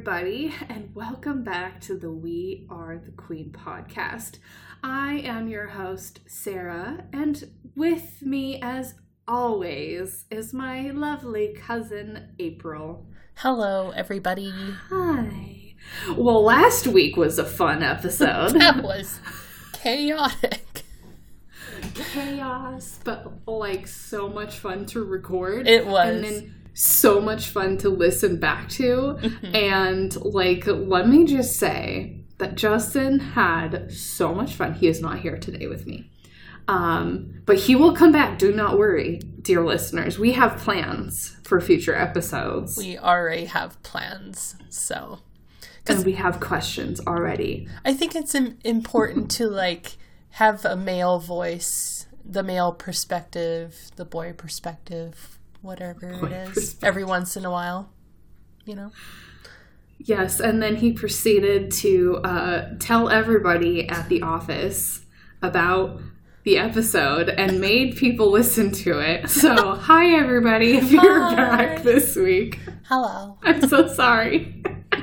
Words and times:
everybody, 0.00 0.50
and 0.70 0.94
welcome 0.94 1.44
back 1.44 1.78
to 1.78 1.94
the 1.94 2.10
We 2.10 2.66
Are 2.70 2.96
the 2.96 3.10
Queen 3.10 3.50
podcast. 3.52 4.38
I 4.82 5.18
am 5.26 5.46
your 5.46 5.66
host, 5.66 6.20
Sarah, 6.26 7.04
and 7.12 7.50
with 7.76 8.22
me, 8.22 8.58
as 8.62 8.94
always, 9.28 10.24
is 10.30 10.54
my 10.54 10.88
lovely 10.88 11.52
cousin, 11.52 12.30
April. 12.38 13.08
Hello, 13.34 13.90
everybody. 13.90 14.50
Hi. 14.88 15.74
Well, 16.16 16.44
last 16.44 16.86
week 16.86 17.18
was 17.18 17.38
a 17.38 17.44
fun 17.44 17.82
episode. 17.82 18.52
that 18.58 18.82
was 18.82 19.20
chaotic. 19.74 20.82
Chaos, 21.94 23.00
but 23.04 23.46
like 23.46 23.86
so 23.86 24.30
much 24.30 24.56
fun 24.60 24.86
to 24.86 25.04
record. 25.04 25.68
It 25.68 25.86
was. 25.86 26.44
So 26.82 27.20
much 27.20 27.48
fun 27.48 27.76
to 27.78 27.90
listen 27.90 28.38
back 28.38 28.68
to. 28.70 29.18
and 29.54 30.16
like, 30.16 30.66
let 30.66 31.08
me 31.08 31.26
just 31.26 31.56
say 31.56 32.24
that 32.38 32.54
Justin 32.54 33.20
had 33.20 33.92
so 33.92 34.34
much 34.34 34.54
fun. 34.54 34.72
He 34.72 34.88
is 34.88 35.02
not 35.02 35.18
here 35.18 35.36
today 35.36 35.66
with 35.66 35.86
me. 35.86 36.10
Um, 36.68 37.42
but 37.44 37.56
he 37.58 37.76
will 37.76 37.94
come 37.94 38.12
back. 38.12 38.38
Do 38.38 38.52
not 38.52 38.78
worry, 38.78 39.18
dear 39.42 39.62
listeners. 39.62 40.18
We 40.18 40.32
have 40.32 40.56
plans 40.56 41.36
for 41.44 41.60
future 41.60 41.94
episodes. 41.94 42.78
We 42.78 42.96
already 42.96 43.46
have 43.46 43.82
plans, 43.82 44.56
so 44.68 45.18
and 45.86 46.04
we 46.04 46.12
have 46.12 46.40
questions 46.40 47.00
already. 47.00 47.68
I 47.84 47.92
think 47.92 48.14
it's 48.14 48.34
important 48.34 49.30
to 49.32 49.48
like 49.48 49.96
have 50.30 50.64
a 50.64 50.76
male 50.76 51.18
voice, 51.18 52.06
the 52.24 52.42
male 52.42 52.72
perspective, 52.72 53.90
the 53.96 54.04
boy 54.04 54.32
perspective, 54.32 55.39
whatever 55.62 56.10
it 56.26 56.32
is, 56.32 56.76
every 56.82 57.04
once 57.04 57.36
in 57.36 57.44
a 57.44 57.50
while. 57.50 57.90
You 58.64 58.76
know, 58.76 58.92
Yes, 59.98 60.40
and 60.40 60.62
then 60.62 60.76
he 60.76 60.92
proceeded 60.92 61.70
to 61.72 62.18
uh, 62.24 62.70
tell 62.78 63.08
everybody 63.10 63.88
at 63.88 64.08
the 64.08 64.22
office 64.22 65.00
about 65.42 66.00
the 66.44 66.56
episode 66.56 67.28
and 67.28 67.60
made 67.60 67.96
people 67.96 68.30
listen 68.40 68.70
to 68.72 68.98
it. 69.00 69.28
So, 69.28 69.74
hi 69.74 70.14
everybody, 70.18 70.76
if 70.78 70.90
you're 70.90 71.20
Hi. 71.20 71.34
back 71.34 71.82
this 71.82 72.16
week. 72.16 72.58
hello. 72.84 73.36
I'm 73.42 73.66
so 73.68 73.88
sorry. 73.88 74.62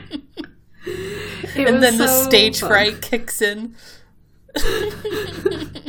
And 1.55 1.75
was 1.75 1.81
then 1.81 1.97
the 1.97 2.07
stage 2.07 2.59
fun. 2.61 2.69
fright 2.69 3.01
kicks 3.01 3.41
in. 3.41 3.75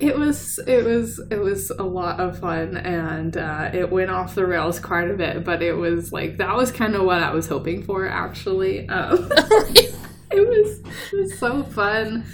It 0.00 0.18
was 0.18 0.58
it 0.66 0.84
was 0.84 1.20
it 1.30 1.38
was 1.38 1.70
a 1.70 1.82
lot 1.82 2.20
of 2.20 2.38
fun 2.38 2.76
and 2.76 3.36
uh, 3.36 3.70
it 3.72 3.90
went 3.90 4.10
off 4.10 4.34
the 4.34 4.44
rails 4.46 4.78
quite 4.78 5.10
a 5.10 5.14
bit, 5.14 5.44
but 5.44 5.62
it 5.62 5.74
was 5.74 6.12
like 6.12 6.38
that 6.38 6.54
was 6.56 6.70
kind 6.70 6.94
of 6.94 7.04
what 7.04 7.22
I 7.22 7.32
was 7.32 7.48
hoping 7.48 7.82
for 7.82 8.06
actually. 8.06 8.88
Um, 8.88 9.30
it 9.32 10.48
was 10.48 10.80
it 11.12 11.16
was 11.16 11.38
so 11.38 11.62
fun. 11.62 12.26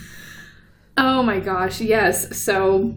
Oh 0.97 1.23
my 1.23 1.39
gosh, 1.39 1.81
yes. 1.81 2.37
So 2.37 2.95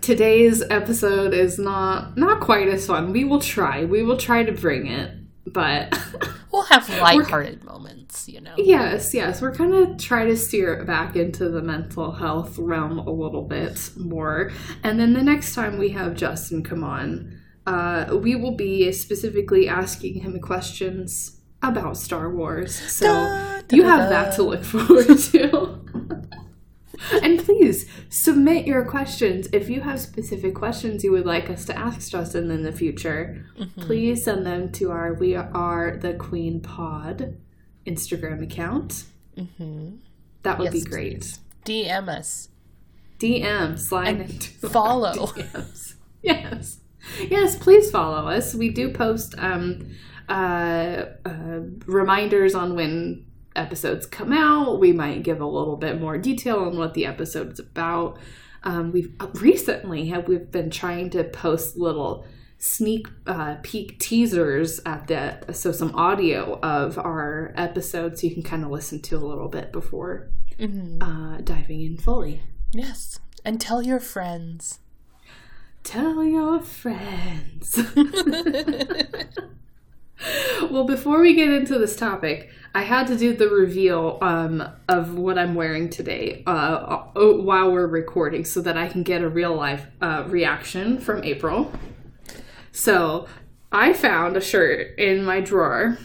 today's 0.00 0.62
episode 0.70 1.34
is 1.34 1.58
not 1.58 2.16
not 2.16 2.40
quite 2.40 2.68
as 2.68 2.86
fun. 2.86 3.12
We 3.12 3.24
will 3.24 3.40
try. 3.40 3.84
We 3.84 4.02
will 4.02 4.16
try 4.16 4.44
to 4.44 4.52
bring 4.52 4.86
it, 4.86 5.12
but 5.46 5.98
we'll 6.52 6.62
have 6.64 6.88
lighthearted 6.88 7.64
moments, 7.64 8.28
you 8.28 8.40
know. 8.40 8.54
yes, 8.56 9.14
yes, 9.14 9.40
we're 9.40 9.54
kind 9.54 9.74
of 9.74 9.98
try 9.98 10.24
to 10.26 10.36
steer 10.36 10.74
it 10.74 10.86
back 10.86 11.16
into 11.16 11.48
the 11.48 11.62
mental 11.62 12.12
health 12.12 12.58
realm 12.58 12.98
a 12.98 13.10
little 13.10 13.42
bit 13.42 13.90
more. 13.96 14.50
And 14.82 15.00
then 15.00 15.12
the 15.14 15.22
next 15.22 15.54
time 15.54 15.78
we 15.78 15.90
have 15.90 16.14
Justin 16.14 16.62
come 16.62 16.84
on, 16.84 17.38
uh, 17.66 18.16
we 18.20 18.34
will 18.36 18.56
be 18.56 18.90
specifically 18.92 19.68
asking 19.68 20.20
him 20.20 20.40
questions 20.40 21.40
about 21.62 21.96
Star 21.96 22.30
Wars. 22.34 22.74
So 22.74 23.06
Da, 23.06 23.60
da, 23.68 23.76
you 23.76 23.82
have 23.84 24.08
da. 24.08 24.08
that 24.08 24.34
to 24.36 24.42
look 24.42 24.64
forward 24.72 25.18
to. 25.18 25.80
And 27.22 27.38
please 27.40 27.86
submit 28.08 28.66
your 28.66 28.84
questions. 28.84 29.48
If 29.52 29.68
you 29.68 29.80
have 29.82 30.00
specific 30.00 30.54
questions 30.54 31.02
you 31.04 31.12
would 31.12 31.26
like 31.26 31.48
us 31.50 31.64
to 31.66 31.78
ask 31.78 32.10
Justin 32.10 32.50
in 32.50 32.62
the 32.62 32.72
future, 32.72 33.46
Mm-hmm. 33.58 33.80
please 33.82 34.24
send 34.24 34.44
them 34.46 34.70
to 34.72 34.90
our 34.90 35.14
We 35.14 35.34
Are 35.36 35.96
the 35.96 36.14
Queen 36.14 36.60
Pod 36.60 37.36
Instagram 37.86 38.42
account. 38.42 39.04
Mhm. 39.36 39.98
That 40.42 40.58
would 40.58 40.72
Yes, 40.72 40.84
be 40.84 40.90
great. 40.90 41.20
please. 41.20 41.40
DM 41.64 42.08
us. 42.08 42.48
DM, 43.18 43.78
slide 43.78 44.08
And 44.20 44.42
follow. 44.44 45.12
DMs. 45.12 45.94
Yes. 46.22 46.78
Yes, 47.30 47.56
please 47.56 47.90
follow 47.90 48.28
us. 48.28 48.54
We 48.54 48.68
do 48.70 48.90
post 48.92 49.34
um, 49.38 49.86
uh, 50.28 51.04
uh, 51.24 51.60
reminders 51.86 52.54
on 52.54 52.74
when 52.74 53.26
episodes 53.56 54.06
come 54.06 54.32
out. 54.32 54.78
We 54.80 54.92
might 54.92 55.22
give 55.22 55.40
a 55.40 55.46
little 55.46 55.76
bit 55.76 56.00
more 56.00 56.18
detail 56.18 56.60
on 56.60 56.76
what 56.76 56.94
the 56.94 57.06
episode 57.06 57.52
is 57.52 57.58
about. 57.58 58.18
Um, 58.62 58.92
we've 58.92 59.12
recently 59.34 60.08
have 60.08 60.28
we've 60.28 60.50
been 60.50 60.70
trying 60.70 61.10
to 61.10 61.24
post 61.24 61.76
little 61.76 62.26
sneak 62.58 63.08
uh, 63.26 63.56
peek 63.62 63.98
teasers 63.98 64.80
at 64.84 65.06
the 65.06 65.52
so 65.54 65.72
some 65.72 65.94
audio 65.94 66.60
of 66.60 66.98
our 66.98 67.54
episodes 67.56 68.20
so 68.20 68.26
you 68.26 68.34
can 68.34 68.42
kind 68.42 68.62
of 68.64 68.70
listen 68.70 69.00
to 69.00 69.16
a 69.16 69.18
little 69.24 69.48
bit 69.48 69.72
before 69.72 70.28
Mhm. 70.58 70.98
uh, 71.02 71.40
diving 71.40 71.80
in 71.80 71.96
fully. 71.96 72.42
Yes. 72.72 73.18
And 73.46 73.58
tell 73.58 73.80
your 73.82 73.98
friends. 73.98 74.80
Tell 75.82 76.22
your 76.22 76.60
friends. 76.60 77.74
well, 80.70 80.84
before 80.84 81.20
we 81.20 81.34
get 81.34 81.50
into 81.50 81.78
this 81.78 81.96
topic, 81.96 82.50
I 82.74 82.82
had 82.82 83.06
to 83.08 83.16
do 83.16 83.34
the 83.34 83.48
reveal 83.48 84.18
um, 84.20 84.62
of 84.88 85.14
what 85.14 85.38
I'm 85.38 85.54
wearing 85.54 85.90
today 85.90 86.42
uh, 86.46 86.98
while 87.14 87.72
we're 87.72 87.86
recording 87.86 88.44
so 88.44 88.60
that 88.62 88.76
I 88.76 88.88
can 88.88 89.02
get 89.02 89.22
a 89.22 89.28
real 89.28 89.54
life 89.54 89.86
uh, 90.00 90.24
reaction 90.26 90.98
from 90.98 91.24
April. 91.24 91.72
So 92.72 93.26
I 93.72 93.92
found 93.92 94.36
a 94.36 94.40
shirt 94.40 94.98
in 94.98 95.24
my 95.24 95.40
drawer. 95.40 95.98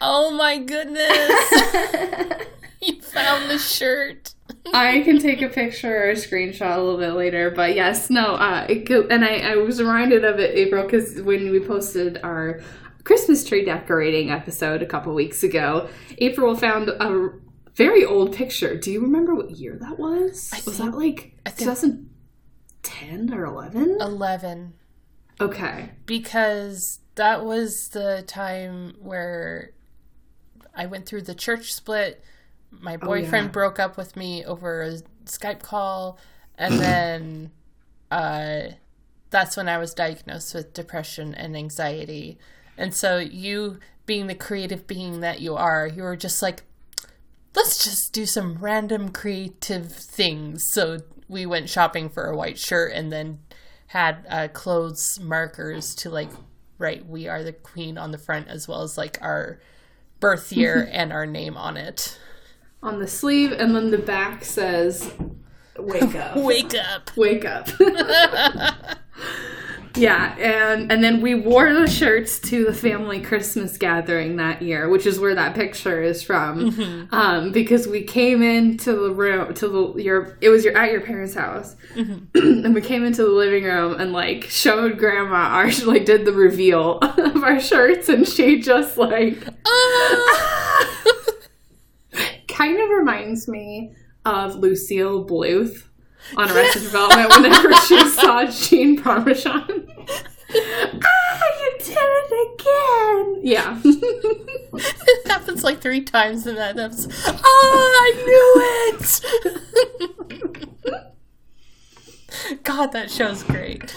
Oh 0.00 0.30
my 0.30 0.58
goodness! 0.58 1.08
you 2.80 3.00
found 3.00 3.50
the 3.50 3.58
shirt. 3.58 4.34
I 4.72 5.02
can 5.02 5.18
take 5.18 5.42
a 5.42 5.48
picture 5.48 6.04
or 6.04 6.10
a 6.10 6.14
screenshot 6.14 6.76
a 6.76 6.80
little 6.80 6.98
bit 6.98 7.12
later, 7.12 7.50
but 7.50 7.74
yes, 7.74 8.10
no, 8.10 8.34
uh, 8.34 8.66
and 8.68 9.24
I, 9.24 9.38
I 9.38 9.56
was 9.56 9.80
reminded 9.80 10.24
of 10.24 10.38
it, 10.38 10.54
April, 10.54 10.84
because 10.84 11.20
when 11.22 11.50
we 11.50 11.60
posted 11.60 12.18
our 12.22 12.60
Christmas 13.04 13.44
tree 13.44 13.64
decorating 13.64 14.30
episode 14.30 14.82
a 14.82 14.86
couple 14.86 15.14
weeks 15.14 15.42
ago, 15.42 15.88
April 16.18 16.56
found 16.56 16.88
a 16.88 17.30
very 17.74 18.04
old 18.04 18.34
picture. 18.34 18.76
Do 18.76 18.90
you 18.90 19.00
remember 19.00 19.34
what 19.34 19.50
year 19.50 19.76
that 19.80 19.98
was? 19.98 20.50
Was 20.64 20.78
that 20.78 20.94
like 20.94 21.36
2010 21.44 23.34
or 23.34 23.44
11? 23.44 23.98
11. 24.00 24.74
Okay. 25.40 25.90
Because 26.06 27.00
that 27.16 27.44
was 27.44 27.88
the 27.88 28.24
time 28.26 28.94
where 29.00 29.72
I 30.74 30.86
went 30.86 31.06
through 31.06 31.22
the 31.22 31.34
church 31.34 31.74
split. 31.74 32.24
My 32.70 32.96
boyfriend 32.96 33.46
yeah. 33.46 33.52
broke 33.52 33.78
up 33.78 33.96
with 33.96 34.16
me 34.16 34.44
over 34.44 34.82
a 34.82 34.98
Skype 35.26 35.62
call. 35.62 36.18
And 36.56 36.74
then 36.80 37.50
uh, 38.10 38.68
that's 39.30 39.56
when 39.56 39.68
I 39.68 39.78
was 39.78 39.94
diagnosed 39.94 40.54
with 40.54 40.72
depression 40.72 41.34
and 41.34 41.56
anxiety. 41.56 42.38
And 42.76 42.94
so, 42.94 43.18
you 43.18 43.78
being 44.06 44.26
the 44.26 44.34
creative 44.34 44.86
being 44.86 45.20
that 45.20 45.40
you 45.40 45.54
are, 45.56 45.86
you 45.86 46.02
were 46.02 46.16
just 46.16 46.42
like, 46.42 46.62
let's 47.54 47.82
just 47.82 48.12
do 48.12 48.26
some 48.26 48.58
random 48.60 49.10
creative 49.10 49.92
things. 49.92 50.66
So 50.70 51.00
we 51.28 51.46
went 51.46 51.70
shopping 51.70 52.08
for 52.08 52.26
a 52.26 52.36
white 52.36 52.58
shirt 52.58 52.92
and 52.92 53.12
then 53.12 53.38
had 53.88 54.26
uh, 54.28 54.48
clothes 54.48 55.18
markers 55.20 55.94
to 55.94 56.10
like 56.10 56.30
write 56.78 57.06
"We 57.06 57.28
are 57.28 57.42
the 57.42 57.52
Queen" 57.52 57.96
on 57.96 58.10
the 58.10 58.18
front, 58.18 58.48
as 58.48 58.66
well 58.66 58.82
as 58.82 58.98
like 58.98 59.18
our 59.22 59.60
birth 60.20 60.52
year 60.52 60.88
and 60.92 61.12
our 61.12 61.26
name 61.26 61.56
on 61.56 61.76
it. 61.76 62.18
On 62.82 62.98
the 62.98 63.06
sleeve, 63.06 63.52
and 63.52 63.74
then 63.74 63.90
the 63.90 63.98
back 63.98 64.44
says, 64.44 65.12
Wake 65.78 66.14
up. 66.14 66.36
Wake 66.36 66.74
up! 66.74 67.16
wake 67.16 67.44
up. 67.44 67.68
yeah, 69.96 70.36
and 70.38 70.90
and 70.90 71.04
then 71.04 71.20
we 71.20 71.34
wore 71.34 71.72
the 71.72 71.86
shirts 71.86 72.38
to 72.40 72.64
the 72.64 72.72
family 72.72 73.20
Christmas 73.20 73.78
gathering 73.78 74.36
that 74.36 74.60
year, 74.60 74.88
which 74.88 75.06
is 75.06 75.20
where 75.20 75.34
that 75.34 75.54
picture 75.54 76.02
is 76.02 76.22
from. 76.22 76.72
Mm-hmm. 76.72 77.14
Um, 77.14 77.52
because 77.52 77.86
we 77.86 78.02
came 78.02 78.42
into 78.42 78.92
the 78.92 79.10
room 79.12 79.54
to 79.54 79.68
the 79.68 80.02
your 80.02 80.36
it 80.40 80.48
was 80.48 80.64
your 80.64 80.76
at 80.76 80.90
your 80.90 81.00
parents' 81.00 81.34
house, 81.34 81.76
mm-hmm. 81.94 82.24
and 82.64 82.74
we 82.74 82.80
came 82.80 83.04
into 83.04 83.22
the 83.22 83.30
living 83.30 83.64
room 83.64 84.00
and 84.00 84.12
like 84.12 84.44
showed 84.44 84.98
grandma 84.98 85.36
our 85.36 85.70
like 85.86 86.04
did 86.04 86.24
the 86.24 86.32
reveal 86.32 86.98
of 87.02 87.44
our 87.44 87.60
shirts, 87.60 88.08
and 88.08 88.26
she 88.26 88.60
just 88.60 88.96
like 88.96 89.38
ah! 89.66 91.00
kind 92.48 92.80
of 92.80 92.88
reminds 92.90 93.46
me 93.46 93.94
of 94.24 94.56
Lucille 94.56 95.24
Bluth 95.24 95.84
on 96.36 96.50
Arrested 96.50 96.82
Development 96.82 97.28
whenever 97.30 97.72
she 97.86 98.02
saw 98.08 98.44
Gene 98.46 99.00
Parmesan. 99.02 99.62
ah, 100.54 101.48
you 101.60 101.76
did 101.78 101.98
it 101.98 102.60
again. 102.60 103.40
Yeah. 103.42 103.80
it 103.84 105.26
happens 105.26 105.64
like 105.64 105.80
three 105.80 106.02
times 106.02 106.46
in 106.46 106.56
that 106.56 106.78
episode. 106.78 107.12
Oh, 107.44 107.98
I 108.00 108.12
knew 108.26 108.52
it! 110.92 111.10
God, 112.62 112.92
that 112.92 113.10
show's 113.10 113.42
great. 113.42 113.94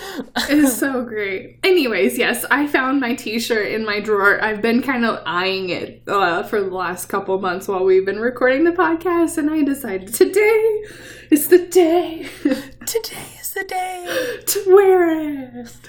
it's 0.49 0.77
so 0.77 1.03
great. 1.03 1.59
Anyways, 1.63 2.17
yes, 2.17 2.45
I 2.51 2.67
found 2.67 2.99
my 2.99 3.15
T-shirt 3.15 3.67
in 3.71 3.85
my 3.85 3.99
drawer. 3.99 4.41
I've 4.43 4.61
been 4.61 4.81
kind 4.81 5.05
of 5.05 5.21
eyeing 5.25 5.69
it 5.69 6.03
uh, 6.07 6.43
for 6.43 6.61
the 6.61 6.69
last 6.69 7.07
couple 7.07 7.39
months 7.39 7.67
while 7.67 7.83
we've 7.83 8.05
been 8.05 8.19
recording 8.19 8.63
the 8.63 8.71
podcast, 8.71 9.37
and 9.37 9.49
I 9.49 9.63
decided 9.63 10.13
today 10.13 10.83
is 11.29 11.47
the 11.47 11.59
day. 11.59 12.27
Today 12.85 13.27
is 13.41 13.53
the 13.53 13.65
day 13.65 14.39
to 14.45 14.63
wear 14.67 15.59
it. 15.59 15.79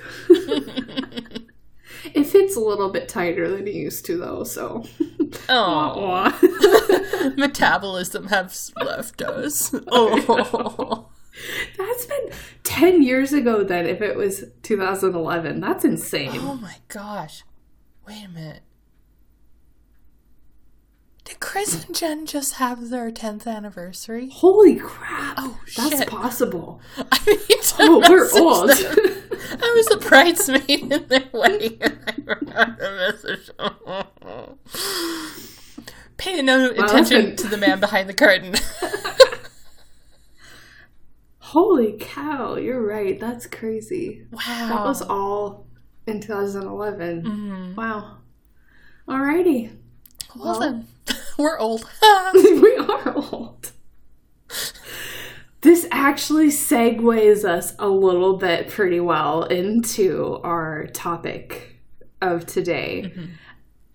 it 2.12 2.24
fits 2.24 2.56
a 2.56 2.60
little 2.60 2.90
bit 2.90 3.08
tighter 3.08 3.48
than 3.48 3.68
it 3.68 3.74
used 3.74 4.04
to, 4.06 4.18
though. 4.18 4.42
So, 4.42 4.84
oh, 5.48 7.34
metabolism 7.36 8.26
has 8.26 8.72
left 8.82 9.22
us. 9.22 9.72
Oh. 9.92 11.08
That's 11.76 12.06
been 12.06 12.30
10 12.64 13.02
years 13.02 13.32
ago 13.32 13.62
then, 13.64 13.86
if 13.86 14.00
it 14.00 14.16
was 14.16 14.44
2011. 14.62 15.60
That's 15.60 15.84
insane. 15.84 16.30
Oh 16.34 16.54
my 16.54 16.76
gosh. 16.88 17.44
Wait 18.06 18.24
a 18.24 18.28
minute. 18.28 18.62
Did 21.24 21.40
Chris 21.40 21.84
and 21.84 21.94
Jen 21.94 22.24
just 22.24 22.54
have 22.54 22.88
their 22.88 23.10
10th 23.10 23.46
anniversary? 23.46 24.30
Holy 24.30 24.76
crap. 24.76 25.34
Oh, 25.36 25.60
That's 25.76 25.98
shit. 25.98 26.08
possible. 26.08 26.80
I 27.12 27.18
mean, 27.26 27.58
oh, 27.80 28.02
we're 28.08 28.30
old. 28.40 28.70
I 29.60 29.74
was 29.76 29.90
a 29.90 29.98
bridesmaid 30.08 30.70
in 30.70 31.06
their 31.08 31.28
wedding 31.32 31.76
and 31.82 31.98
I 32.06 32.12
forgot 32.12 32.78
the 32.78 33.12
message. 33.12 33.50
Pay 36.16 36.40
no 36.40 36.70
attention 36.70 37.36
to 37.36 37.46
the 37.46 37.58
man 37.58 37.78
behind 37.78 38.08
the 38.08 38.14
curtain. 38.14 38.54
Holy 41.48 41.96
cow, 41.98 42.56
you're 42.56 42.86
right. 42.86 43.18
That's 43.18 43.46
crazy. 43.46 44.26
Wow. 44.30 44.68
That 44.68 44.84
was 44.84 45.00
all 45.00 45.66
in 46.06 46.20
2011. 46.20 47.22
Mm-hmm. 47.22 47.74
Wow. 47.74 48.18
Alrighty. 49.08 49.74
Well, 50.36 50.60
well 50.60 50.60
then, 50.60 50.86
we're 51.38 51.58
old. 51.58 51.88
we 52.34 52.76
are 52.76 53.14
old. 53.14 53.72
This 55.62 55.88
actually 55.90 56.48
segues 56.48 57.46
us 57.46 57.74
a 57.78 57.88
little 57.88 58.36
bit 58.36 58.68
pretty 58.68 59.00
well 59.00 59.44
into 59.44 60.40
our 60.44 60.88
topic 60.88 61.80
of 62.20 62.44
today. 62.44 63.04
Mm-hmm. 63.06 63.26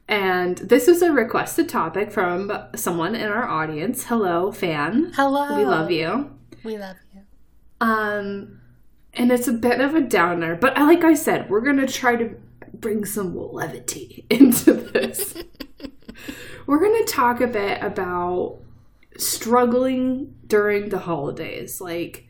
And 0.07 0.57
this 0.57 0.87
was 0.87 1.03
a 1.03 1.11
requested 1.11 1.69
topic 1.69 2.11
from 2.11 2.51
someone 2.75 3.13
in 3.13 3.27
our 3.27 3.47
audience. 3.47 4.05
Hello, 4.05 4.51
fan. 4.51 5.11
Hello. 5.13 5.55
We 5.55 5.65
love 5.65 5.91
you. 5.91 6.31
We 6.63 6.79
love 6.79 6.95
um, 7.83 8.61
and 9.13 9.29
it's 9.29 9.49
a 9.49 9.53
bit 9.53 9.81
of 9.81 9.93
a 9.93 9.99
downer, 9.99 10.55
but 10.55 10.77
like 10.77 11.03
I 11.03 11.15
said, 11.15 11.49
we're 11.49 11.59
gonna 11.59 11.85
try 11.85 12.15
to 12.15 12.33
bring 12.73 13.03
some 13.03 13.35
levity 13.35 14.25
into 14.29 14.71
this. 14.71 15.35
we're 16.65 16.79
gonna 16.79 17.03
talk 17.03 17.41
a 17.41 17.47
bit 17.47 17.83
about 17.83 18.59
struggling 19.17 20.33
during 20.47 20.89
the 20.89 20.99
holidays. 20.99 21.81
Like, 21.81 22.25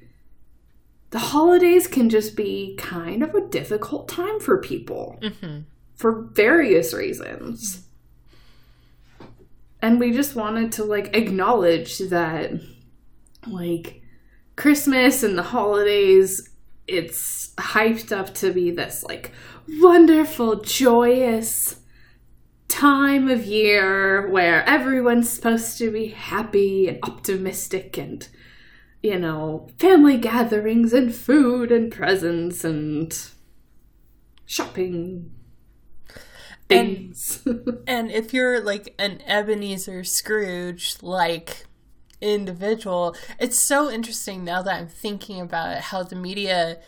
the 1.11 1.19
holidays 1.19 1.85
can 1.85 2.09
just 2.09 2.35
be 2.35 2.75
kind 2.79 3.21
of 3.21 3.35
a 3.35 3.47
difficult 3.47 4.07
time 4.09 4.39
for 4.39 4.57
people 4.57 5.19
mm-hmm. 5.21 5.59
for 5.93 6.23
various 6.33 6.95
reasons. 6.95 7.87
And 9.83 9.99
we 9.99 10.11
just 10.13 10.35
wanted 10.35 10.71
to 10.73 10.83
like 10.83 11.15
acknowledge 11.15 11.99
that, 11.99 12.53
like, 13.45 14.02
Christmas 14.55 15.23
and 15.23 15.37
the 15.37 15.43
holidays, 15.43 16.49
it's 16.87 17.53
hyped 17.57 18.11
up 18.11 18.33
to 18.35 18.51
be 18.51 18.71
this 18.71 19.03
like 19.03 19.31
wonderful, 19.79 20.61
joyous 20.61 21.77
time 22.67 23.29
of 23.29 23.45
year 23.45 24.29
where 24.29 24.63
everyone's 24.67 25.29
supposed 25.29 25.77
to 25.77 25.91
be 25.91 26.07
happy 26.07 26.87
and 26.87 26.99
optimistic 27.03 27.97
and 27.97 28.27
you 29.03 29.19
know, 29.19 29.67
family 29.77 30.17
gatherings 30.17 30.93
and 30.93 31.13
food 31.13 31.71
and 31.73 31.91
presents 31.91 32.63
and 32.63 33.29
shopping 34.45 35.29
things. 36.69 37.43
And, 37.45 37.83
and 37.87 38.11
if 38.11 38.33
you're 38.33 38.61
like 38.61 38.95
an 38.97 39.21
Ebenezer 39.27 40.05
Scrooge, 40.05 40.95
like 41.01 41.65
individual. 42.23 43.15
It's 43.39 43.59
so 43.59 43.91
interesting 43.91 44.43
now 44.43 44.61
that 44.61 44.79
I'm 44.79 44.87
thinking 44.87 45.41
about 45.41 45.77
it, 45.77 45.83
how 45.83 46.03
the 46.03 46.15
media, 46.15 46.79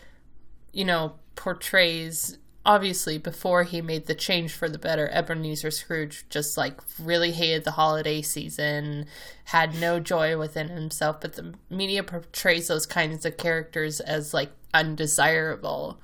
you 0.72 0.84
know, 0.84 1.14
portrays 1.34 2.38
obviously 2.64 3.16
before 3.16 3.62
he 3.62 3.80
made 3.80 4.06
the 4.06 4.14
change 4.14 4.52
for 4.52 4.68
the 4.68 4.78
better 4.78 5.08
ebenezer 5.12 5.70
scrooge 5.70 6.26
just 6.28 6.56
like 6.58 6.80
really 6.98 7.30
hated 7.30 7.62
the 7.62 7.70
holiday 7.70 8.20
season 8.20 9.06
had 9.44 9.72
no 9.76 10.00
joy 10.00 10.36
within 10.36 10.68
himself 10.68 11.20
but 11.20 11.34
the 11.34 11.54
media 11.70 12.02
portrays 12.02 12.66
those 12.66 12.84
kinds 12.84 13.24
of 13.24 13.36
characters 13.36 14.00
as 14.00 14.34
like 14.34 14.50
undesirable 14.74 16.00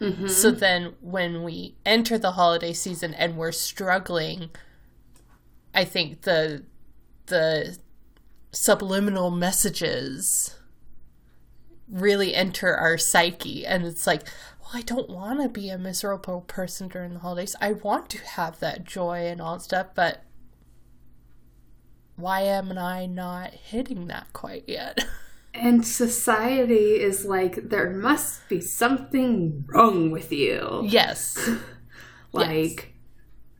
mm-hmm. 0.00 0.28
so 0.28 0.52
then 0.52 0.94
when 1.00 1.42
we 1.42 1.74
enter 1.84 2.16
the 2.16 2.32
holiday 2.32 2.72
season 2.72 3.12
and 3.14 3.36
we're 3.36 3.50
struggling 3.50 4.50
i 5.74 5.84
think 5.84 6.22
the 6.22 6.62
the 7.26 7.76
subliminal 8.54 9.30
messages 9.30 10.56
really 11.88 12.34
enter 12.34 12.74
our 12.74 12.96
psyche. 12.96 13.66
And 13.66 13.84
it's 13.84 14.06
like 14.06 14.22
well 14.60 14.70
i 14.74 14.82
don't 14.82 15.10
want 15.10 15.42
to 15.42 15.48
be 15.48 15.68
a 15.68 15.78
miserable 15.78 16.42
person 16.42 16.88
during 16.88 17.14
the 17.14 17.20
holidays. 17.20 17.56
I 17.60 17.72
want 17.72 18.08
to 18.10 18.18
have 18.18 18.60
that 18.60 18.84
joy 18.84 19.26
and 19.26 19.40
all 19.40 19.54
that 19.54 19.62
stuff 19.62 19.88
but 19.94 20.22
why 22.16 22.42
am 22.42 22.78
i 22.78 23.06
not 23.06 23.52
hitting 23.52 24.06
that 24.08 24.32
quite 24.32 24.64
yet? 24.66 25.04
And 25.56 25.86
society 25.86 27.00
is 27.00 27.24
like 27.24 27.68
there 27.68 27.88
must 27.90 28.48
be 28.48 28.60
something 28.60 29.64
wrong 29.68 30.10
with 30.10 30.32
you. 30.32 30.82
Yes. 30.84 31.38
Like 32.32 32.48
yes 32.50 32.93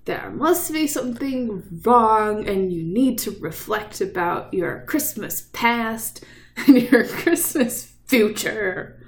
there 0.05 0.31
must 0.31 0.73
be 0.73 0.87
something 0.87 1.63
wrong 1.85 2.47
and 2.47 2.73
you 2.73 2.83
need 2.83 3.19
to 3.19 3.31
reflect 3.41 4.01
about 4.01 4.53
your 4.53 4.85
Christmas 4.87 5.49
past 5.53 6.25
and 6.57 6.83
your 6.83 7.07
Christmas 7.07 7.93
future. 8.07 9.01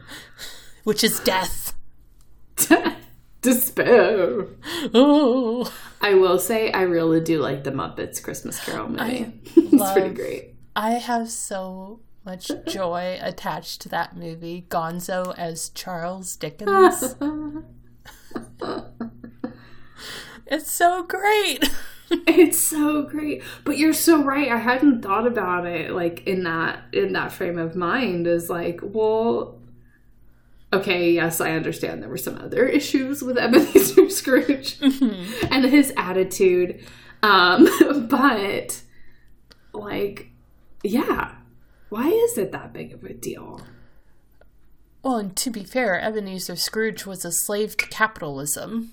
Which 0.84 1.04
is 1.04 1.20
death. 1.20 1.74
Death. 2.56 2.94
Despair. 3.42 4.46
Oh. 4.92 5.72
I 6.00 6.14
will 6.14 6.38
say, 6.38 6.72
I 6.72 6.82
really 6.82 7.20
do 7.20 7.40
like 7.40 7.62
the 7.62 7.70
Muppets 7.70 8.20
Christmas 8.20 8.58
Carol 8.64 8.88
movie. 8.88 9.32
it's 9.56 9.72
love, 9.72 9.94
pretty 9.94 10.14
great. 10.14 10.54
I 10.74 10.92
have 10.92 11.30
so 11.30 12.00
much 12.24 12.50
joy 12.66 13.18
attached 13.22 13.82
to 13.82 13.88
that 13.90 14.16
movie. 14.16 14.66
Gonzo 14.68 15.32
as 15.36 15.68
Charles 15.68 16.34
Dickens. 16.34 17.14
It's 20.46 20.70
so 20.70 21.02
great. 21.02 21.68
it's 22.10 22.68
so 22.68 23.02
great. 23.02 23.42
But 23.64 23.78
you're 23.78 23.92
so 23.92 24.22
right. 24.22 24.50
I 24.50 24.58
hadn't 24.58 25.02
thought 25.02 25.26
about 25.26 25.66
it 25.66 25.90
like 25.90 26.26
in 26.26 26.44
that 26.44 26.84
in 26.92 27.12
that 27.14 27.32
frame 27.32 27.58
of 27.58 27.74
mind 27.74 28.26
is 28.26 28.48
like, 28.48 28.80
well, 28.82 29.58
okay, 30.72 31.10
yes, 31.12 31.40
I 31.40 31.52
understand 31.52 32.02
there 32.02 32.08
were 32.08 32.16
some 32.16 32.38
other 32.38 32.66
issues 32.66 33.22
with 33.22 33.38
Ebenezer 33.38 34.08
Scrooge 34.10 34.78
mm-hmm. 34.78 35.46
and 35.52 35.64
his 35.64 35.92
attitude. 35.96 36.84
Um, 37.22 38.06
but 38.08 38.82
like, 39.72 40.30
yeah, 40.84 41.34
why 41.88 42.08
is 42.08 42.38
it 42.38 42.52
that 42.52 42.72
big 42.72 42.92
of 42.92 43.02
a 43.04 43.14
deal? 43.14 43.62
Well, 45.02 45.18
and 45.18 45.36
to 45.36 45.50
be 45.50 45.64
fair, 45.64 46.00
Ebenezer 46.00 46.56
Scrooge 46.56 47.06
was 47.06 47.24
a 47.24 47.30
slave 47.30 47.76
to 47.76 47.86
capitalism 47.86 48.92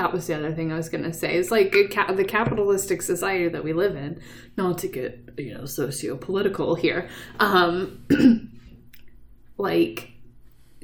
that 0.00 0.14
was 0.14 0.26
the 0.26 0.34
other 0.34 0.50
thing 0.50 0.72
I 0.72 0.76
was 0.76 0.88
going 0.88 1.04
to 1.04 1.12
say. 1.12 1.34
It's 1.36 1.50
like 1.50 1.74
ca- 1.92 2.12
the 2.12 2.24
capitalistic 2.24 3.02
society 3.02 3.48
that 3.48 3.62
we 3.62 3.74
live 3.74 3.96
in, 3.96 4.18
not 4.56 4.78
to 4.78 4.88
get, 4.88 5.34
you 5.36 5.52
know, 5.52 5.66
socio-political 5.66 6.74
here. 6.74 7.10
Um, 7.38 8.06
like 9.58 10.12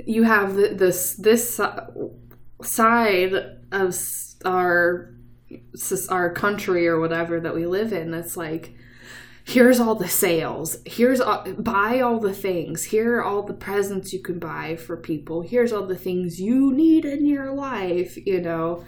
you 0.05 0.25
have 0.25 0.55
this 0.55 1.15
this 1.15 1.59
side 2.63 3.33
of 3.73 3.97
our 4.45 5.15
our 6.11 6.31
country 6.35 6.87
or 6.87 7.01
whatever 7.01 7.41
that 7.41 7.55
we 7.55 7.65
live 7.65 7.95
in 7.95 8.11
that's 8.11 8.37
like 8.37 8.75
here's 9.45 9.81
all 9.81 9.95
the 9.95 10.09
sales 10.09 10.77
here's 10.85 11.21
all, 11.21 11.45
buy 11.53 12.01
all 12.01 12.19
the 12.19 12.35
things 12.35 12.85
here 12.85 13.19
are 13.19 13.25
all 13.25 13.43
the 13.43 13.55
presents 13.55 14.13
you 14.13 14.21
can 14.21 14.39
buy 14.39 14.77
for 14.77 14.97
people 14.97 15.41
here's 15.41 15.73
all 15.73 15.87
the 15.87 15.97
things 15.97 16.41
you 16.41 16.73
need 16.73 17.05
in 17.05 17.25
your 17.25 17.53
life 17.53 18.19
you 18.27 18.41
know 18.41 18.85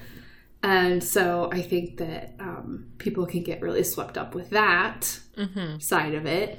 and 0.63 1.03
so 1.05 1.49
i 1.53 1.63
think 1.63 1.99
that 1.99 2.35
um, 2.41 2.87
people 2.99 3.25
can 3.27 3.43
get 3.43 3.61
really 3.63 3.83
swept 3.85 4.17
up 4.19 4.35
with 4.35 4.51
that 4.51 5.21
Mm-hmm. 5.37 5.79
side 5.79 6.15
of 6.15 6.27
it 6.27 6.59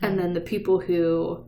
and 0.00 0.18
then 0.18 0.32
the 0.34 0.40
people 0.40 0.78
who 0.80 1.44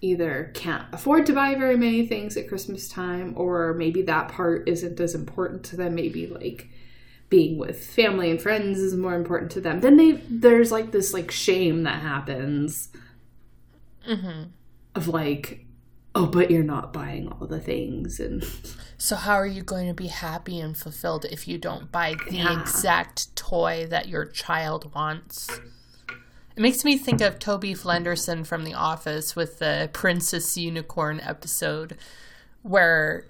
either 0.00 0.50
can't 0.54 0.86
afford 0.92 1.26
to 1.26 1.32
buy 1.32 1.54
very 1.54 1.76
many 1.76 2.06
things 2.06 2.36
at 2.36 2.48
christmas 2.48 2.88
time 2.88 3.32
or 3.36 3.74
maybe 3.74 4.02
that 4.02 4.28
part 4.28 4.68
isn't 4.68 4.98
as 5.00 5.14
important 5.14 5.62
to 5.64 5.76
them 5.76 5.94
maybe 5.94 6.26
like 6.26 6.68
being 7.30 7.58
with 7.58 7.84
family 7.84 8.30
and 8.30 8.40
friends 8.40 8.78
is 8.78 8.94
more 8.96 9.14
important 9.14 9.50
to 9.50 9.60
them 9.60 9.80
then 9.80 9.96
they 9.96 10.12
there's 10.28 10.72
like 10.72 10.90
this 10.92 11.12
like 11.12 11.30
shame 11.30 11.82
that 11.84 12.00
happens 12.02 12.88
Mm-hmm. 14.08 14.42
of 14.94 15.08
like 15.08 15.63
oh 16.14 16.26
but 16.26 16.50
you're 16.50 16.62
not 16.62 16.92
buying 16.92 17.28
all 17.28 17.46
the 17.46 17.60
things 17.60 18.20
and 18.20 18.44
So 18.98 19.16
how 19.16 19.34
are 19.34 19.46
you 19.46 19.62
going 19.62 19.88
to 19.88 19.94
be 19.94 20.06
happy 20.06 20.60
and 20.60 20.76
fulfilled 20.76 21.26
if 21.30 21.46
you 21.48 21.58
don't 21.58 21.90
buy 21.92 22.14
the 22.28 22.36
Yeah. 22.36 22.60
exact 22.60 23.34
toy 23.36 23.86
that 23.90 24.08
your 24.08 24.24
child 24.24 24.94
wants? 24.94 25.48
It 26.56 26.60
makes 26.62 26.84
me 26.84 26.96
think 26.96 27.20
of 27.20 27.38
Toby 27.40 27.74
Flenderson 27.74 28.46
from 28.46 28.62
The 28.64 28.74
Office 28.74 29.34
with 29.34 29.58
the 29.58 29.90
Princess 29.92 30.56
Unicorn 30.56 31.20
episode 31.20 31.98
where 32.62 33.26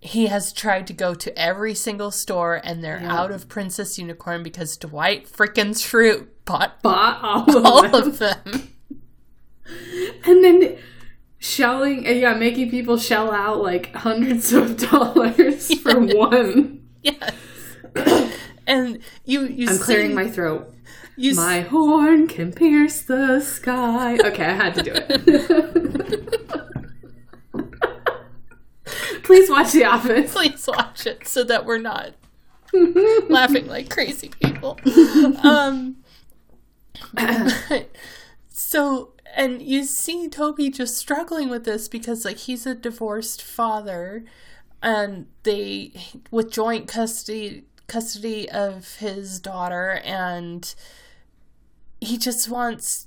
he 0.00 0.26
has 0.26 0.52
tried 0.52 0.86
to 0.88 0.92
go 0.92 1.14
to 1.14 1.36
every 1.38 1.74
single 1.74 2.10
store 2.10 2.60
and 2.62 2.84
they're 2.84 3.00
Yeah. 3.00 3.16
out 3.20 3.30
of 3.30 3.48
Princess 3.48 3.98
Unicorn 3.98 4.42
because 4.42 4.76
Dwight 4.76 5.26
frickin' 5.26 5.70
Schrute 5.74 6.26
bought 6.44 6.82
bought 6.82 7.22
all 7.22 7.84
of 7.86 7.92
them. 7.92 7.94
of 8.02 8.18
them. 8.18 8.68
and 10.24 10.44
then 10.44 10.76
shelling 11.42 12.06
and 12.06 12.20
yeah 12.20 12.34
making 12.34 12.70
people 12.70 12.96
shell 12.96 13.32
out 13.32 13.60
like 13.60 13.92
hundreds 13.94 14.52
of 14.52 14.76
dollars 14.90 15.76
for 15.80 15.98
one. 16.00 16.86
Yes. 17.02 17.34
and 18.66 19.00
you 19.24 19.42
you 19.46 19.66
i'm 19.68 19.74
see, 19.74 19.82
clearing 19.82 20.14
my 20.14 20.28
throat. 20.30 20.72
You 21.16 21.32
s- 21.32 21.36
my 21.36 21.60
horn 21.60 22.28
can 22.28 22.52
pierce 22.52 23.02
the 23.02 23.40
sky. 23.40 24.16
Okay 24.24 24.44
i 24.46 24.52
had 24.54 24.74
to 24.76 24.82
do 24.82 24.92
it. 24.94 26.48
Please 29.24 29.48
watch 29.50 29.72
the 29.72 29.84
office. 29.84 30.32
Please 30.32 30.66
watch 30.66 31.06
it 31.06 31.26
so 31.26 31.44
that 31.44 31.64
we're 31.64 31.78
not 31.78 32.10
laughing 33.28 33.66
like 33.66 33.90
crazy 33.90 34.28
people. 34.40 34.78
Um, 35.44 35.96
so, 38.48 39.12
and 39.34 39.62
you 39.62 39.84
see 39.84 40.28
Toby 40.28 40.70
just 40.70 40.96
struggling 40.96 41.48
with 41.48 41.64
this 41.64 41.88
because, 41.88 42.24
like, 42.24 42.38
he's 42.38 42.66
a 42.66 42.74
divorced 42.74 43.42
father, 43.42 44.24
and 44.82 45.26
they 45.42 45.92
with 46.30 46.50
joint 46.50 46.88
custody 46.88 47.64
custody 47.86 48.48
of 48.50 48.96
his 48.96 49.38
daughter, 49.38 50.00
and 50.04 50.74
he 52.00 52.16
just 52.18 52.48
wants, 52.48 53.06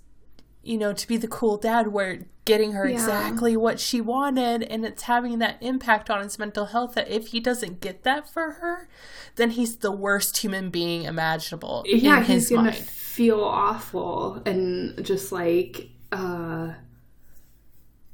you 0.64 0.78
know, 0.78 0.94
to 0.94 1.08
be 1.08 1.18
the 1.18 1.28
cool 1.28 1.58
dad 1.58 1.88
where 1.90 2.26
getting 2.46 2.74
her 2.74 2.88
Yeah. 2.88 2.94
exactly 2.94 3.58
what 3.58 3.80
she 3.80 4.00
wanted 4.00 4.62
and 4.64 4.86
it's 4.86 5.04
having 5.04 5.40
that 5.40 5.58
impact 5.62 6.12
on 6.12 6.22
his 6.22 6.38
mental 6.38 6.68
health 6.68 6.94
that 6.94 7.10
if 7.10 7.30
he 7.30 7.40
doesn't 7.40 7.82
get 7.82 8.04
that 8.04 8.32
for 8.32 8.52
her 8.62 8.88
then 9.36 9.50
he's 9.50 9.78
the 9.78 9.92
worst 9.92 10.38
human 10.38 10.70
being 10.70 11.06
imaginable 11.06 11.84
yeah 11.88 12.24
he's 12.24 12.52
gonna 12.52 12.70
mind 12.70 12.76
feel 12.76 13.44
awful 13.44 14.44
and 14.46 15.04
just 15.04 15.32
like 15.32 15.90
uh 16.16 16.74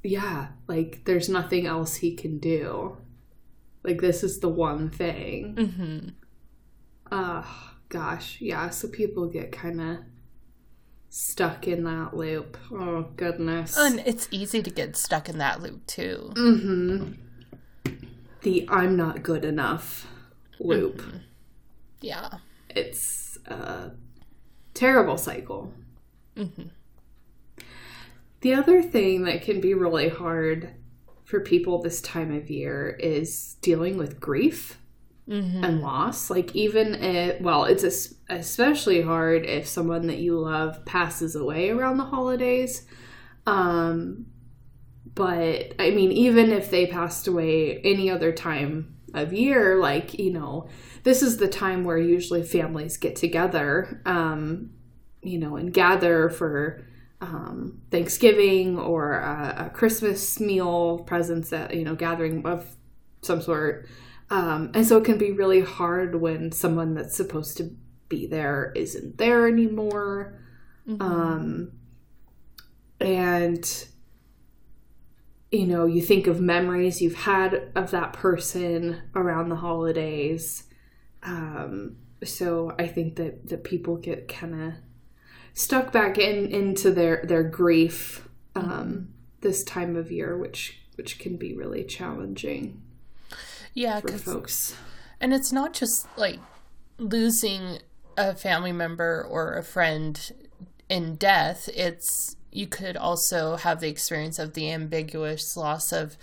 yeah 0.03 0.47
like 0.67 1.01
there's 1.05 1.29
nothing 1.29 1.65
else 1.65 1.95
he 1.97 2.15
can 2.15 2.39
do. 2.39 2.97
Like 3.83 4.01
this 4.01 4.23
is 4.23 4.39
the 4.39 4.49
one 4.49 4.89
thing. 4.89 5.55
Hmm 5.55 6.09
uh 7.11 7.43
gosh 7.89 8.37
yeah 8.39 8.69
so 8.69 8.87
people 8.87 9.27
get 9.27 9.51
kind 9.51 9.81
of 9.81 9.97
stuck 11.09 11.67
in 11.67 11.83
that 11.83 12.15
loop. 12.15 12.57
Oh 12.71 13.07
goodness. 13.17 13.77
And 13.77 14.01
it's 14.05 14.27
easy 14.31 14.63
to 14.63 14.69
get 14.69 14.95
stuck 14.95 15.27
in 15.27 15.37
that 15.39 15.61
loop 15.61 15.85
too. 15.85 16.31
Mm-hmm. 16.35 17.11
The 18.41 18.65
i'm 18.69 18.95
not 18.95 19.21
good 19.21 19.45
enough 19.45 20.07
loop. 20.59 21.03
Yeah. 21.99 22.29
It's 22.69 23.37
a 23.45 23.91
terrible 24.73 25.17
cycle. 25.17 25.73
The 28.41 28.53
other 28.53 28.81
thing 28.81 29.23
that 29.23 29.43
can 29.43 29.61
be 29.61 29.73
really 29.73 30.09
hard 30.09 30.73
for 31.23 31.39
people 31.39 31.81
this 31.81 32.01
time 32.01 32.35
of 32.35 32.49
year 32.49 32.97
is 32.99 33.55
dealing 33.61 33.97
with 33.97 34.19
grief 34.19 34.77
hmm 35.27 35.63
and 35.63 35.81
loss. 35.81 36.29
Like, 36.29 36.55
even 36.55 36.95
if, 36.95 37.39
well, 37.39 37.65
it's 37.65 38.15
especially 38.29 39.01
hard 39.01 39.45
if 39.45 39.67
someone 39.67 40.07
that 40.07 40.17
you 40.17 40.37
love 40.37 40.83
passes 40.85 41.35
away 41.35 41.69
around 41.69 41.97
the 41.97 42.03
holidays. 42.05 42.85
Um, 43.45 44.25
but 45.13 45.73
I 45.79 45.91
mean, 45.91 46.11
even 46.11 46.51
if 46.51 46.71
they 46.71 46.87
passed 46.87 47.27
away 47.27 47.77
any 47.83 48.09
other 48.09 48.31
time 48.31 48.95
of 49.13 49.33
year, 49.33 49.77
like, 49.79 50.17
you 50.19 50.31
know, 50.31 50.67
this 51.03 51.21
is 51.21 51.37
the 51.37 51.47
time 51.47 51.83
where 51.83 51.97
usually 51.97 52.43
families 52.43 52.97
get 52.97 53.15
together, 53.15 54.01
um, 54.05 54.71
you 55.21 55.37
know, 55.37 55.55
and 55.55 55.73
gather 55.73 56.29
for 56.29 56.85
um, 57.21 57.81
Thanksgiving 57.91 58.77
or 58.77 59.13
a, 59.13 59.67
a 59.67 59.69
Christmas 59.69 60.39
meal, 60.39 60.99
presents 60.99 61.49
that, 61.51 61.73
you 61.75 61.85
know, 61.85 61.95
gathering 61.95 62.45
of 62.45 62.75
some 63.21 63.41
sort. 63.41 63.87
Um, 64.29 64.71
and 64.73 64.85
so 64.85 64.97
it 64.97 65.05
can 65.05 65.17
be 65.17 65.31
really 65.31 65.61
hard 65.61 66.19
when 66.19 66.51
someone 66.51 66.95
that's 66.95 67.15
supposed 67.15 67.57
to 67.57 67.75
be 68.09 68.27
there 68.27 68.73
isn't 68.75 69.17
there 69.17 69.47
anymore. 69.47 70.39
Um, 70.99 71.71
and 72.99 73.85
you 75.51 75.67
know, 75.67 75.85
you 75.85 76.01
think 76.01 76.27
of 76.27 76.39
memories 76.39 77.01
you've 77.01 77.15
had 77.15 77.71
of 77.75 77.91
that 77.91 78.13
person 78.13 79.01
around 79.15 79.49
the 79.49 79.57
holidays. 79.57 80.63
Um, 81.23 81.97
so 82.23 82.73
I 82.79 82.87
think 82.87 83.17
that 83.17 83.49
that 83.49 83.63
people 83.63 83.97
get 83.97 84.27
kind 84.27 84.61
of 84.63 84.73
stuck 85.53 85.91
back 85.91 86.17
in 86.17 86.47
into 86.47 86.91
their 86.91 87.23
their 87.25 87.43
grief 87.43 88.27
um, 88.55 89.09
this 89.41 89.63
time 89.63 89.95
of 89.95 90.11
year, 90.11 90.37
which 90.37 90.81
which 90.95 91.19
can 91.19 91.37
be 91.37 91.53
really 91.53 91.83
challenging 91.83 92.81
yeah 93.73 93.99
for 93.99 94.17
folks. 94.17 94.75
and 95.19 95.33
it's 95.33 95.51
not 95.51 95.73
just 95.73 96.07
like 96.17 96.39
losing 96.97 97.79
a 98.17 98.35
family 98.35 98.71
member 98.71 99.25
or 99.29 99.55
a 99.55 99.63
friend 99.63 100.31
in 100.89 101.15
death 101.15 101.69
it's 101.73 102.35
you 102.51 102.67
could 102.67 102.97
also 102.97 103.55
have 103.55 103.79
the 103.79 103.87
experience 103.87 104.37
of 104.37 104.53
the 104.53 104.69
ambiguous 104.69 105.55
loss 105.55 105.91
of 105.91 106.17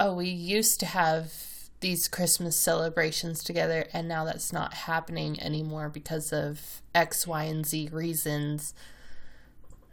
oh 0.00 0.12
we 0.12 0.28
used 0.28 0.80
to 0.80 0.86
have 0.86 1.32
these 1.80 2.08
christmas 2.08 2.56
celebrations 2.56 3.42
together 3.44 3.86
and 3.92 4.08
now 4.08 4.24
that's 4.24 4.52
not 4.52 4.74
happening 4.74 5.40
anymore 5.40 5.88
because 5.88 6.32
of 6.32 6.82
x 6.94 7.26
y 7.26 7.44
and 7.44 7.66
z 7.66 7.88
reasons 7.92 8.74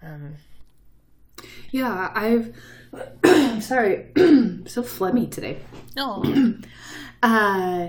um, 0.06 0.36
Yeah, 1.72 2.12
I've. 2.14 2.56
I'm 3.24 3.62
sorry, 3.62 4.08
I'm 4.16 4.68
so 4.68 4.84
phlegmy 4.84 5.30
today. 5.30 5.58
no 5.96 6.24
Uh, 7.24 7.88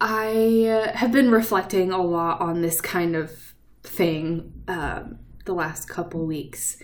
I 0.00 0.90
have 0.96 1.12
been 1.12 1.30
reflecting 1.30 1.92
a 1.92 2.02
lot 2.02 2.40
on 2.40 2.60
this 2.60 2.80
kind 2.80 3.14
of 3.14 3.54
thing 3.84 4.52
um, 4.66 5.20
the 5.44 5.52
last 5.52 5.88
couple 5.88 6.26
weeks. 6.26 6.76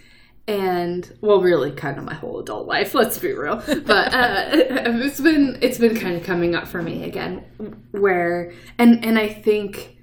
And 0.49 1.15
well, 1.21 1.43
really, 1.43 1.71
kind 1.71 1.99
of 1.99 2.05
my 2.05 2.15
whole 2.15 2.41
adult 2.41 2.67
life. 2.67 2.95
Let's 2.95 3.19
be 3.19 3.33
real, 3.33 3.57
but 3.67 4.15
uh, 4.15 4.49
it's 4.53 5.21
been 5.21 5.59
it's 5.61 5.79
been 5.79 5.95
kind 5.95 6.17
of 6.17 6.25
coming 6.25 6.55
up 6.55 6.67
for 6.67 6.83
me 6.83 7.05
again, 7.05 7.45
where 7.91 8.53
and 8.79 9.05
and 9.05 9.19
I 9.19 9.29
think 9.29 9.99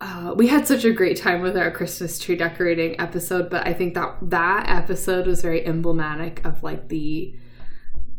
uh, 0.00 0.32
we 0.34 0.48
had 0.48 0.66
such 0.66 0.84
a 0.86 0.92
great 0.92 1.18
time 1.18 1.42
with 1.42 1.58
our 1.58 1.70
Christmas 1.70 2.18
tree 2.18 2.36
decorating 2.36 2.98
episode, 2.98 3.50
but 3.50 3.66
I 3.66 3.74
think 3.74 3.92
that 3.94 4.16
that 4.22 4.64
episode 4.68 5.26
was 5.26 5.42
very 5.42 5.64
emblematic 5.64 6.44
of 6.44 6.62
like 6.62 6.88
the 6.88 7.36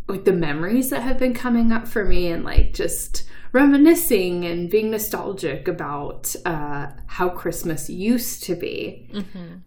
like 0.08 0.26
the 0.26 0.32
memories 0.32 0.92
that 0.92 1.02
have 1.02 1.18
been 1.18 1.34
coming 1.34 1.72
up 1.72 1.88
for 1.88 2.06
me 2.06 2.28
and 2.28 2.46
like 2.46 2.74
just 2.74 3.24
reminiscing 3.54 4.44
and 4.46 4.70
being 4.70 4.92
nostalgic 4.92 5.68
about 5.68 6.36
uh, 6.44 6.88
how 7.06 7.30
Christmas 7.30 7.90
used 7.90 8.44
to 8.44 8.56
be. 8.56 9.08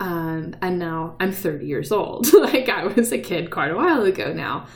Um, 0.01 0.57
and 0.61 0.79
now 0.79 1.17
I'm 1.21 1.33
30 1.33 1.65
years 1.65 1.93
old. 1.93 2.31
like 2.33 2.69
I 2.69 2.87
was 2.87 3.13
a 3.13 3.19
kid 3.19 3.51
quite 3.51 3.71
a 3.71 3.77
while 3.77 4.03
ago 4.03 4.33
now. 4.33 4.67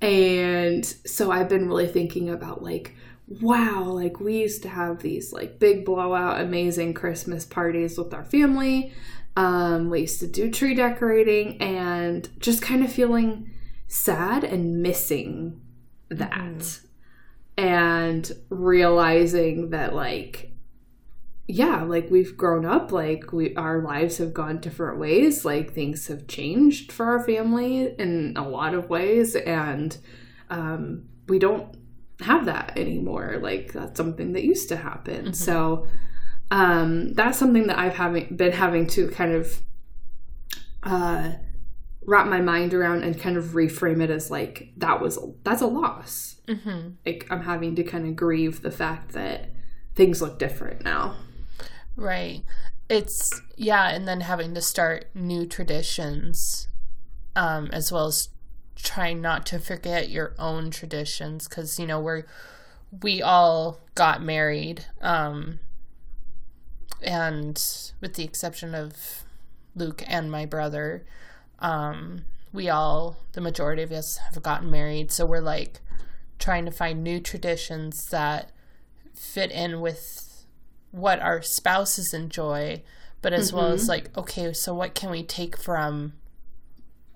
And 0.00 0.86
so 0.86 1.30
I've 1.30 1.48
been 1.48 1.68
really 1.68 1.88
thinking 1.88 2.30
about 2.30 2.62
like 2.62 2.94
wow, 3.40 3.84
like 3.84 4.20
we 4.20 4.38
used 4.38 4.62
to 4.62 4.68
have 4.68 5.00
these 5.00 5.32
like 5.32 5.58
big 5.58 5.84
blowout, 5.84 6.40
amazing 6.40 6.94
Christmas 6.94 7.44
parties 7.44 7.96
with 7.96 8.12
our 8.12 8.24
family. 8.24 8.92
Um, 9.36 9.90
we 9.90 10.02
used 10.02 10.20
to 10.20 10.26
do 10.26 10.50
tree 10.50 10.74
decorating 10.74 11.60
and 11.60 12.28
just 12.38 12.62
kind 12.62 12.84
of 12.84 12.92
feeling 12.92 13.50
sad 13.88 14.44
and 14.44 14.82
missing 14.82 15.60
that. 16.08 16.30
Mm-hmm. 16.30 16.83
And 17.56 18.30
realizing 18.48 19.70
that 19.70 19.94
like 19.94 20.50
yeah, 21.46 21.82
like 21.82 22.10
we've 22.10 22.36
grown 22.38 22.64
up, 22.64 22.90
like 22.90 23.32
we 23.32 23.54
our 23.54 23.82
lives 23.82 24.18
have 24.18 24.32
gone 24.32 24.60
different 24.60 24.98
ways, 24.98 25.44
like 25.44 25.72
things 25.72 26.06
have 26.08 26.26
changed 26.26 26.90
for 26.90 27.06
our 27.06 27.22
family 27.22 27.94
in 27.98 28.34
a 28.36 28.48
lot 28.48 28.74
of 28.74 28.88
ways 28.88 29.36
and 29.36 29.96
um 30.50 31.04
we 31.28 31.38
don't 31.38 31.76
have 32.20 32.46
that 32.46 32.76
anymore. 32.76 33.38
Like 33.40 33.72
that's 33.72 33.96
something 33.96 34.32
that 34.32 34.44
used 34.44 34.68
to 34.70 34.76
happen. 34.76 35.26
Mm-hmm. 35.26 35.32
So 35.32 35.86
um, 36.50 37.12
that's 37.14 37.38
something 37.38 37.66
that 37.66 37.78
I've 37.78 37.96
having 37.96 38.36
been 38.36 38.52
having 38.52 38.86
to 38.88 39.08
kind 39.08 39.32
of 39.32 39.60
uh, 40.82 41.32
wrap 42.06 42.26
my 42.26 42.40
mind 42.40 42.74
around 42.74 43.02
and 43.02 43.18
kind 43.18 43.36
of 43.36 43.46
reframe 43.46 44.02
it 44.02 44.10
as 44.10 44.30
like 44.30 44.72
that 44.76 45.00
was 45.00 45.18
that's 45.42 45.62
a 45.62 45.66
loss. 45.66 46.36
Mm-hmm. 46.46 46.90
Like 47.04 47.26
I'm 47.30 47.42
having 47.42 47.74
to 47.76 47.84
kind 47.84 48.06
of 48.06 48.16
grieve 48.16 48.62
the 48.62 48.70
fact 48.70 49.12
that 49.12 49.50
things 49.94 50.20
look 50.20 50.38
different 50.38 50.84
now. 50.84 51.16
Right. 51.96 52.42
It's 52.88 53.40
yeah, 53.56 53.88
and 53.88 54.06
then 54.06 54.20
having 54.20 54.54
to 54.54 54.60
start 54.60 55.06
new 55.14 55.46
traditions, 55.46 56.68
um, 57.34 57.70
as 57.72 57.90
well 57.90 58.06
as 58.06 58.28
trying 58.76 59.20
not 59.20 59.46
to 59.46 59.58
forget 59.58 60.10
your 60.10 60.34
own 60.38 60.70
traditions 60.70 61.48
because 61.48 61.78
you 61.78 61.86
know 61.86 62.00
we're 62.00 62.24
we 63.02 63.22
all 63.22 63.80
got 63.94 64.22
married 64.22 64.84
um 65.00 65.58
and 67.02 67.92
with 68.00 68.14
the 68.14 68.24
exception 68.24 68.74
of 68.74 69.24
luke 69.74 70.02
and 70.06 70.30
my 70.30 70.44
brother 70.44 71.04
um 71.64 72.24
we 72.52 72.68
all 72.68 73.16
the 73.32 73.40
majority 73.40 73.82
of 73.82 73.90
us 73.90 74.18
have 74.32 74.42
gotten 74.42 74.70
married 74.70 75.10
so 75.10 75.24
we're 75.24 75.40
like 75.40 75.80
trying 76.38 76.64
to 76.64 76.70
find 76.70 77.02
new 77.02 77.18
traditions 77.18 78.08
that 78.10 78.50
fit 79.14 79.50
in 79.50 79.80
with 79.80 80.44
what 80.90 81.20
our 81.20 81.42
spouses 81.42 82.12
enjoy 82.12 82.82
but 83.22 83.32
as 83.32 83.48
mm-hmm. 83.48 83.56
well 83.56 83.66
as 83.68 83.82
mm-hmm. 83.82 83.90
like 83.90 84.16
okay 84.16 84.52
so 84.52 84.74
what 84.74 84.94
can 84.94 85.10
we 85.10 85.22
take 85.22 85.56
from 85.56 86.12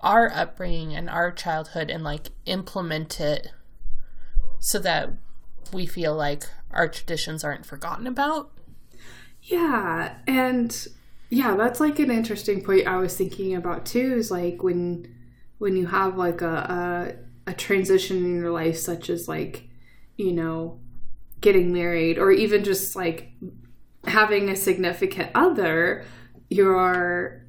our 0.01 0.31
upbringing 0.33 0.95
and 0.95 1.09
our 1.09 1.31
childhood 1.31 1.89
and 1.89 2.03
like 2.03 2.29
implement 2.45 3.19
it 3.19 3.51
so 4.59 4.79
that 4.79 5.11
we 5.73 5.85
feel 5.85 6.15
like 6.15 6.43
our 6.71 6.87
traditions 6.87 7.43
aren't 7.43 7.65
forgotten 7.65 8.07
about. 8.07 8.51
Yeah, 9.41 10.15
and 10.27 10.87
yeah, 11.29 11.55
that's 11.55 11.79
like 11.79 11.99
an 11.99 12.09
interesting 12.09 12.63
point 12.63 12.87
I 12.87 12.97
was 12.97 13.15
thinking 13.15 13.55
about 13.55 13.85
too 13.85 14.15
is 14.15 14.31
like 14.31 14.63
when 14.63 15.15
when 15.59 15.75
you 15.77 15.87
have 15.87 16.17
like 16.17 16.41
a 16.41 17.15
a, 17.47 17.51
a 17.51 17.53
transition 17.53 18.17
in 18.17 18.35
your 18.35 18.51
life 18.51 18.77
such 18.77 19.09
as 19.09 19.27
like, 19.27 19.69
you 20.17 20.31
know, 20.31 20.79
getting 21.39 21.71
married 21.71 22.17
or 22.17 22.31
even 22.31 22.63
just 22.63 22.95
like 22.95 23.31
having 24.05 24.49
a 24.49 24.55
significant 24.55 25.29
other, 25.35 26.03
you're 26.49 27.45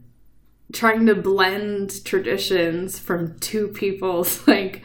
trying 0.73 1.07
to 1.07 1.15
blend 1.15 2.05
traditions 2.05 2.99
from 2.99 3.39
two 3.39 3.69
people's 3.69 4.47
like 4.47 4.83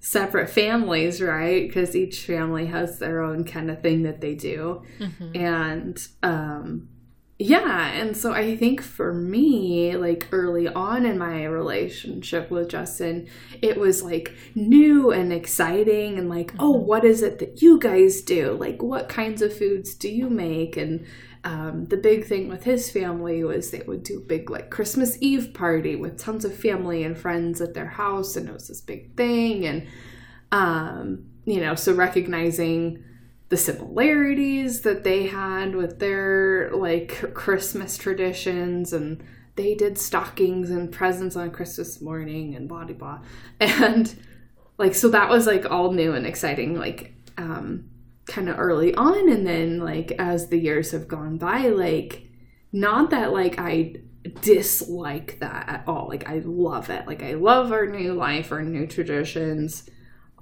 separate 0.00 0.50
families, 0.50 1.22
right? 1.22 1.66
Because 1.66 1.96
each 1.96 2.26
family 2.26 2.66
has 2.66 2.98
their 2.98 3.22
own 3.22 3.44
kind 3.44 3.70
of 3.70 3.80
thing 3.80 4.02
that 4.02 4.20
they 4.20 4.34
do. 4.34 4.82
Mm-hmm. 4.98 5.34
And 5.34 6.08
um 6.22 6.88
yeah, 7.38 7.90
and 7.92 8.16
so 8.16 8.32
I 8.32 8.56
think 8.56 8.80
for 8.80 9.12
me, 9.12 9.96
like 9.96 10.28
early 10.30 10.68
on 10.68 11.04
in 11.04 11.18
my 11.18 11.44
relationship 11.44 12.48
with 12.48 12.68
Justin, 12.68 13.28
it 13.60 13.76
was 13.76 14.04
like 14.04 14.32
new 14.54 15.10
and 15.10 15.32
exciting 15.32 16.16
and 16.16 16.28
like, 16.28 16.52
oh, 16.52 16.54
mm-hmm. 16.54 16.62
oh, 16.62 16.70
what 16.70 17.04
is 17.04 17.22
it 17.22 17.40
that 17.40 17.60
you 17.60 17.80
guys 17.80 18.20
do? 18.20 18.52
Like 18.52 18.82
what 18.82 19.08
kinds 19.08 19.42
of 19.42 19.56
foods 19.56 19.94
do 19.94 20.08
you 20.08 20.30
make? 20.30 20.76
And 20.76 21.06
um, 21.42 21.86
the 21.86 21.96
big 21.96 22.24
thing 22.24 22.48
with 22.48 22.62
his 22.62 22.88
family 22.90 23.42
was 23.42 23.70
they 23.70 23.82
would 23.84 24.04
do 24.04 24.18
a 24.18 24.26
big 24.26 24.48
like 24.48 24.70
Christmas 24.70 25.18
Eve 25.20 25.52
party 25.54 25.96
with 25.96 26.18
tons 26.18 26.44
of 26.44 26.54
family 26.54 27.02
and 27.02 27.18
friends 27.18 27.60
at 27.60 27.74
their 27.74 27.88
house, 27.88 28.36
and 28.36 28.48
it 28.48 28.52
was 28.52 28.68
this 28.68 28.80
big 28.80 29.16
thing. 29.16 29.66
And 29.66 29.88
um, 30.52 31.26
you 31.44 31.60
know, 31.60 31.74
so 31.74 31.92
recognizing 31.94 33.02
the 33.54 33.58
similarities 33.58 34.80
that 34.80 35.04
they 35.04 35.26
had 35.26 35.76
with 35.76 36.00
their 36.00 36.72
like 36.74 37.32
Christmas 37.34 37.96
traditions 37.96 38.92
and 38.92 39.22
they 39.54 39.76
did 39.76 39.96
stockings 39.96 40.70
and 40.70 40.90
presents 40.90 41.36
on 41.36 41.52
Christmas 41.52 42.00
morning 42.00 42.56
and 42.56 42.68
blah 42.68 42.84
blah 42.84 42.96
blah. 42.96 43.20
And 43.60 44.12
like 44.76 44.96
so 44.96 45.08
that 45.10 45.30
was 45.30 45.46
like 45.46 45.70
all 45.70 45.92
new 45.92 46.14
and 46.14 46.26
exciting 46.26 46.76
like 46.76 47.14
um 47.38 47.90
kind 48.26 48.48
of 48.48 48.58
early 48.58 48.92
on. 48.96 49.30
And 49.30 49.46
then 49.46 49.78
like 49.78 50.10
as 50.18 50.48
the 50.48 50.58
years 50.58 50.90
have 50.90 51.06
gone 51.06 51.38
by 51.38 51.68
like 51.68 52.26
not 52.72 53.10
that 53.10 53.32
like 53.32 53.60
I 53.60 53.94
dislike 54.40 55.38
that 55.38 55.68
at 55.68 55.84
all. 55.86 56.08
Like 56.08 56.28
I 56.28 56.42
love 56.44 56.90
it. 56.90 57.06
Like 57.06 57.22
I 57.22 57.34
love 57.34 57.70
our 57.70 57.86
new 57.86 58.14
life 58.14 58.50
our 58.50 58.64
new 58.64 58.88
traditions. 58.88 59.88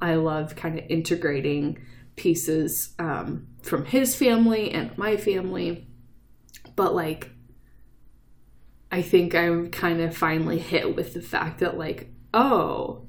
I 0.01 0.15
love 0.15 0.57
kind 0.57 0.79
of 0.79 0.87
integrating 0.89 1.77
pieces 2.17 2.95
um, 2.99 3.47
from 3.63 3.85
his 3.87 4.15
family 4.15 4.71
and 4.71 4.97
my 4.99 5.17
family 5.17 5.87
but 6.77 6.95
like 6.95 7.31
I 8.91 9.01
think 9.01 9.35
I'm 9.35 9.71
kind 9.71 10.01
of 10.01 10.15
finally 10.17 10.59
hit 10.59 10.95
with 10.95 11.15
the 11.15 11.23
fact 11.23 11.61
that 11.61 11.79
like 11.79 12.09
oh 12.35 13.07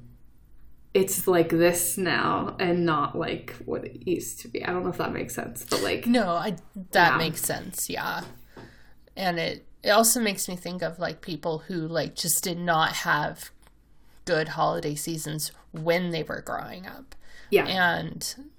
it's 0.94 1.28
like 1.28 1.50
this 1.50 1.98
now 1.98 2.56
and 2.60 2.86
not 2.86 3.18
like 3.18 3.56
what 3.66 3.84
it 3.84 4.08
used 4.08 4.42
to 4.42 4.48
be. 4.48 4.64
I 4.64 4.72
don't 4.72 4.84
know 4.84 4.92
if 4.92 4.98
that 4.98 5.12
makes 5.12 5.34
sense, 5.34 5.66
but 5.68 5.82
like 5.82 6.06
No, 6.06 6.30
I 6.30 6.56
that 6.92 7.14
yeah. 7.14 7.18
makes 7.18 7.42
sense. 7.42 7.90
Yeah. 7.90 8.24
And 9.16 9.40
it 9.40 9.66
it 9.82 9.90
also 9.90 10.22
makes 10.22 10.48
me 10.48 10.56
think 10.56 10.82
of 10.82 11.00
like 11.00 11.22
people 11.22 11.60
who 11.60 11.88
like 11.88 12.16
just 12.16 12.44
did 12.44 12.60
not 12.60 12.94
have 12.94 13.52
good 14.26 14.50
holiday 14.50 14.96
seasons 14.96 15.52
when 15.72 16.12
they 16.12 16.24
were 16.24 16.42
growing 16.42 16.86
up. 16.86 17.16
Yeah. 17.50 17.66
And 17.66 18.52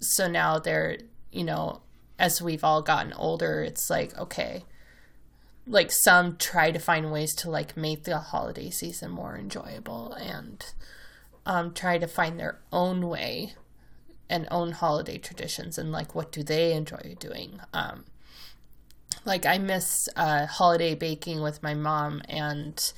so 0.00 0.28
now 0.28 0.58
they're, 0.58 0.98
you 1.30 1.44
know, 1.44 1.82
as 2.18 2.42
we've 2.42 2.64
all 2.64 2.82
gotten 2.82 3.12
older, 3.14 3.62
it's 3.62 3.88
like 3.88 4.16
okay, 4.18 4.64
like 5.66 5.90
some 5.90 6.36
try 6.36 6.70
to 6.70 6.78
find 6.78 7.12
ways 7.12 7.34
to 7.36 7.50
like 7.50 7.76
make 7.76 8.04
the 8.04 8.18
holiday 8.18 8.70
season 8.70 9.10
more 9.10 9.36
enjoyable 9.36 10.12
and 10.14 10.72
um, 11.46 11.72
try 11.72 11.98
to 11.98 12.06
find 12.06 12.38
their 12.38 12.58
own 12.72 13.08
way 13.08 13.54
and 14.28 14.46
own 14.50 14.72
holiday 14.72 15.18
traditions 15.18 15.78
and 15.78 15.90
like 15.90 16.14
what 16.14 16.30
do 16.30 16.42
they 16.42 16.72
enjoy 16.72 17.16
doing. 17.18 17.60
Um, 17.72 18.04
like 19.24 19.44
I 19.44 19.58
miss 19.58 20.08
uh, 20.16 20.46
holiday 20.46 20.94
baking 20.94 21.42
with 21.42 21.62
my 21.62 21.74
mom, 21.74 22.22
and 22.28 22.92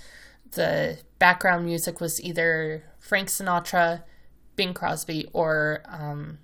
the 0.53 0.99
background 1.19 1.65
music 1.65 2.01
was 2.01 2.23
either 2.23 2.85
Frank 2.99 3.29
Sinatra, 3.29 4.03
Bing 4.57 4.75
Crosby, 4.75 5.29
or 5.33 5.83
um, 5.89 6.39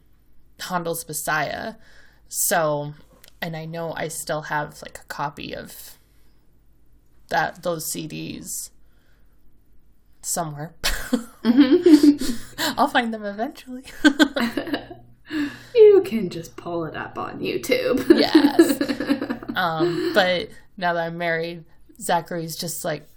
Handel's 0.60 1.06
Messiah. 1.06 1.74
So, 2.28 2.94
and 3.40 3.56
I 3.56 3.64
know 3.64 3.92
I 3.94 4.08
still 4.08 4.42
have 4.42 4.82
like 4.82 4.98
a 4.98 5.04
copy 5.04 5.54
of 5.54 5.98
that 7.28 7.62
those 7.62 7.86
CDs 7.86 8.70
somewhere. 10.22 10.74
Mm-hmm. 10.82 12.34
I'll 12.78 12.88
find 12.88 13.12
them 13.12 13.24
eventually. 13.24 13.84
you 15.74 16.02
can 16.04 16.28
just 16.28 16.56
pull 16.56 16.84
it 16.84 16.96
up 16.96 17.18
on 17.18 17.40
YouTube. 17.40 18.06
yes. 18.18 19.34
Um, 19.58 20.12
but 20.14 20.50
now 20.76 20.92
that 20.92 21.06
I'm 21.06 21.18
married, 21.18 21.64
Zachary's 22.00 22.54
just 22.54 22.84
like, 22.84 23.08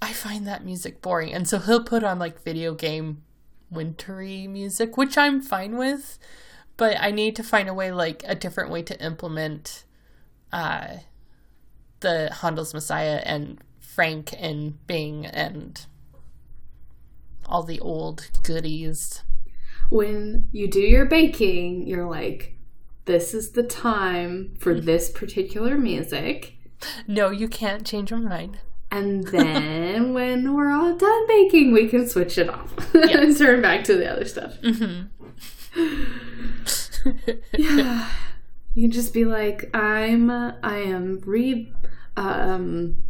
I 0.00 0.14
find 0.14 0.46
that 0.46 0.64
music 0.64 1.02
boring. 1.02 1.34
And 1.34 1.46
so 1.46 1.58
he'll 1.58 1.84
put 1.84 2.02
on 2.02 2.18
like 2.18 2.42
video 2.42 2.72
game 2.72 3.22
wintry 3.70 4.46
music, 4.46 4.96
which 4.96 5.18
I'm 5.18 5.42
fine 5.42 5.76
with. 5.76 6.18
But 6.80 6.96
I 6.98 7.10
need 7.10 7.36
to 7.36 7.42
find 7.42 7.68
a 7.68 7.74
way, 7.74 7.92
like 7.92 8.22
a 8.26 8.34
different 8.34 8.70
way 8.70 8.80
to 8.84 8.98
implement 9.04 9.84
uh, 10.50 10.94
the 12.00 12.30
Handel's 12.40 12.72
Messiah 12.72 13.20
and 13.22 13.60
Frank 13.80 14.32
and 14.38 14.86
Bing 14.86 15.26
and 15.26 15.84
all 17.44 17.64
the 17.64 17.80
old 17.80 18.30
goodies. 18.44 19.22
When 19.90 20.48
you 20.52 20.68
do 20.68 20.80
your 20.80 21.04
baking, 21.04 21.86
you're 21.86 22.08
like, 22.08 22.56
this 23.04 23.34
is 23.34 23.50
the 23.50 23.62
time 23.62 24.54
for 24.58 24.72
this 24.72 25.10
particular 25.10 25.76
music. 25.76 26.56
No, 27.06 27.28
you 27.28 27.46
can't 27.48 27.86
change 27.86 28.10
your 28.10 28.20
mind. 28.20 28.58
And 28.90 29.24
then 29.28 30.14
when 30.14 30.54
we're 30.54 30.70
all 30.70 30.96
done 30.96 31.26
baking, 31.26 31.74
we 31.74 31.88
can 31.88 32.08
switch 32.08 32.38
it 32.38 32.48
off 32.48 32.72
yes. 32.94 33.14
and 33.14 33.36
turn 33.36 33.60
back 33.60 33.84
to 33.84 33.96
the 33.96 34.10
other 34.10 34.24
stuff. 34.24 34.54
Mm-hmm. 34.62 36.28
yeah. 37.56 38.08
You 38.72 38.84
can 38.84 38.92
just 38.92 39.12
be 39.12 39.24
like, 39.24 39.68
I'm, 39.74 40.30
I 40.30 40.76
am 40.76 41.20
re, 41.26 41.72
um, 42.16 43.02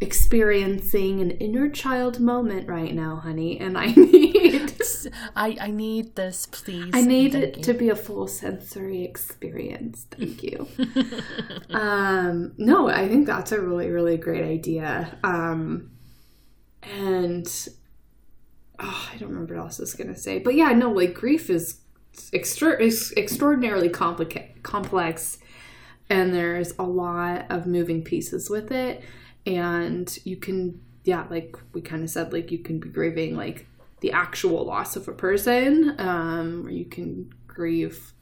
experiencing 0.00 1.20
an 1.20 1.30
inner 1.32 1.68
child 1.68 2.20
moment 2.20 2.68
right 2.68 2.94
now, 2.94 3.16
honey, 3.16 3.58
and 3.60 3.76
I 3.76 3.86
need, 3.96 4.72
I, 5.36 5.56
I 5.60 5.70
need 5.70 6.16
this, 6.16 6.46
please. 6.46 6.90
I 6.94 7.02
need 7.02 7.32
Thank 7.32 7.44
it 7.44 7.56
you. 7.58 7.62
to 7.64 7.74
be 7.74 7.88
a 7.90 7.96
full 7.96 8.26
sensory 8.26 9.04
experience. 9.04 10.06
Thank 10.10 10.42
you. 10.42 10.66
um, 11.70 12.52
no, 12.56 12.88
I 12.88 13.08
think 13.08 13.26
that's 13.26 13.52
a 13.52 13.60
really, 13.60 13.90
really 13.90 14.16
great 14.16 14.44
idea. 14.44 15.18
Um, 15.22 15.90
and 16.82 17.68
oh, 18.78 19.08
I 19.12 19.16
don't 19.18 19.28
remember 19.28 19.54
what 19.54 19.64
else 19.64 19.80
I 19.80 19.82
was 19.82 19.94
gonna 19.94 20.16
say, 20.16 20.38
but 20.38 20.54
yeah, 20.54 20.72
no, 20.72 20.90
like 20.90 21.12
grief 21.12 21.50
is 21.50 21.79
extra- 22.32 22.80
extraordinarily 22.82 23.88
complica- 23.88 24.62
complex, 24.62 25.38
and 26.08 26.34
there's 26.34 26.72
a 26.78 26.82
lot 26.84 27.46
of 27.50 27.66
moving 27.66 28.02
pieces 28.02 28.50
with 28.50 28.70
it, 28.72 29.02
and 29.46 30.18
you 30.24 30.36
can, 30.36 30.80
yeah, 31.04 31.26
like 31.30 31.56
we 31.72 31.80
kind 31.80 32.02
of 32.02 32.10
said, 32.10 32.32
like 32.32 32.50
you 32.50 32.58
can 32.58 32.78
be 32.80 32.88
grieving 32.88 33.36
like 33.36 33.66
the 34.00 34.12
actual 34.12 34.64
loss 34.64 34.96
of 34.96 35.08
a 35.08 35.12
person, 35.12 35.94
um, 35.98 36.66
or 36.66 36.70
you 36.70 36.84
can 36.84 37.32
grieve 37.46 38.12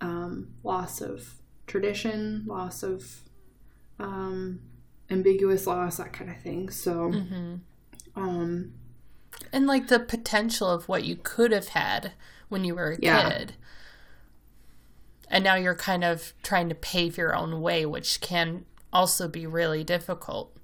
um, 0.00 0.48
loss 0.62 1.00
of 1.00 1.34
tradition, 1.66 2.44
loss 2.46 2.82
of 2.82 3.22
um, 3.98 4.60
ambiguous 5.10 5.66
loss, 5.66 5.96
that 5.96 6.12
kind 6.12 6.30
of 6.30 6.40
thing. 6.40 6.68
So, 6.68 7.10
Mm-hmm. 7.10 7.54
um, 8.16 8.72
and 9.52 9.66
like 9.66 9.88
the 9.88 10.00
potential 10.00 10.68
of 10.68 10.88
what 10.88 11.04
you 11.04 11.16
could 11.16 11.52
have 11.52 11.68
had 11.68 12.12
when 12.48 12.64
you 12.64 12.74
were 12.74 12.92
a 12.92 12.98
Yeah. 13.00 13.28
kid. 13.30 13.54
And 15.30 15.42
now 15.42 15.54
you're 15.54 15.74
kind 15.74 16.04
of 16.04 16.32
trying 16.42 16.68
to 16.68 16.74
pave 16.74 17.16
your 17.16 17.34
own 17.34 17.60
way, 17.60 17.86
which 17.86 18.20
can 18.20 18.64
also 18.92 19.26
be 19.28 19.46
really 19.46 19.82
difficult. 19.82 20.56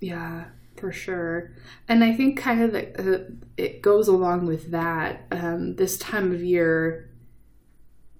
Yeah, 0.00 0.44
for 0.76 0.92
sure. 0.92 1.52
And 1.88 2.04
I 2.04 2.12
think 2.14 2.38
kind 2.38 2.62
of 2.62 2.72
the, 2.72 3.14
uh, 3.16 3.30
it 3.56 3.80
goes 3.82 4.08
along 4.08 4.46
with 4.46 4.70
that. 4.72 5.24
Um, 5.30 5.76
this 5.76 5.96
time 5.98 6.32
of 6.32 6.42
year, 6.42 7.10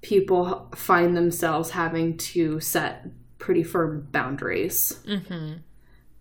people 0.02 0.70
find 0.74 1.16
themselves 1.16 1.70
having 1.70 2.16
to 2.16 2.60
set 2.60 3.06
pretty 3.38 3.62
firm 3.62 4.08
boundaries, 4.12 5.00
Mm-hmm. 5.06 5.54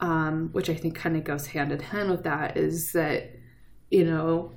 um, 0.06 0.50
which 0.52 0.70
I 0.70 0.76
think 0.76 0.96
kind 0.96 1.16
of 1.16 1.24
goes 1.24 1.48
hand 1.48 1.72
in 1.72 1.80
hand 1.80 2.10
with 2.10 2.24
that. 2.24 2.58
Is 2.58 2.92
that 2.94 3.32
you 3.94 4.04
know, 4.04 4.52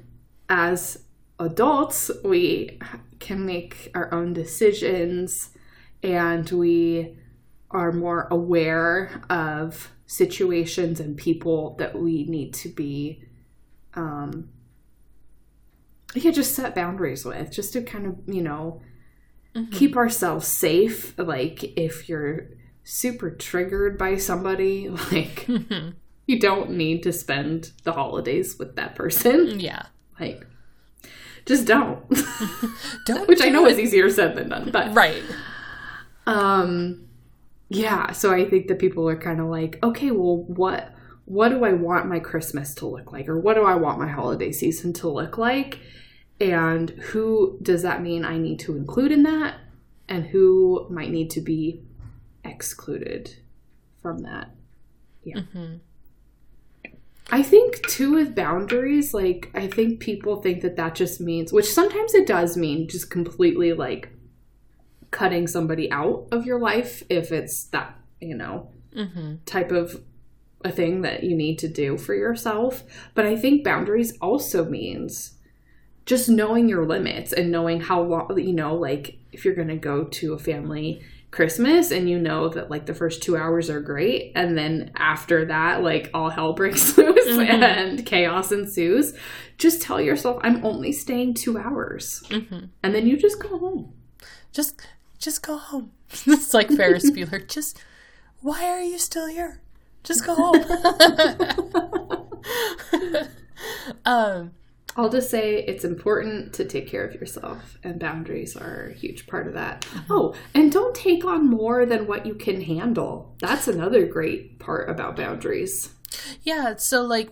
as 0.48 1.04
adults, 1.38 2.10
we 2.24 2.78
can 3.18 3.44
make 3.44 3.90
our 3.94 4.12
own 4.12 4.32
decisions, 4.32 5.50
and 6.02 6.50
we 6.50 7.18
are 7.70 7.92
more 7.92 8.28
aware 8.30 9.22
of 9.28 9.90
situations 10.06 11.00
and 11.00 11.16
people 11.16 11.76
that 11.78 11.98
we 11.98 12.24
need 12.26 12.54
to 12.54 12.68
be 12.68 13.20
um 13.94 14.48
yeah 16.14 16.30
just 16.30 16.54
set 16.54 16.76
boundaries 16.76 17.24
with 17.24 17.50
just 17.50 17.72
to 17.72 17.82
kind 17.82 18.06
of 18.06 18.16
you 18.32 18.40
know 18.40 18.80
keep 19.70 19.96
ourselves 19.96 20.46
safe. 20.46 21.18
Like 21.18 21.64
if 21.78 22.08
you're 22.08 22.48
super 22.84 23.30
triggered 23.30 23.98
by 23.98 24.16
somebody 24.16 24.88
like 25.12 25.46
you 26.28 26.38
don't 26.40 26.70
need 26.70 27.02
to 27.02 27.12
spend 27.12 27.72
the 27.84 27.92
holidays 27.92 28.58
with 28.58 28.76
that 28.76 28.94
person 28.94 29.58
Yeah. 29.60 29.82
like 30.20 30.46
just 31.46 31.66
don't 31.66 32.02
Don't 33.06 33.28
which 33.28 33.40
i 33.42 33.48
know 33.48 33.66
it. 33.66 33.72
is 33.72 33.78
easier 33.78 34.10
said 34.10 34.34
than 34.36 34.48
done 34.48 34.70
but 34.72 34.92
Right. 34.94 35.22
um 36.26 37.06
yeah 37.68 38.12
so 38.12 38.32
i 38.32 38.44
think 38.48 38.68
that 38.68 38.78
people 38.78 39.08
are 39.08 39.16
kind 39.16 39.40
of 39.40 39.46
like 39.46 39.78
okay 39.82 40.10
well 40.10 40.38
what 40.44 40.92
what 41.24 41.48
do 41.48 41.64
i 41.64 41.72
want 41.72 42.06
my 42.08 42.18
christmas 42.18 42.74
to 42.74 42.86
look 42.86 43.12
like 43.12 43.28
or 43.28 43.38
what 43.38 43.54
do 43.54 43.64
i 43.64 43.74
want 43.74 43.98
my 43.98 44.08
holiday 44.08 44.52
season 44.52 44.92
to 44.92 45.08
look 45.08 45.36
like 45.38 45.80
and 46.40 46.90
who 46.90 47.58
does 47.62 47.82
that 47.82 48.02
mean 48.02 48.24
i 48.24 48.36
need 48.38 48.58
to 48.58 48.76
include 48.76 49.10
in 49.12 49.22
that 49.24 49.56
and 50.08 50.26
who 50.26 50.86
might 50.90 51.10
need 51.10 51.30
to 51.30 51.40
be 51.40 51.82
excluded 52.44 53.36
from 54.00 54.18
that 54.20 54.50
yeah 55.24 55.40
Mhm. 55.54 55.80
I 57.30 57.42
think 57.42 57.86
too 57.88 58.12
with 58.12 58.34
boundaries, 58.34 59.12
like 59.12 59.50
I 59.54 59.66
think 59.66 60.00
people 60.00 60.36
think 60.36 60.62
that 60.62 60.76
that 60.76 60.94
just 60.94 61.20
means, 61.20 61.52
which 61.52 61.70
sometimes 61.72 62.14
it 62.14 62.26
does 62.26 62.56
mean, 62.56 62.88
just 62.88 63.10
completely 63.10 63.72
like 63.72 64.10
cutting 65.10 65.46
somebody 65.46 65.90
out 65.90 66.28
of 66.30 66.46
your 66.46 66.60
life 66.60 67.02
if 67.08 67.32
it's 67.32 67.64
that 67.64 67.96
you 68.20 68.34
know 68.36 68.70
Mm-hmm. 68.96 69.34
type 69.44 69.72
of 69.72 70.02
a 70.64 70.72
thing 70.72 71.02
that 71.02 71.22
you 71.22 71.36
need 71.36 71.58
to 71.58 71.68
do 71.68 71.98
for 71.98 72.14
yourself. 72.14 72.82
But 73.14 73.26
I 73.26 73.36
think 73.36 73.62
boundaries 73.62 74.16
also 74.22 74.64
means 74.64 75.34
just 76.06 76.30
knowing 76.30 76.66
your 76.66 76.86
limits 76.86 77.32
and 77.32 77.50
knowing 77.50 77.80
how 77.80 78.00
long 78.00 78.38
you 78.38 78.54
know, 78.54 78.74
like 78.74 79.18
if 79.32 79.44
you're 79.44 79.54
gonna 79.54 79.76
go 79.76 80.04
to 80.04 80.32
a 80.32 80.38
family 80.38 81.02
Christmas 81.36 81.90
and 81.90 82.08
you 82.08 82.18
know 82.18 82.48
that 82.48 82.70
like 82.70 82.86
the 82.86 82.94
first 82.94 83.22
two 83.22 83.36
hours 83.36 83.68
are 83.68 83.80
great 83.80 84.32
and 84.34 84.56
then 84.56 84.90
after 84.96 85.44
that 85.44 85.82
like 85.82 86.10
all 86.14 86.30
hell 86.30 86.54
breaks 86.54 86.96
loose 86.98 87.26
Mhm. 87.36 87.62
and 87.62 88.06
chaos 88.06 88.50
ensues, 88.52 89.12
just 89.58 89.82
tell 89.82 90.00
yourself 90.00 90.40
I'm 90.42 90.64
only 90.64 90.92
staying 90.92 91.34
two 91.34 91.58
hours. 91.58 92.22
Mm-hmm. 92.30 92.66
And 92.82 92.94
then 92.94 93.06
you 93.06 93.18
just 93.18 93.38
go 93.42 93.58
home. 93.58 93.92
Just, 94.52 94.80
just 95.18 95.42
go 95.42 95.58
home. 95.58 95.90
it's 96.26 96.54
like 96.54 96.70
Ferris 96.70 97.10
Bueller. 97.14 97.46
Just, 97.46 97.78
why 98.40 98.64
are 98.64 98.80
you 98.82 98.98
still 98.98 99.26
here? 99.26 99.60
Just 100.04 100.24
go 100.24 100.34
home. 100.34 100.64
um, 104.04 104.52
I'll 104.96 105.10
just 105.10 105.30
say 105.30 105.62
it's 105.62 105.84
important 105.84 106.54
to 106.54 106.64
take 106.64 106.88
care 106.88 107.04
of 107.04 107.14
yourself, 107.14 107.78
and 107.84 108.00
boundaries 108.00 108.56
are 108.56 108.86
a 108.86 108.94
huge 108.94 109.26
part 109.26 109.46
of 109.46 109.54
that. 109.54 109.82
Mm-hmm. 109.82 110.12
Oh, 110.12 110.34
and 110.54 110.72
don't 110.72 110.94
take 110.94 111.24
on 111.24 111.48
more 111.48 111.84
than 111.84 112.06
what 112.06 112.24
you 112.24 112.34
can 112.34 112.62
handle. 112.62 113.34
That's 113.38 113.68
another 113.68 114.06
great 114.06 114.58
part 114.58 114.88
about 114.88 115.16
boundaries. 115.16 115.92
yeah. 116.42 116.76
So, 116.78 117.02
like, 117.02 117.30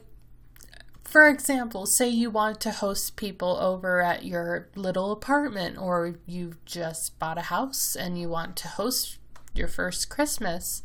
for 1.04 1.28
example, 1.28 1.86
say 1.86 2.08
you 2.08 2.28
want 2.28 2.60
to 2.62 2.70
host 2.70 3.16
people 3.16 3.56
over 3.58 4.00
at 4.00 4.24
your 4.24 4.68
little 4.74 5.12
apartment, 5.12 5.78
or 5.78 6.16
you've 6.26 6.62
just 6.64 7.18
bought 7.18 7.38
a 7.38 7.42
house 7.42 7.94
and 7.96 8.20
you 8.20 8.28
want 8.28 8.56
to 8.56 8.68
host 8.68 9.18
your 9.54 9.68
first 9.68 10.10
Christmas. 10.10 10.82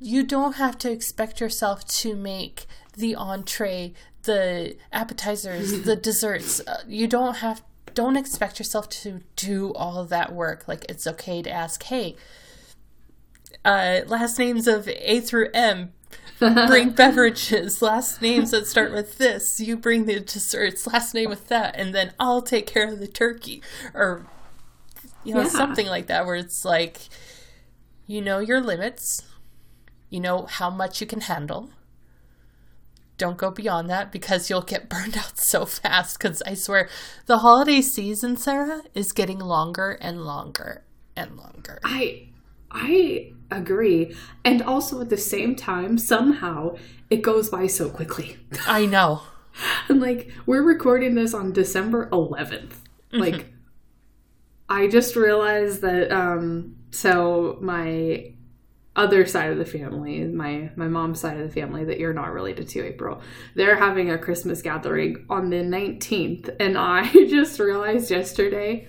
You 0.00 0.24
don't 0.24 0.56
have 0.56 0.78
to 0.78 0.90
expect 0.90 1.40
yourself 1.40 1.86
to 1.86 2.16
make 2.16 2.66
the 2.96 3.14
entree, 3.14 3.94
the 4.24 4.76
appetizers, 4.92 5.82
the 5.82 5.96
desserts. 6.10 6.60
Uh, 6.66 6.82
You 6.86 7.06
don't 7.08 7.36
have 7.36 7.62
don't 7.94 8.16
expect 8.16 8.58
yourself 8.58 8.88
to 8.88 9.20
do 9.36 9.72
all 9.74 10.04
that 10.04 10.32
work. 10.32 10.66
Like 10.66 10.86
it's 10.88 11.06
okay 11.06 11.42
to 11.42 11.50
ask, 11.50 11.82
"Hey, 11.82 12.16
uh, 13.64 14.00
last 14.06 14.38
names 14.38 14.66
of 14.66 14.88
A 14.88 15.20
through 15.20 15.48
M, 15.54 15.92
bring 16.38 16.90
beverages. 17.02 17.82
Last 17.82 18.22
names 18.22 18.50
that 18.50 18.66
start 18.66 18.92
with 18.92 19.18
this, 19.18 19.60
you 19.60 19.76
bring 19.76 20.06
the 20.06 20.20
desserts. 20.20 20.86
Last 20.86 21.14
name 21.14 21.30
with 21.30 21.48
that, 21.48 21.74
and 21.76 21.94
then 21.94 22.12
I'll 22.18 22.42
take 22.42 22.66
care 22.66 22.88
of 22.90 22.98
the 22.98 23.08
turkey." 23.08 23.62
Or 23.94 24.26
you 25.24 25.34
know, 25.34 25.42
Yeah. 25.42 25.48
something 25.48 25.86
like 25.86 26.06
that 26.08 26.26
where 26.26 26.34
it's 26.36 26.64
like 26.64 26.98
you 28.06 28.20
know 28.20 28.38
your 28.38 28.60
limits. 28.60 29.22
You 30.10 30.20
know 30.20 30.46
how 30.46 30.68
much 30.70 31.00
you 31.00 31.06
can 31.06 31.22
handle. 31.22 31.70
Don't 33.18 33.36
go 33.36 33.50
beyond 33.50 33.88
that 33.90 34.10
because 34.10 34.48
you'll 34.48 34.62
get 34.62 34.88
burned 34.88 35.16
out 35.16 35.38
so 35.38 35.64
fast. 35.66 36.18
Because 36.18 36.42
I 36.42 36.54
swear, 36.54 36.88
the 37.26 37.38
holiday 37.38 37.80
season, 37.80 38.36
Sarah, 38.36 38.82
is 38.94 39.12
getting 39.12 39.38
longer 39.38 39.98
and 40.00 40.24
longer 40.24 40.84
and 41.16 41.36
longer. 41.36 41.80
I 41.84 42.28
I 42.70 43.32
agree. 43.50 44.14
And 44.44 44.62
also 44.62 45.00
at 45.00 45.10
the 45.10 45.16
same 45.16 45.54
time, 45.54 45.98
somehow 45.98 46.76
it 47.10 47.22
goes 47.22 47.50
by 47.50 47.66
so 47.66 47.90
quickly. 47.90 48.38
I 48.66 48.86
know. 48.86 49.22
and 49.88 50.00
like 50.00 50.30
we're 50.46 50.62
recording 50.62 51.14
this 51.14 51.34
on 51.34 51.52
December 51.52 52.08
11th. 52.10 52.72
Like 53.12 53.52
I 54.70 54.88
just 54.88 55.16
realized 55.16 55.82
that 55.82 56.10
um 56.10 56.76
so 56.90 57.58
my 57.60 58.32
other 58.94 59.24
side 59.24 59.50
of 59.50 59.58
the 59.58 59.64
family, 59.64 60.24
my 60.24 60.70
my 60.76 60.88
mom's 60.88 61.20
side 61.20 61.40
of 61.40 61.46
the 61.46 61.60
family 61.60 61.84
that 61.84 61.98
you're 61.98 62.12
not 62.12 62.32
related 62.32 62.68
to, 62.68 62.84
April, 62.84 63.22
they're 63.54 63.76
having 63.76 64.10
a 64.10 64.18
Christmas 64.18 64.60
gathering 64.62 65.24
on 65.30 65.50
the 65.50 65.56
19th 65.56 66.54
and 66.60 66.76
I 66.76 67.10
just 67.28 67.58
realized 67.58 68.10
yesterday 68.10 68.88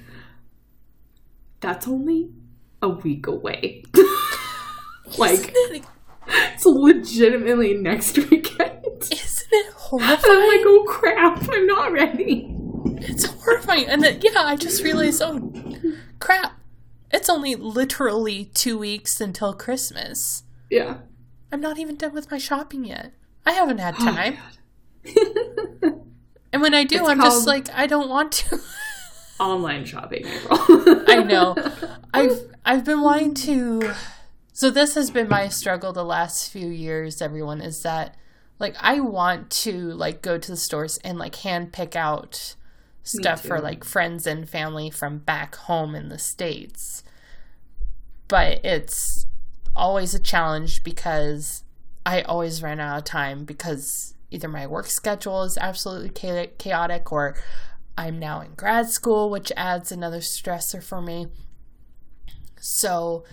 that's 1.62 1.88
only 1.88 2.30
a 2.82 2.90
week 2.90 3.28
away. 3.28 3.84
like 5.18 5.54
it's 6.28 6.66
legitimately 6.66 7.76
next 7.76 8.18
weekend. 8.30 9.02
Isn't 9.02 9.48
it 9.52 9.74
horrifying? 9.74 10.20
I'm 10.26 10.48
like, 10.48 10.66
oh 10.66 10.86
crap, 10.88 11.50
I'm 11.50 11.68
not 11.68 11.92
ready. 11.92 12.54
It's 12.86 13.26
horrifying. 13.26 13.88
And 13.88 14.04
then, 14.04 14.20
yeah, 14.22 14.42
I 14.44 14.56
just 14.56 14.84
realized, 14.84 15.22
oh, 15.22 15.52
crap. 16.20 16.58
It's 17.14 17.30
only 17.30 17.56
literally 17.56 18.46
two 18.54 18.78
weeks 18.78 19.22
until 19.22 19.54
Christmas. 19.54 20.44
Yeah. 20.70 20.98
I'm 21.52 21.62
not 21.62 21.78
even 21.78 21.96
done 21.96 22.14
with 22.14 22.32
my 22.32 22.40
shopping 22.40 22.84
yet. 22.84 23.14
I 23.46 23.52
haven't 23.52 23.78
had 23.78 23.96
Oh, 24.00 24.06
time. 24.06 24.38
and 26.52 26.62
when 26.62 26.74
I 26.74 26.84
do, 26.84 26.96
It's 27.02 27.08
I'm 27.08 27.22
just 27.22 27.46
like, 27.46 27.70
I 27.74 27.86
don't 27.86 28.10
want 28.10 28.32
to. 28.34 28.60
Online 29.40 29.86
shopping, 29.86 30.26
April. 30.26 31.04
I 31.08 31.24
know. 31.24 31.56
I've 32.14 32.40
I've 32.66 32.86
been 32.86 33.02
wanting 33.02 33.34
to 33.36 33.94
So 34.54 34.70
this 34.70 34.96
has 34.96 35.12
been 35.12 35.28
my 35.28 35.50
struggle 35.50 35.92
the 35.94 36.06
last 36.06 36.52
few 36.52 36.68
years 36.68 37.22
everyone 37.22 37.60
is 37.62 37.82
that 37.84 38.16
like 38.60 38.76
I 38.80 39.00
want 39.00 39.50
to 39.64 39.92
like 39.92 40.22
go 40.22 40.38
to 40.38 40.52
the 40.52 40.58
stores 40.58 40.98
and 41.04 41.18
like 41.18 41.36
hand 41.38 41.74
pick 41.74 41.96
out 41.96 42.56
stuff 43.04 43.42
for 43.42 43.60
like 43.60 43.84
friends 43.84 44.26
and 44.26 44.50
family 44.50 44.90
from 44.90 45.20
back 45.20 45.56
home 45.56 45.94
in 45.94 46.10
the 46.10 46.18
states. 46.18 47.04
But 48.28 48.64
it's 48.66 49.28
always 49.76 50.14
a 50.14 50.20
challenge 50.20 50.84
because 50.84 51.64
I 52.06 52.22
always 52.22 52.64
run 52.64 52.80
out 52.80 52.98
of 52.98 53.04
time 53.04 53.44
because 53.46 54.14
either 54.32 54.48
my 54.48 54.66
work 54.66 54.88
schedule 54.88 55.44
is 55.44 55.58
absolutely 55.58 56.10
chaotic 56.58 57.12
or 57.12 57.36
I'm 57.98 58.18
now 58.18 58.42
in 58.42 58.56
grad 58.56 58.90
school, 58.90 59.30
which 59.30 59.52
adds 59.56 59.92
another 59.92 60.20
stressor 60.20 60.82
for 60.82 61.02
me. 61.02 61.28
So, 62.60 63.24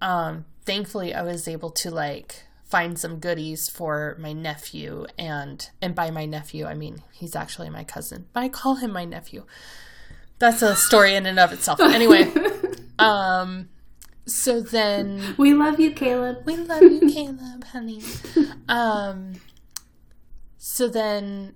um, 0.00 0.44
thankfully, 0.64 1.14
I 1.14 1.22
was 1.22 1.48
able 1.48 1.70
to 1.70 1.90
like 1.90 2.45
find 2.68 2.98
some 2.98 3.18
goodies 3.20 3.68
for 3.68 4.16
my 4.20 4.32
nephew, 4.32 5.06
and 5.18 5.68
and 5.80 5.94
by 5.94 6.10
my 6.10 6.26
nephew, 6.26 6.66
I 6.66 6.74
mean 6.74 7.02
he's 7.12 7.36
actually 7.36 7.70
my 7.70 7.84
cousin, 7.84 8.26
but 8.32 8.42
I 8.42 8.48
call 8.48 8.76
him 8.76 8.92
my 8.92 9.04
nephew. 9.04 9.44
That's 10.38 10.60
a 10.62 10.76
story 10.76 11.14
in 11.14 11.24
and 11.26 11.38
of 11.38 11.52
itself. 11.52 11.80
Anyway, 11.80 12.30
um, 12.98 13.68
so 14.26 14.60
then 14.60 15.34
we 15.38 15.54
love 15.54 15.80
you, 15.80 15.92
Caleb. 15.92 16.42
we 16.44 16.56
love 16.56 16.82
you, 16.82 17.08
Caleb, 17.10 17.64
honey. 17.64 18.02
Um, 18.68 19.34
so 20.58 20.88
then, 20.88 21.54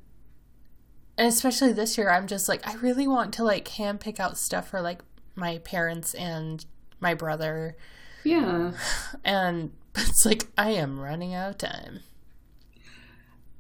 and 1.19 1.27
especially 1.27 1.73
this 1.73 1.99
year, 1.99 2.09
I'm 2.09 2.29
just 2.29 2.49
like, 2.49 2.65
I 2.67 2.75
really 2.77 3.09
want 3.09 3.35
to 3.35 3.43
like 3.45 3.67
hand 3.67 3.99
pick 3.99 4.21
out 4.21 4.39
stuff 4.39 4.69
for 4.69 4.81
like 4.81 5.01
my 5.35 5.59
parents 5.59 6.15
and 6.15 6.65
my 7.01 7.15
brother, 7.15 7.77
Yeah. 8.23 8.73
and 9.25 9.73
it's 9.97 10.25
like 10.25 10.47
I 10.57 10.71
am 10.71 11.01
running 11.01 11.35
out 11.35 11.51
of 11.51 11.59
time. 11.59 12.01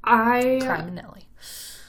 I 0.04 0.60
Criminally. 0.62 1.26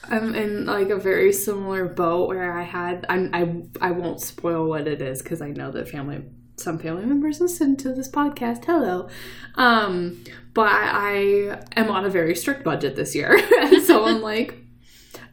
I'm 0.04 0.34
in 0.34 0.66
like 0.66 0.90
a 0.90 0.96
very 0.96 1.32
similar 1.32 1.86
boat 1.86 2.28
where 2.28 2.52
I 2.58 2.62
had 2.62 3.06
I'm, 3.08 3.30
I 3.32 3.88
I 3.88 3.90
won't 3.92 4.20
spoil 4.20 4.68
what 4.68 4.88
it 4.88 5.00
is 5.00 5.22
because 5.22 5.40
I 5.40 5.50
know 5.50 5.70
that 5.70 5.88
family 5.88 6.24
some 6.56 6.78
family 6.78 7.04
members 7.04 7.40
listen 7.40 7.76
to 7.78 7.92
this 7.92 8.10
podcast. 8.10 8.64
Hello, 8.64 9.08
um, 9.54 10.22
but 10.54 10.68
I, 10.68 11.50
I 11.50 11.80
am 11.80 11.90
on 11.90 12.04
a 12.04 12.10
very 12.10 12.34
strict 12.34 12.64
budget 12.64 12.96
this 12.96 13.14
year, 13.14 13.38
and 13.60 13.82
so 13.82 14.04
I'm 14.04 14.22
like, 14.22 14.56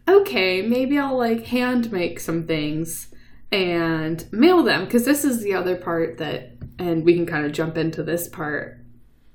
okay, 0.07 0.61
maybe 0.61 0.97
I'll 0.97 1.17
like 1.17 1.45
hand 1.45 1.91
make 1.91 2.19
some 2.19 2.45
things 2.45 3.07
and 3.51 4.31
mail 4.31 4.63
them 4.63 4.85
because 4.85 5.05
this 5.05 5.25
is 5.25 5.41
the 5.41 5.53
other 5.53 5.75
part 5.75 6.19
that, 6.19 6.53
and 6.77 7.03
we 7.03 7.15
can 7.15 7.25
kind 7.25 7.45
of 7.45 7.51
jump 7.51 7.77
into 7.77 8.03
this 8.03 8.27
part 8.27 8.78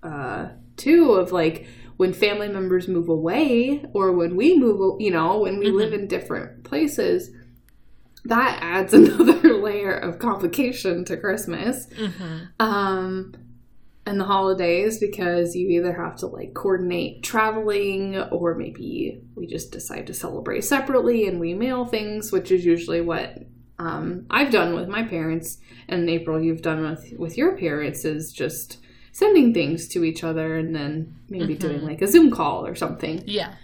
uh, 0.05 0.49
too 0.77 1.13
of 1.13 1.33
like 1.33 1.67
when 1.97 2.13
family 2.13 2.49
members 2.49 2.89
move 2.89 3.09
away 3.09 3.85
or 3.93 4.13
when 4.13 4.37
we 4.37 4.59
move, 4.59 5.01
you 5.01 5.11
know, 5.11 5.41
when 5.41 5.59
we 5.59 5.71
live 5.71 5.93
in 5.93 6.09
different 6.09 6.65
places, 6.65 7.31
that 8.25 8.59
adds 8.63 8.93
another 8.95 9.55
layer 9.55 9.93
of 9.93 10.19
complication 10.19 11.05
to 11.05 11.17
Christmas 11.17 11.87
Mm-hmm. 11.87 12.39
um, 12.61 13.35
and 14.07 14.21
the 14.21 14.25
holidays 14.25 14.99
because 14.99 15.57
you 15.57 15.69
either 15.69 15.95
have 15.95 16.17
to 16.17 16.27
like 16.27 16.53
coordinate 16.53 17.23
traveling 17.23 18.19
or 18.19 18.55
maybe 18.55 19.23
we 19.35 19.47
just 19.47 19.71
decide 19.73 20.07
to 20.09 20.13
celebrate 20.15 20.63
separately 20.63 21.27
and 21.27 21.41
we 21.41 21.55
mail 21.55 21.87
things, 21.87 22.31
which 22.31 22.51
is 22.51 22.67
usually 22.67 23.01
what 23.01 23.39
um, 23.79 24.27
I've 24.31 24.53
done 24.53 24.75
with 24.75 24.89
my 24.89 25.05
parents. 25.05 25.57
And 25.89 26.09
April, 26.11 26.39
you've 26.43 26.61
done 26.63 26.83
with 26.83 27.15
with 27.19 27.39
your 27.39 27.57
parents 27.57 28.05
is 28.05 28.31
just 28.31 28.79
sending 29.15 29.55
things 29.55 29.87
to 29.87 30.03
each 30.03 30.25
other 30.25 30.57
and 30.57 30.75
then 30.75 31.15
maybe 31.29 31.55
doing 31.55 31.83
like 31.83 32.03
a 32.03 32.07
Zoom 32.09 32.33
call 32.33 32.67
or 32.67 32.75
something. 32.75 33.23
Yeah. 33.27 33.55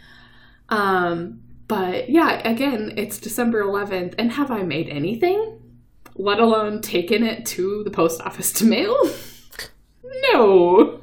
Um, 0.69 1.43
but 1.67 2.09
yeah, 2.09 2.49
again, 2.49 2.95
it's 2.97 3.19
December 3.19 3.61
11th, 3.65 4.15
and 4.17 4.31
have 4.31 4.53
I 4.53 4.63
made 4.63 4.89
anything? 4.89 5.61
Let 6.15 6.39
alone 6.39 6.81
taken 6.83 7.25
it 7.25 7.47
to 7.47 7.83
the 7.83 7.91
post 7.91 8.21
office 8.21 8.53
to 8.55 8.65
mail? 8.65 8.97
no. 10.33 11.01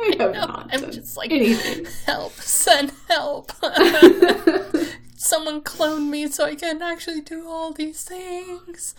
I 0.00 0.16
have 0.18 0.34
not 0.34 0.68
I'm 0.72 0.90
just 0.90 1.16
like, 1.16 1.30
anything. 1.30 1.86
help, 2.06 2.32
send 2.32 2.92
help. 3.08 3.52
Someone 5.16 5.60
clone 5.60 6.10
me 6.10 6.26
so 6.26 6.44
I 6.44 6.56
can 6.56 6.82
actually 6.82 7.20
do 7.20 7.46
all 7.48 7.72
these 7.72 8.02
things. 8.02 8.96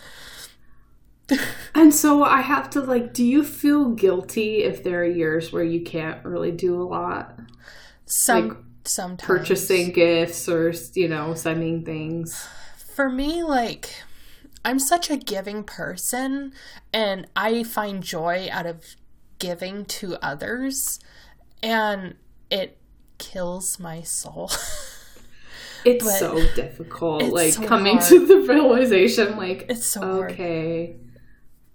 and 1.74 1.94
so 1.94 2.22
I 2.24 2.40
have 2.42 2.70
to 2.70 2.80
like, 2.80 3.12
do 3.14 3.24
you 3.24 3.44
feel 3.44 3.90
guilty 3.90 4.62
if 4.64 4.82
there 4.84 5.00
are 5.00 5.04
years 5.04 5.52
where 5.52 5.64
you 5.64 5.82
can't 5.82 6.24
really 6.24 6.50
do 6.52 6.80
a 6.80 6.84
lot? 6.84 7.38
Some 8.06 8.48
Like, 8.48 8.58
sometimes 8.84 9.26
Purchasing 9.26 9.92
gifts 9.92 10.48
or, 10.48 10.72
you 10.94 11.08
know, 11.08 11.34
sending 11.34 11.84
things. 11.84 12.48
for 12.76 13.08
me 13.10 13.42
like 13.42 14.02
i'm 14.64 14.78
such 14.78 15.10
a 15.10 15.16
giving 15.16 15.64
person 15.64 16.52
and 16.92 17.26
i 17.36 17.62
find 17.62 18.02
joy 18.02 18.48
out 18.50 18.66
of 18.66 18.96
giving 19.38 19.84
to 19.84 20.16
others 20.24 20.98
and 21.62 22.14
it 22.50 22.78
kills 23.18 23.78
my 23.78 24.02
soul 24.02 24.50
It's 25.84 26.04
But 26.04 26.18
so 26.18 26.46
difficult, 26.54 27.30
like 27.32 27.54
so 27.54 27.62
coming 27.62 27.98
hard. 27.98 28.08
to 28.08 28.26
the 28.26 28.38
realization, 28.38 29.36
like, 29.36 29.66
it's 29.68 29.86
so 29.86 30.08
hard 30.08 30.32
okay, 30.32 30.96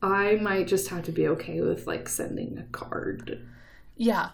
I 0.01 0.35
might 0.35 0.67
just 0.67 0.87
have 0.89 1.03
to 1.05 1.11
be 1.11 1.27
okay 1.29 1.61
with 1.61 1.87
like 1.87 2.07
sending 2.09 2.57
a 2.57 2.63
card. 2.71 3.45
yeah 3.97 4.29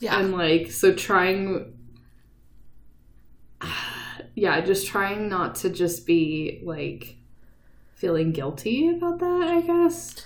yeah 0.00 0.18
And 0.18 0.32
like, 0.32 0.70
so 0.70 0.92
trying, 0.94 1.72
yeah, 4.34 4.60
just 4.60 4.86
trying 4.86 5.28
not 5.28 5.56
to 5.56 5.70
just 5.70 6.06
be 6.06 6.60
like 6.64 7.16
feeling 7.94 8.32
guilty 8.32 8.88
about 8.88 9.18
that, 9.20 9.42
I 9.48 9.60
guess. 9.62 10.24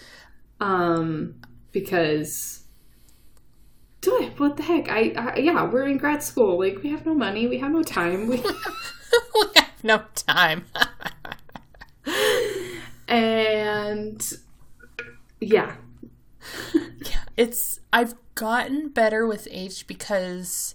Um, 0.60 1.36
because. 1.72 2.60
Do 4.02 4.18
it. 4.20 4.38
What 4.38 4.56
the 4.56 4.64
heck? 4.64 4.88
I, 4.88 5.12
I 5.16 5.36
yeah, 5.38 5.62
we're 5.64 5.86
in 5.86 5.96
grad 5.96 6.22
school. 6.24 6.58
Like 6.58 6.82
we 6.82 6.90
have 6.90 7.06
no 7.06 7.14
money, 7.14 7.46
we 7.46 7.58
have 7.58 7.70
no 7.70 7.82
time. 7.84 8.26
We 8.26 8.36
we 9.34 9.48
have 9.54 9.84
no 9.84 10.02
time 10.16 10.64
and 13.12 14.32
yeah 15.40 15.76
yeah. 16.74 17.20
it's 17.36 17.78
i've 17.92 18.14
gotten 18.34 18.88
better 18.88 19.26
with 19.26 19.46
age 19.50 19.86
because 19.86 20.74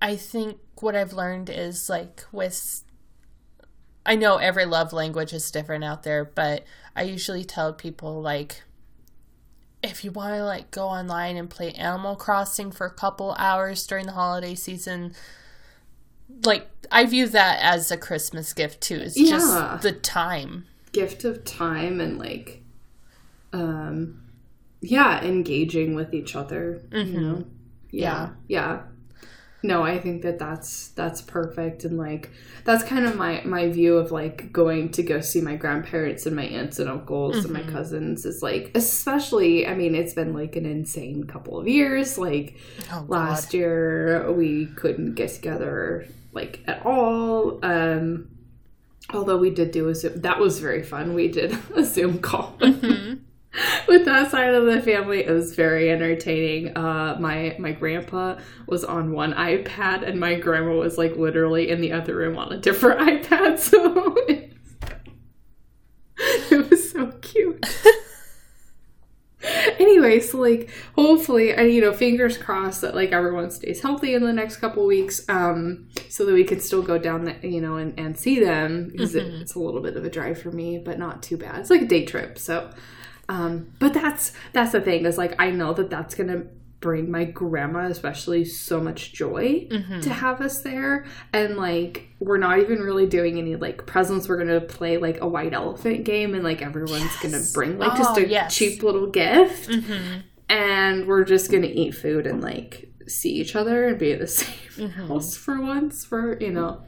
i 0.00 0.16
think 0.16 0.58
what 0.80 0.96
i've 0.96 1.12
learned 1.12 1.50
is 1.50 1.88
like 1.88 2.24
with 2.32 2.82
i 4.06 4.14
know 4.16 4.36
every 4.38 4.64
love 4.64 4.92
language 4.92 5.32
is 5.32 5.50
different 5.50 5.84
out 5.84 6.02
there 6.02 6.24
but 6.24 6.64
i 6.96 7.02
usually 7.02 7.44
tell 7.44 7.72
people 7.72 8.20
like 8.22 8.62
if 9.82 10.02
you 10.02 10.10
want 10.10 10.34
to 10.34 10.42
like 10.42 10.70
go 10.70 10.86
online 10.86 11.36
and 11.36 11.50
play 11.50 11.70
animal 11.72 12.16
crossing 12.16 12.72
for 12.72 12.86
a 12.86 12.90
couple 12.94 13.34
hours 13.38 13.86
during 13.86 14.06
the 14.06 14.12
holiday 14.12 14.54
season 14.54 15.12
like 16.44 16.66
i 16.90 17.04
view 17.04 17.28
that 17.28 17.58
as 17.62 17.90
a 17.90 17.96
christmas 17.98 18.54
gift 18.54 18.80
too 18.80 18.96
it's 18.96 19.18
Yeah. 19.18 19.30
just 19.30 19.82
the 19.82 19.92
time 19.92 20.64
gift 20.94 21.24
of 21.24 21.44
time 21.44 22.00
and 22.00 22.18
like 22.18 22.62
um 23.52 24.22
yeah 24.80 25.22
engaging 25.22 25.94
with 25.94 26.14
each 26.14 26.34
other 26.36 26.80
you 26.92 27.20
know? 27.20 27.44
Yeah 27.90 28.30
yeah. 28.48 28.82
no 29.62 29.82
i 29.82 29.98
think 29.98 30.22
that 30.22 30.38
that's 30.38 30.88
that's 30.88 31.20
perfect 31.20 31.84
and 31.84 31.98
like 31.98 32.30
that's 32.64 32.84
kind 32.84 33.06
of 33.06 33.16
my 33.16 33.42
my 33.44 33.68
view 33.68 33.96
of 33.96 34.12
like 34.12 34.52
going 34.52 34.90
to 34.90 35.02
go 35.02 35.20
see 35.20 35.40
my 35.40 35.56
grandparents 35.56 36.26
and 36.26 36.36
my 36.36 36.44
aunts 36.44 36.78
and 36.78 36.88
uncles 36.88 37.44
and 37.44 37.52
my 37.52 37.62
cousins 37.62 38.24
is 38.24 38.42
like 38.42 38.70
especially 38.74 39.66
i 39.66 39.74
mean 39.74 39.94
it's 39.94 40.14
been 40.14 40.32
like 40.32 40.54
an 40.54 40.66
insane 40.66 41.24
couple 41.24 41.58
of 41.58 41.66
years 41.66 42.16
like 42.18 42.56
oh 42.92 43.04
last 43.08 43.52
year 43.52 44.30
we 44.32 44.66
couldn't 44.66 45.14
get 45.14 45.30
together 45.30 46.06
like 46.32 46.60
at 46.66 46.84
all 46.86 47.58
um 47.64 48.28
although 49.14 49.38
we 49.38 49.50
did 49.50 49.70
do 49.70 49.88
a 49.88 49.94
zoom 49.94 50.20
that 50.22 50.38
was 50.38 50.58
very 50.60 50.82
fun. 50.82 51.14
We 51.14 51.28
did 51.28 51.56
a 51.74 51.84
zoom 51.84 52.18
call 52.18 52.56
Mhm. 52.60 53.20
with 53.86 54.04
that 54.06 54.30
side 54.30 54.52
of 54.54 54.66
the 54.66 54.82
family. 54.82 55.24
It 55.24 55.30
was 55.30 55.54
very 55.54 55.90
entertaining. 55.90 56.76
Uh 56.76 57.16
my 57.20 57.54
my 57.58 57.72
grandpa 57.72 58.38
was 58.66 58.84
on 58.84 59.12
one 59.12 59.32
ipad 59.34 60.02
and 60.06 60.18
my 60.18 60.34
grandma 60.34 60.74
was 60.74 60.98
like 60.98 61.16
literally 61.16 61.70
in 61.70 61.80
the 61.80 61.92
other 61.92 62.16
room 62.16 62.36
on 62.36 62.52
a 62.52 62.58
different 62.58 63.00
ipad. 63.24 63.58
So 63.58 64.16
it 66.50 66.70
was 66.70 66.90
so 66.90 67.06
cute 67.22 67.64
anyway 70.04 70.20
so 70.20 70.38
like 70.38 70.70
hopefully 70.94 71.52
and 71.52 71.72
you 71.72 71.80
know 71.80 71.92
fingers 71.92 72.38
crossed 72.38 72.80
that 72.80 72.94
like 72.94 73.12
everyone 73.12 73.50
stays 73.50 73.80
healthy 73.80 74.14
in 74.14 74.22
the 74.22 74.32
next 74.32 74.56
couple 74.56 74.86
weeks 74.86 75.28
um 75.28 75.88
so 76.08 76.24
that 76.24 76.32
we 76.32 76.44
can 76.44 76.60
still 76.60 76.82
go 76.82 76.98
down 76.98 77.24
the, 77.24 77.36
you 77.42 77.60
know 77.60 77.76
and, 77.76 77.98
and 77.98 78.18
see 78.18 78.40
them 78.40 78.88
because 78.90 79.14
it, 79.14 79.26
it's 79.34 79.54
a 79.54 79.58
little 79.58 79.80
bit 79.80 79.96
of 79.96 80.04
a 80.04 80.10
drive 80.10 80.40
for 80.40 80.50
me 80.50 80.78
but 80.78 80.98
not 80.98 81.22
too 81.22 81.36
bad. 81.36 81.58
It's 81.60 81.70
like 81.70 81.82
a 81.82 81.86
day 81.86 82.04
trip 82.04 82.38
so 82.38 82.70
um, 83.28 83.72
but 83.78 83.94
that's 83.94 84.32
that's 84.52 84.72
the 84.72 84.80
thing 84.80 85.06
is 85.06 85.16
like 85.16 85.34
I 85.38 85.50
know 85.50 85.72
that 85.72 85.90
that's 85.90 86.14
gonna 86.14 86.44
bring 86.84 87.10
my 87.10 87.24
grandma 87.24 87.86
especially 87.86 88.44
so 88.44 88.78
much 88.78 89.14
joy 89.14 89.66
to 90.02 90.10
have 90.10 90.42
us 90.42 90.60
there 90.60 91.06
and 91.32 91.56
like 91.56 92.08
we're 92.20 92.36
not 92.36 92.58
even 92.58 92.78
really 92.80 93.06
doing 93.06 93.38
any 93.38 93.56
like 93.56 93.86
presents 93.86 94.28
we're 94.28 94.36
gonna 94.36 94.60
play 94.60 94.98
like 94.98 95.18
a 95.22 95.26
white 95.26 95.54
elephant 95.54 96.04
game 96.04 96.34
and 96.34 96.44
like 96.44 96.60
everyone's 96.60 97.16
gonna 97.22 97.40
bring 97.54 97.78
like 97.78 97.96
just 97.96 98.18
Oh, 98.18 98.22
a 98.22 98.26
yes. 98.26 98.54
cheap 98.54 98.82
little 98.82 99.06
gift 99.06 99.70
Mm-hmm. 99.70 100.18
and 100.50 101.06
we're 101.08 101.24
just 101.24 101.50
gonna 101.50 101.68
eat 101.72 101.92
food 101.92 102.26
and 102.26 102.42
like 102.42 102.90
see 103.08 103.30
each 103.32 103.56
other 103.56 103.86
and 103.88 103.98
be 103.98 104.12
in 104.12 104.18
the 104.18 104.26
same 104.40 104.54
Mm-hmm. 104.76 105.06
house 105.08 105.34
for 105.36 105.58
once 105.62 106.04
for 106.04 106.38
you 106.38 106.52
know 106.52 106.82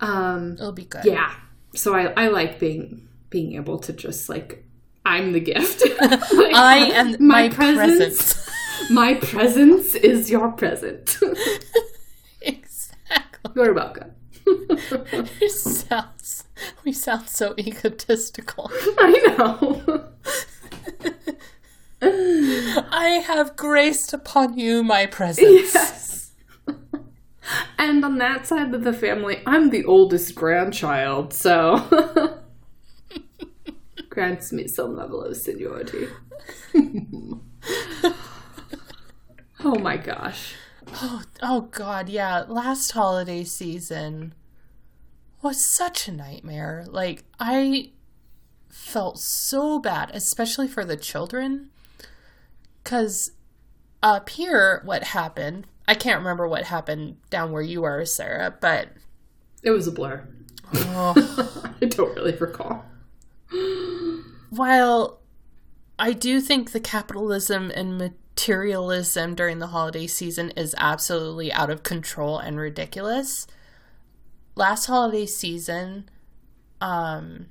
um 0.00 0.54
It'll 0.54 0.72
be 0.72 0.84
good. 0.84 1.04
yeah 1.04 1.32
so 1.74 1.94
i 1.94 2.06
i 2.16 2.28
like 2.28 2.58
being 2.58 3.06
being 3.30 3.54
able 3.54 3.78
to 3.80 3.92
just 3.92 4.28
like 4.28 4.64
i'm 5.04 5.32
the 5.32 5.40
gift 5.40 5.82
Like, 6.00 6.20
I 6.54 6.76
am 6.94 7.16
my, 7.26 7.48
presence. 7.48 8.47
My 8.90 9.14
presence 9.14 9.94
is 9.94 10.30
your 10.30 10.50
present 10.52 11.18
exactly. 12.40 13.52
you're 13.54 13.74
welcome 13.74 14.12
It 14.46 15.50
sounds. 15.52 16.44
We 16.84 16.92
sound 16.92 17.28
so 17.28 17.54
egotistical. 17.58 18.70
i 18.98 19.34
know 19.38 20.04
I 22.00 23.22
have 23.26 23.56
graced 23.56 24.12
upon 24.14 24.56
you 24.58 24.82
my 24.82 25.06
presence. 25.06 25.74
yes 25.74 26.32
and 27.78 28.04
on 28.04 28.18
that 28.18 28.46
side 28.46 28.72
of 28.74 28.84
the 28.84 28.92
family 28.92 29.40
i'm 29.46 29.70
the 29.70 29.84
oldest 29.84 30.34
grandchild 30.34 31.32
so 31.32 32.38
grants 34.10 34.52
me 34.52 34.66
some 34.68 34.94
level 34.96 35.22
of 35.22 35.36
seniority 35.36 36.08
oh 39.64 39.78
my 39.78 39.96
gosh 39.96 40.54
Oh, 40.94 41.22
oh 41.42 41.60
God, 41.62 42.08
yeah. 42.08 42.44
Last 42.48 42.92
holiday 42.92 43.44
season 43.44 44.32
was 45.42 45.62
such 45.62 46.08
a 46.08 46.12
nightmare. 46.12 46.86
Like 46.88 47.24
I 47.38 47.90
felt 48.70 49.18
so 49.18 49.78
bad, 49.78 50.10
especially 50.14 50.66
for 50.66 50.86
the 50.86 50.96
children, 50.96 51.68
because 52.82 53.32
up 54.02 54.30
here, 54.30 54.80
what 54.86 55.04
happened? 55.04 55.66
I 55.86 55.94
can't 55.94 56.20
remember 56.20 56.48
what 56.48 56.64
happened 56.64 57.16
down 57.28 57.52
where 57.52 57.60
you 57.60 57.84
are, 57.84 58.06
Sarah, 58.06 58.54
but 58.58 58.88
it 59.62 59.70
was 59.70 59.86
a 59.86 59.92
blur 59.92 60.26
oh, 60.74 61.72
i 61.82 61.86
don't 61.86 62.14
really 62.14 62.34
recall 62.36 62.84
while 64.50 65.18
I 65.98 66.12
do 66.12 66.40
think 66.40 66.70
the 66.70 66.80
capitalism 66.80 67.72
and 67.74 67.98
materialism 67.98 68.27
during 69.34 69.58
the 69.58 69.68
holiday 69.68 70.06
season 70.06 70.50
is 70.50 70.74
absolutely 70.78 71.52
out 71.52 71.70
of 71.70 71.82
control 71.82 72.38
and 72.38 72.58
ridiculous. 72.58 73.46
Last 74.54 74.86
holiday 74.86 75.26
season, 75.26 76.08
um, 76.80 77.46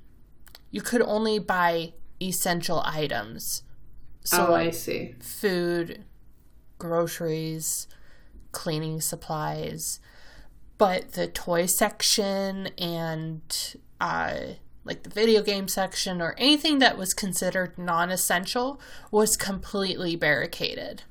you 0.71 0.81
could 0.81 1.01
only 1.01 1.39
buy 1.39 1.93
essential 2.21 2.81
items. 2.85 3.63
So 4.23 4.47
oh, 4.47 4.55
I 4.55 4.71
see. 4.71 5.15
food, 5.19 6.03
groceries, 6.79 7.87
cleaning 8.51 9.01
supplies, 9.01 9.99
but 10.77 11.13
the 11.13 11.27
toy 11.27 11.65
section 11.65 12.67
and 12.77 13.75
uh, 13.99 14.37
like 14.87 15.03
the 15.03 15.09
video 15.09 15.41
game 15.41 15.67
section 15.67 16.21
or 16.21 16.33
anything 16.37 16.79
that 16.79 16.97
was 16.97 17.13
considered 17.13 17.77
non-essential 17.77 18.79
was 19.11 19.37
completely 19.37 20.15
barricaded. 20.15 21.03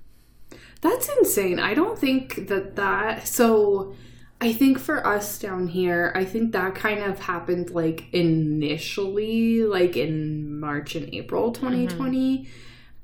That's 0.81 1.09
insane. 1.19 1.59
I 1.59 1.75
don't 1.75 1.99
think 1.99 2.49
that 2.49 2.77
that. 2.77 3.29
So, 3.29 3.95
I 4.41 4.53
think 4.53 4.79
for 4.79 5.07
us 5.07 5.39
down 5.39 5.69
here, 5.69 6.13
I 6.15 6.25
think 6.25 6.53
that 6.53 6.75
kind 6.75 7.01
of 7.01 7.21
happened 7.21 7.71
like 7.71 8.13
initially, 8.13 9.63
like 9.63 9.97
in 9.97 10.61
March 10.61 10.95
and 10.95 11.13
April 11.15 11.53
2020, 11.53 12.49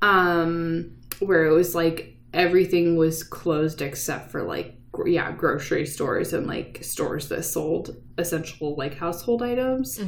um, 0.01 0.95
where 1.19 1.45
it 1.45 1.53
was 1.53 1.73
like 1.73 2.15
everything 2.33 2.97
was 2.97 3.23
closed 3.23 3.81
except 3.81 4.31
for 4.31 4.43
like 4.43 4.75
yeah 5.05 5.31
grocery 5.31 5.85
stores 5.85 6.33
and 6.33 6.47
like 6.47 6.79
stores 6.81 7.29
that 7.29 7.43
sold 7.43 7.95
essential 8.17 8.75
like 8.75 8.95
household 8.95 9.41
items. 9.41 9.99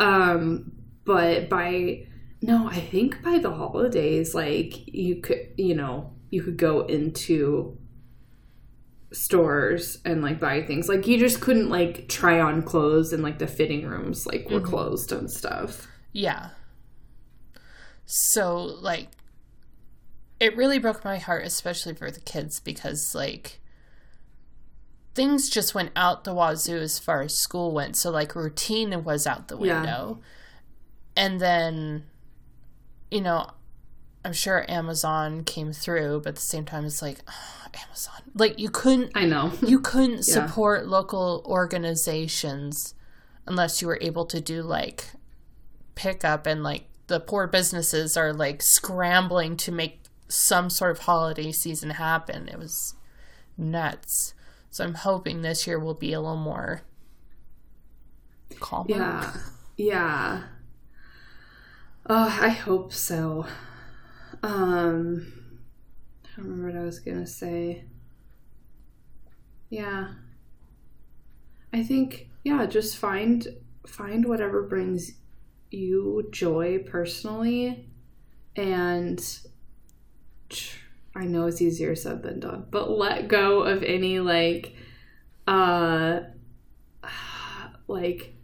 Um 0.00 0.72
but 1.04 1.48
by 1.48 2.06
no 2.40 2.68
i 2.68 2.78
think 2.78 3.22
by 3.22 3.38
the 3.38 3.50
holidays 3.50 4.34
like 4.34 4.86
you 4.86 5.20
could 5.20 5.48
you 5.56 5.74
know 5.74 6.12
you 6.30 6.42
could 6.42 6.56
go 6.56 6.80
into 6.86 7.76
stores 9.12 9.98
and 10.04 10.22
like 10.22 10.40
buy 10.40 10.62
things. 10.62 10.88
Like 10.88 11.06
you 11.06 11.18
just 11.18 11.40
couldn't 11.40 11.68
like 11.68 12.08
try 12.08 12.40
on 12.40 12.62
clothes 12.62 13.12
and 13.12 13.22
like 13.22 13.38
the 13.38 13.46
fitting 13.46 13.86
rooms 13.86 14.26
like 14.26 14.48
were 14.50 14.60
closed 14.60 15.12
and 15.12 15.30
stuff. 15.30 15.86
Yeah. 16.12 16.50
So, 18.04 18.58
like, 18.58 19.08
it 20.40 20.56
really 20.56 20.78
broke 20.78 21.04
my 21.04 21.18
heart, 21.18 21.46
especially 21.46 21.94
for 21.94 22.10
the 22.10 22.20
kids, 22.20 22.60
because, 22.60 23.14
like, 23.14 23.60
things 25.14 25.48
just 25.50 25.74
went 25.74 25.90
out 25.94 26.24
the 26.24 26.34
wazoo 26.34 26.78
as 26.78 26.98
far 26.98 27.22
as 27.22 27.34
school 27.36 27.72
went. 27.72 27.96
So, 27.96 28.10
like, 28.10 28.34
routine 28.34 29.04
was 29.04 29.26
out 29.26 29.48
the 29.48 29.58
Yeah. 29.58 29.80
window. 29.80 30.20
And 31.16 31.40
then, 31.40 32.04
you 33.10 33.20
know, 33.20 33.50
I'm 34.24 34.32
sure 34.32 34.64
Amazon 34.70 35.44
came 35.44 35.72
through, 35.72 36.20
but 36.20 36.30
at 36.30 36.34
the 36.36 36.40
same 36.40 36.64
time, 36.64 36.84
it's 36.86 37.02
like, 37.02 37.18
ah, 37.28 37.68
Amazon. 37.86 38.22
Like, 38.34 38.58
you 38.58 38.70
couldn't 38.70 39.10
i 39.14 39.24
know 39.26 39.52
you 39.66 39.80
couldn't 39.80 40.26
Yeah. 40.26 40.46
support 40.46 40.86
local 40.86 41.42
organizations 41.46 42.94
unless 43.46 43.82
you 43.82 43.88
were 43.88 43.98
able 44.00 44.24
to 44.26 44.40
do 44.40 44.62
like 44.62 45.06
pickup 45.94 46.46
and 46.46 46.62
like 46.62 46.84
the 47.08 47.18
poor 47.20 47.46
businesses 47.46 48.16
are 48.16 48.32
like 48.32 48.62
scrambling 48.62 49.56
to 49.58 49.72
make 49.72 50.04
some 50.28 50.70
sort 50.70 50.92
of 50.92 51.00
holiday 51.00 51.50
season 51.52 51.90
happen. 51.90 52.48
It 52.48 52.58
was 52.58 52.94
nuts. 53.58 54.32
So 54.72 54.84
I'm 54.84 54.94
hoping 54.94 55.42
this 55.42 55.66
year 55.68 55.78
will 55.78 55.94
be 55.94 56.12
a 56.14 56.20
little 56.20 56.36
more 56.36 56.82
calm. 58.58 58.86
Yeah. 58.88 59.32
Yeah. 59.76 60.44
Oh, 62.08 62.38
I 62.40 62.48
hope 62.48 62.92
so. 62.92 63.46
Um 64.42 65.32
I 66.24 66.28
don't 66.36 66.46
remember 66.48 66.72
what 66.72 66.82
I 66.82 66.84
was 66.84 67.00
gonna 67.00 67.26
say. 67.26 67.84
Yeah. 69.70 70.12
I 71.72 71.82
think 71.82 72.28
yeah, 72.44 72.66
just 72.66 72.96
find 72.96 73.46
find 73.86 74.26
whatever 74.26 74.62
brings 74.62 75.12
you 75.70 76.28
joy 76.30 76.78
personally 76.80 77.88
and 78.56 79.40
tr- 80.48 80.81
I 81.14 81.24
know 81.26 81.46
it's 81.46 81.60
easier 81.60 81.94
said 81.94 82.22
than 82.22 82.40
done, 82.40 82.66
but 82.70 82.90
let 82.90 83.28
go 83.28 83.62
of 83.62 83.82
any 83.82 84.18
like 84.20 84.74
uh 85.46 86.20
like 87.88 88.34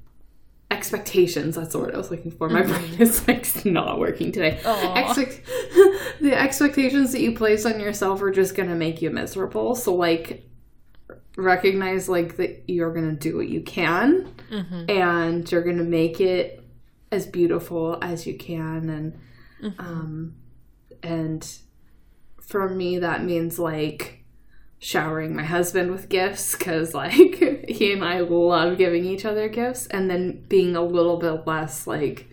expectations 0.70 1.56
that's 1.56 1.72
the 1.72 1.78
word 1.78 1.94
i 1.94 1.96
was 1.96 2.10
looking 2.10 2.30
for 2.30 2.48
my 2.50 2.60
brain 2.62 2.94
is 3.00 3.26
like 3.26 3.46
not 3.64 3.98
working 3.98 4.30
today. 4.30 4.58
Expect- 4.96 5.40
the 6.20 6.34
expectations 6.38 7.12
that 7.12 7.20
you 7.22 7.34
place 7.34 7.64
on 7.64 7.80
yourself 7.80 8.20
are 8.20 8.30
just 8.30 8.54
gonna 8.54 8.74
make 8.74 9.00
you 9.00 9.08
miserable 9.10 9.74
so 9.74 9.94
like 9.94 10.46
recognize 11.36 12.06
like 12.08 12.36
that 12.36 12.64
you're 12.68 12.92
gonna 12.92 13.12
do 13.14 13.36
what 13.36 13.48
you 13.48 13.62
can 13.62 14.30
Mhm. 14.50 14.90
and 14.90 15.50
you're 15.50 15.62
gonna 15.62 15.84
make 15.84 16.20
it 16.20 16.62
as 17.10 17.26
beautiful 17.26 17.98
as 18.02 18.26
you 18.26 18.36
can 18.36 18.90
and 18.90 19.18
Mm-hmm. 19.62 19.80
um 19.80 20.34
and 21.02 21.58
for 22.48 22.68
me 22.68 22.98
that 22.98 23.22
means 23.24 23.58
like 23.58 24.24
showering 24.78 25.36
my 25.36 25.44
husband 25.44 25.90
with 25.90 26.08
gifts 26.08 26.56
because 26.56 26.94
like 26.94 27.12
he 27.68 27.92
and 27.92 28.04
i 28.04 28.20
love 28.20 28.78
giving 28.78 29.04
each 29.04 29.24
other 29.24 29.48
gifts 29.48 29.86
and 29.88 30.08
then 30.10 30.42
being 30.48 30.74
a 30.76 30.82
little 30.82 31.16
bit 31.18 31.46
less 31.46 31.86
like 31.86 32.28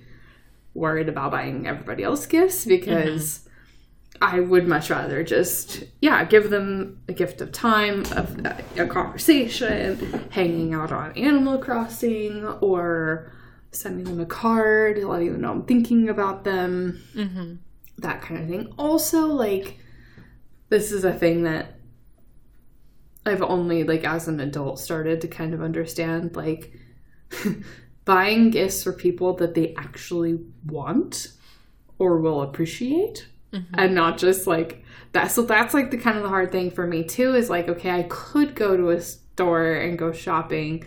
worried 0.74 1.10
about 1.10 1.32
buying 1.32 1.68
everybody 1.68 2.04
else 2.04 2.26
gifts 2.26 2.66
because 2.66 3.42
I 4.22 4.40
would 4.40 4.66
much 4.66 4.90
rather 4.90 5.24
just 5.24 5.84
yeah 6.00 6.24
give 6.24 6.50
them 6.50 7.02
a 7.10 7.14
gift 7.14 7.42
of 7.42 7.52
time, 7.52 8.06
of 8.16 8.40
a 8.78 8.88
conversation, 8.88 10.24
hanging 10.30 10.74
out 10.74 10.94
on 10.94 11.12
Animal 11.18 11.58
Crossing, 11.58 12.46
or 12.62 13.30
sending 13.72 14.06
them 14.06 14.22
a 14.22 14.26
card, 14.26 15.04
letting 15.04 15.34
them 15.34 15.42
know 15.42 15.52
I'm 15.52 15.64
thinking 15.64 16.08
about 16.08 16.46
them, 16.46 17.02
Mm-hmm. 17.14 17.56
that 17.98 18.22
kind 18.22 18.42
of 18.42 18.48
thing. 18.48 18.74
Also, 18.78 19.28
like 19.28 19.80
this 20.70 20.92
is 20.92 21.04
a 21.04 21.14
thing 21.14 21.44
that 21.44 21.76
I've 23.26 23.42
only 23.42 23.84
like 23.84 24.04
as 24.04 24.28
an 24.28 24.40
adult 24.40 24.80
started 24.80 25.22
to 25.22 25.28
kind 25.28 25.54
of 25.54 25.62
understand 25.62 26.36
like 26.36 26.74
buying 28.06 28.52
gifts 28.52 28.84
for 28.84 28.94
people 28.94 29.34
that 29.36 29.56
they 29.56 29.74
actually 29.76 30.40
want 30.66 31.32
or 31.98 32.20
will 32.20 32.42
appreciate. 32.42 33.28
Mm-hmm. 33.54 33.76
And 33.78 33.96
not 33.96 34.18
just 34.18 34.48
like 34.48 34.84
that 35.14 35.32
so 35.32 35.44
that's 35.44 35.74
like 35.74 35.92
the 35.92 35.98
kind 35.98 36.18
of 36.18 36.24
the 36.24 36.30
hard 36.30 36.52
thing 36.52 36.72
for 36.72 36.86
me 36.86 37.04
too 37.04 37.36
is 37.36 37.50
like 37.50 37.70
okay 37.70 37.92
I 37.92 38.04
could 38.04 38.54
go 38.54 38.76
to 38.76 38.90
a 38.90 39.00
store 39.02 39.74
and 39.74 39.98
go 39.98 40.12
shopping 40.12 40.86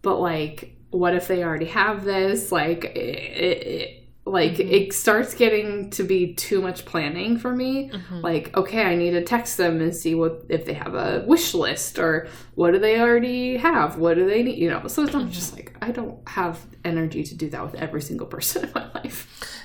but 0.00 0.18
like 0.18 0.76
what 0.92 1.14
if 1.14 1.26
they 1.26 1.42
already 1.42 1.66
have 1.66 2.04
this? 2.04 2.52
Like 2.52 2.84
it, 2.84 3.66
it, 3.66 4.01
like 4.24 4.52
mm-hmm. 4.52 4.72
it 4.72 4.92
starts 4.92 5.34
getting 5.34 5.90
to 5.90 6.04
be 6.04 6.34
too 6.34 6.60
much 6.62 6.84
planning 6.84 7.38
for 7.38 7.54
me. 7.54 7.90
Mm-hmm. 7.90 8.20
Like 8.20 8.56
okay 8.56 8.82
i 8.82 8.94
need 8.94 9.10
to 9.12 9.22
text 9.22 9.56
them 9.56 9.80
and 9.80 9.94
see 9.94 10.14
what 10.14 10.44
if 10.48 10.64
they 10.64 10.74
have 10.74 10.94
a 10.94 11.24
wish 11.26 11.54
list 11.54 11.98
or 11.98 12.28
what 12.54 12.72
do 12.72 12.78
they 12.78 13.00
already 13.00 13.56
have? 13.56 13.98
What 13.98 14.14
do 14.14 14.26
they 14.26 14.42
need? 14.42 14.58
You 14.58 14.70
know 14.70 14.86
so 14.86 15.02
it's 15.02 15.12
not 15.12 15.22
mm-hmm. 15.22 15.32
just 15.32 15.54
like 15.54 15.76
i 15.82 15.90
don't 15.90 16.26
have 16.28 16.64
energy 16.84 17.24
to 17.24 17.34
do 17.34 17.50
that 17.50 17.62
with 17.62 17.74
every 17.74 18.02
single 18.02 18.26
person 18.26 18.64
in 18.66 18.72
my 18.74 18.90
life. 18.92 19.60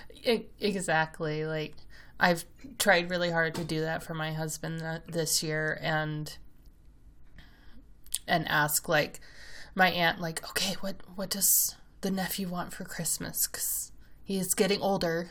Exactly. 0.60 1.45
Like 1.45 1.76
I've 2.20 2.45
tried 2.80 3.12
really 3.12 3.30
hard 3.30 3.53
to 3.55 3.64
do 3.64 3.82
that 3.82 4.01
for 4.01 4.16
my 4.16 4.34
husband 4.34 4.82
this 5.08 5.43
year 5.43 5.78
and 5.82 6.36
and 8.28 8.47
ask 8.47 8.89
like 8.89 9.20
my 9.76 9.91
aunt 9.91 10.20
like, 10.20 10.43
"Okay, 10.49 10.76
what 10.82 10.95
what 11.16 11.30
does 11.30 11.76
the 12.01 12.10
nephew 12.10 12.47
want 12.49 12.74
for 12.74 12.84
Christmas? 12.84 13.45
Cuz 13.45 13.91
he 14.28 14.38
is 14.38 14.53
getting 14.53 14.82
older. 14.82 15.30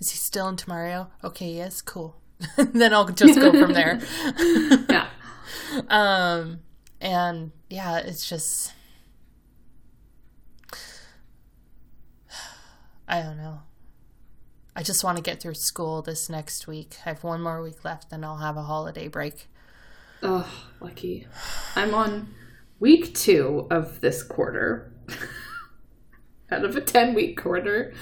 Is 0.00 0.10
he 0.10 0.18
still 0.18 0.48
into 0.48 0.68
Mario? 0.68 1.10
Okay, 1.22 1.52
yes, 1.52 1.80
cool." 1.80 2.16
then 2.58 2.92
I'll 2.92 3.06
just 3.08 3.38
go 3.38 3.52
from 3.52 3.72
there. 3.72 4.00
yeah 4.90 5.06
Um, 5.88 6.60
and 7.00 7.52
yeah, 7.70 7.98
it's 7.98 8.28
just, 8.28 8.72
I 13.08 13.22
don't 13.22 13.36
know. 13.36 13.60
I 14.74 14.82
just 14.82 15.04
want 15.04 15.16
to 15.16 15.22
get 15.22 15.40
through 15.40 15.54
school 15.54 16.02
this 16.02 16.28
next 16.28 16.66
week. 16.66 16.96
I 17.06 17.10
have 17.10 17.24
one 17.24 17.40
more 17.40 17.62
week 17.62 17.84
left, 17.84 18.10
then 18.10 18.24
I'll 18.24 18.38
have 18.38 18.56
a 18.56 18.62
holiday 18.62 19.08
break. 19.08 19.48
oh 20.22 20.50
lucky 20.80 21.26
i'm 21.76 21.94
on 21.94 22.26
week 22.80 23.14
two 23.14 23.66
of 23.70 24.00
this 24.00 24.22
quarter 24.22 24.90
out 26.50 26.64
of 26.64 26.76
a 26.76 26.80
10 26.80 27.14
week 27.14 27.40
quarter 27.40 27.92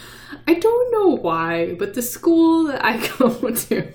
i 0.46 0.54
don't 0.54 0.92
know 0.92 1.08
why 1.08 1.74
but 1.74 1.94
the 1.94 2.02
school 2.02 2.64
that 2.64 2.84
i 2.84 2.96
go 3.18 3.50
to 3.50 3.92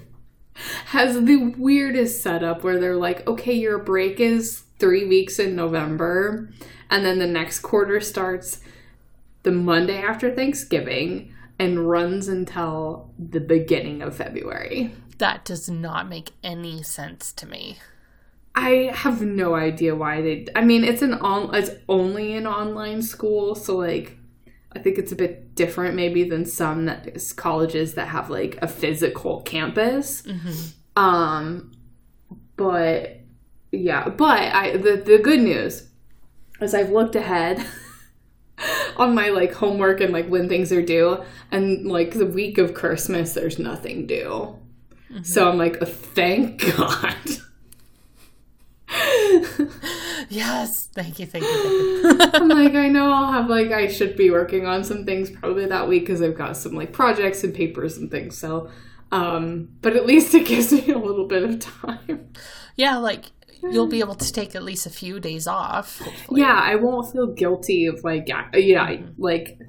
has 0.85 1.23
the 1.25 1.37
weirdest 1.57 2.21
setup 2.21 2.63
where 2.63 2.79
they're 2.79 2.95
like, 2.95 3.27
okay, 3.27 3.53
your 3.53 3.79
break 3.79 4.19
is 4.19 4.63
three 4.77 5.05
weeks 5.05 5.39
in 5.39 5.55
November, 5.55 6.49
and 6.89 7.05
then 7.05 7.19
the 7.19 7.27
next 7.27 7.59
quarter 7.59 7.99
starts 7.99 8.59
the 9.43 9.51
Monday 9.51 10.01
after 10.01 10.33
Thanksgiving 10.33 11.33
and 11.57 11.89
runs 11.89 12.27
until 12.27 13.11
the 13.17 13.39
beginning 13.39 14.01
of 14.01 14.15
February. 14.15 14.93
That 15.17 15.43
does 15.43 15.69
not 15.69 16.07
make 16.07 16.31
any 16.43 16.81
sense 16.83 17.33
to 17.33 17.45
me. 17.45 17.77
I 18.55 18.91
have 18.93 19.21
no 19.21 19.55
idea 19.55 19.95
why 19.95 20.21
they. 20.21 20.47
I 20.55 20.63
mean, 20.63 20.83
it's 20.83 21.01
an 21.01 21.13
on. 21.13 21.53
It's 21.53 21.71
only 21.87 22.35
an 22.35 22.47
online 22.47 23.01
school, 23.01 23.55
so 23.55 23.77
like, 23.77 24.17
I 24.73 24.79
think 24.79 24.97
it's 24.97 25.11
a 25.11 25.15
bit 25.15 25.55
different 25.55 25.95
maybe 25.95 26.23
than 26.23 26.45
some 26.45 26.85
that 26.85 27.17
colleges 27.35 27.95
that 27.95 28.09
have 28.09 28.29
like 28.29 28.57
a 28.61 28.67
physical 28.67 29.41
campus. 29.41 30.23
Um, 30.95 31.71
but 32.55 33.21
yeah, 33.71 34.09
but 34.09 34.39
I 34.53 34.77
the 34.77 34.97
the 34.97 35.17
good 35.17 35.39
news 35.39 35.87
is 36.61 36.73
I've 36.73 36.91
looked 36.91 37.15
ahead. 37.15 37.65
on 38.97 39.15
my 39.15 39.29
like 39.29 39.53
homework 39.53 40.01
and 40.01 40.11
like 40.11 40.27
when 40.27 40.49
things 40.49 40.71
are 40.73 40.81
due 40.81 41.23
and 41.49 41.85
like 41.87 42.11
the 42.11 42.25
week 42.25 42.57
of 42.57 42.73
christmas 42.73 43.33
there's 43.33 43.57
nothing 43.57 44.05
due 44.05 44.53
so 45.23 45.49
i'm 45.49 45.57
like 45.57 45.79
thank 45.79 46.75
god 46.77 47.15
Yes, 50.29 50.87
thank 50.93 51.19
you, 51.19 51.25
thank 51.25 51.43
you, 51.45 52.03
thank 52.03 52.21
you. 52.21 52.29
I'm 52.33 52.47
like, 52.49 52.73
I 52.73 52.87
know 52.89 53.11
I'll 53.11 53.31
have 53.31 53.49
like 53.49 53.71
I 53.71 53.87
should 53.87 54.17
be 54.17 54.29
working 54.31 54.65
on 54.65 54.83
some 54.83 55.05
things 55.05 55.29
probably 55.29 55.65
that 55.67 55.87
week 55.87 56.03
because 56.03 56.21
I've 56.21 56.37
got 56.37 56.57
some 56.57 56.73
like 56.73 56.91
projects 56.93 57.43
and 57.43 57.53
papers 57.53 57.97
and 57.97 58.11
things. 58.11 58.37
So, 58.37 58.69
um, 59.11 59.69
but 59.81 59.95
at 59.95 60.05
least 60.05 60.33
it 60.33 60.45
gives 60.47 60.71
me 60.71 60.89
a 60.91 60.97
little 60.97 61.27
bit 61.27 61.43
of 61.43 61.59
time. 61.59 62.29
yeah, 62.75 62.97
like 62.97 63.25
you'll 63.61 63.87
be 63.87 63.99
able 63.99 64.15
to 64.15 64.31
take 64.31 64.55
at 64.55 64.63
least 64.63 64.85
a 64.85 64.89
few 64.89 65.19
days 65.19 65.47
off. 65.47 65.99
Hopefully. 65.99 66.41
Yeah, 66.41 66.59
I 66.63 66.75
won't 66.75 67.11
feel 67.11 67.27
guilty 67.27 67.85
of 67.87 68.03
like 68.03 68.27
yeah, 68.27 68.47
yeah 68.55 68.97
like 69.17 69.59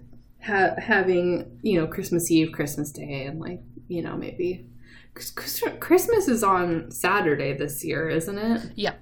ha- 0.43 0.75
having 0.79 1.59
you 1.63 1.81
know 1.81 1.87
Christmas 1.87 2.31
Eve, 2.31 2.53
Christmas 2.53 2.93
Day, 2.93 3.25
and 3.27 3.41
like 3.41 3.61
you 3.89 4.03
know 4.03 4.17
maybe 4.17 4.67
'cause 5.15 5.31
Chris- 5.33 5.63
Christmas 5.81 6.29
is 6.29 6.45
on 6.45 6.91
Saturday 6.93 7.53
this 7.57 7.85
year, 7.85 8.09
isn't 8.09 8.39
it? 8.39 8.73
Yeah. 8.77 8.95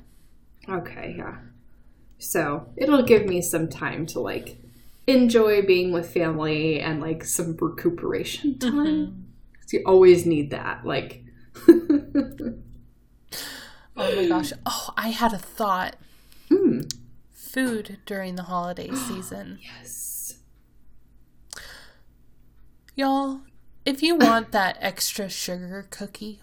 Okay, 0.69 1.15
yeah. 1.17 1.39
So 2.19 2.69
it'll 2.77 3.03
give 3.03 3.27
me 3.27 3.41
some 3.43 3.69
time 3.69 4.07
to 4.07 4.21
like 4.21 4.59
enjoy 5.07 5.63
being 5.63 5.93
with 5.93 6.13
family 6.13 6.81
and 6.81 7.01
like 7.01 7.25
some 7.25 7.57
recuperation 7.61 8.59
time. 8.59 9.25
'Cause 9.61 9.73
you 9.73 9.83
always 9.87 10.27
need 10.27 10.51
that. 10.51 10.85
Like, 10.85 11.25
Oh 13.97 14.15
my 14.17 14.27
gosh. 14.29 14.53
Oh, 14.67 14.91
I 14.97 15.09
had 15.09 15.33
a 15.33 15.39
thought. 15.39 15.97
hmm, 16.49 16.83
Food 17.33 17.99
during 18.07 18.37
the 18.37 18.45
holiday 18.45 18.91
season. 18.95 19.59
yes. 19.63 20.39
Y'all, 22.95 23.43
if 23.85 24.03
you 24.03 24.17
want 24.17 24.53
that 24.53 24.77
extra 24.81 25.29
sugar 25.29 25.87
cookie, 25.91 26.43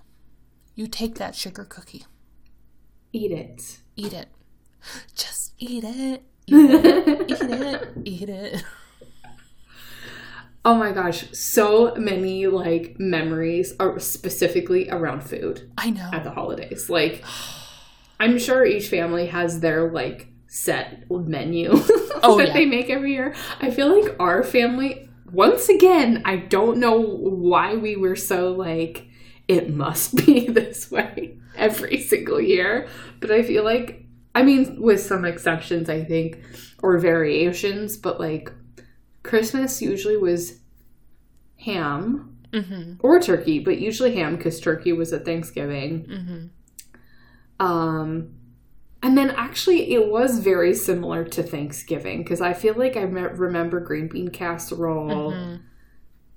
you 0.73 0.87
take 0.87 1.15
that 1.15 1.35
sugar 1.35 1.65
cookie. 1.65 2.05
Eat 3.13 3.31
it. 3.31 3.79
Eat 3.95 4.13
it. 4.13 4.27
Just 5.15 5.53
eat 5.57 5.83
it. 5.85 6.23
Eat 6.47 6.69
it. 6.69 7.31
Eat 7.31 7.41
it. 7.41 7.89
Eat 8.05 8.29
it. 8.29 8.63
Oh 10.67 10.73
my 10.73 10.91
gosh, 10.93 11.31
so 11.31 11.93
many 11.95 12.47
like 12.47 12.95
memories 12.99 13.75
are 13.79 13.99
specifically 13.99 14.89
around 14.89 15.21
food 15.21 15.71
I 15.77 15.91
know. 15.91 16.09
at 16.11 16.23
the 16.23 16.31
holidays. 16.31 16.89
Like, 16.89 17.23
I'm 18.19 18.39
sure 18.39 18.65
each 18.65 18.87
family 18.87 19.27
has 19.27 19.59
their 19.59 19.91
like 19.91 20.27
set 20.47 21.03
menu 21.07 21.69
Oh, 22.23 22.37
that 22.39 22.47
yeah. 22.47 22.53
they 22.53 22.65
make 22.65 22.89
every 22.89 23.11
year. 23.13 23.35
I 23.61 23.69
feel 23.69 23.95
like 23.95 24.15
our 24.19 24.41
family, 24.41 25.07
once 25.31 25.69
again, 25.69 26.23
I 26.25 26.37
don't 26.37 26.79
know 26.79 26.99
why 26.99 27.75
we 27.75 27.95
were 27.95 28.15
so 28.15 28.51
like, 28.51 29.05
it 29.47 29.69
must 29.69 30.15
be 30.25 30.47
this 30.47 30.89
way 30.89 31.37
every 31.57 31.99
single 32.01 32.39
year. 32.41 32.87
But 33.19 33.31
I 33.31 33.43
feel 33.43 33.63
like, 33.63 34.03
I 34.33 34.43
mean, 34.43 34.81
with 34.81 35.01
some 35.01 35.25
exceptions, 35.25 35.89
I 35.89 36.03
think, 36.03 36.39
or 36.83 36.97
variations, 36.97 37.97
but 37.97 38.19
like 38.19 38.51
Christmas 39.23 39.81
usually 39.81 40.17
was 40.17 40.59
ham 41.57 42.31
Mm-hmm. 42.53 42.93
or 43.05 43.19
turkey, 43.19 43.59
but 43.59 43.79
usually 43.79 44.15
ham 44.15 44.37
because 44.37 44.61
turkey 44.61 44.93
was 44.93 45.11
at 45.11 45.25
Thanksgiving. 45.25 46.05
Mm-hmm. 46.05 47.65
Um, 47.65 48.35
and 49.03 49.17
then 49.17 49.31
actually, 49.31 49.93
it 49.93 50.07
was 50.09 50.39
very 50.39 50.73
similar 50.73 51.25
to 51.25 51.43
Thanksgiving 51.43 52.23
because 52.23 52.39
I 52.39 52.53
feel 52.53 52.73
like 52.75 52.95
I 52.95 53.01
remember 53.01 53.81
green 53.81 54.07
bean 54.07 54.29
casserole, 54.29 55.33
Mhm. 55.33 55.59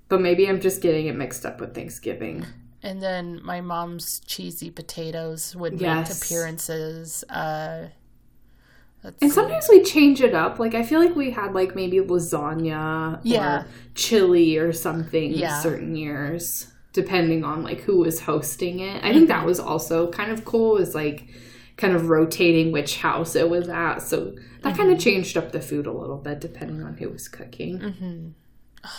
but 0.09 0.19
maybe 0.19 0.47
I'm 0.49 0.59
just 0.59 0.81
getting 0.81 1.07
it 1.07 1.15
mixed 1.15 1.45
up 1.45 1.61
with 1.61 1.73
Thanksgiving. 1.73 2.45
And 2.81 3.01
then 3.01 3.41
my 3.43 3.59
mom's 3.61 4.21
cheesy 4.25 4.69
potatoes 4.71 5.55
would 5.55 5.81
Yes. 5.81 6.09
make 6.09 6.17
appearances. 6.17 7.23
Uh, 7.29 7.89
And 9.03 9.15
see. 9.21 9.29
sometimes 9.29 9.67
we 9.69 9.81
change 9.83 10.21
it 10.21 10.33
up. 10.33 10.59
Like 10.59 10.75
I 10.75 10.83
feel 10.83 10.99
like 10.99 11.15
we 11.15 11.31
had 11.31 11.53
like 11.53 11.75
maybe 11.75 11.97
lasagna 11.99 13.19
Yeah. 13.23 13.61
or 13.63 13.67
chili 13.95 14.57
or 14.57 14.71
something 14.73 15.31
Yeah. 15.31 15.59
certain 15.61 15.95
years, 15.95 16.67
depending 16.93 17.43
on 17.43 17.63
like 17.63 17.81
who 17.81 17.97
was 17.99 18.21
hosting 18.21 18.79
it. 18.79 19.03
I 19.03 19.13
think 19.13 19.27
that 19.29 19.45
was 19.45 19.59
also 19.59 20.09
kind 20.11 20.31
of 20.31 20.43
cool. 20.45 20.77
Is 20.77 20.95
like 20.95 21.27
kind 21.77 21.95
of 21.95 22.09
rotating 22.09 22.71
which 22.73 22.97
house 22.99 23.35
it 23.35 23.49
was 23.49 23.69
at. 23.69 23.99
So 23.99 24.35
that 24.63 24.75
kind 24.77 24.91
of 24.91 24.99
changed 24.99 25.37
up 25.37 25.51
the 25.53 25.61
food 25.61 25.85
a 25.87 25.93
little 25.93 26.17
bit 26.17 26.41
depending 26.41 26.83
on 26.83 26.95
who 26.97 27.09
was 27.09 27.27
cooking. 27.29 27.79
Mhm. 27.79 28.33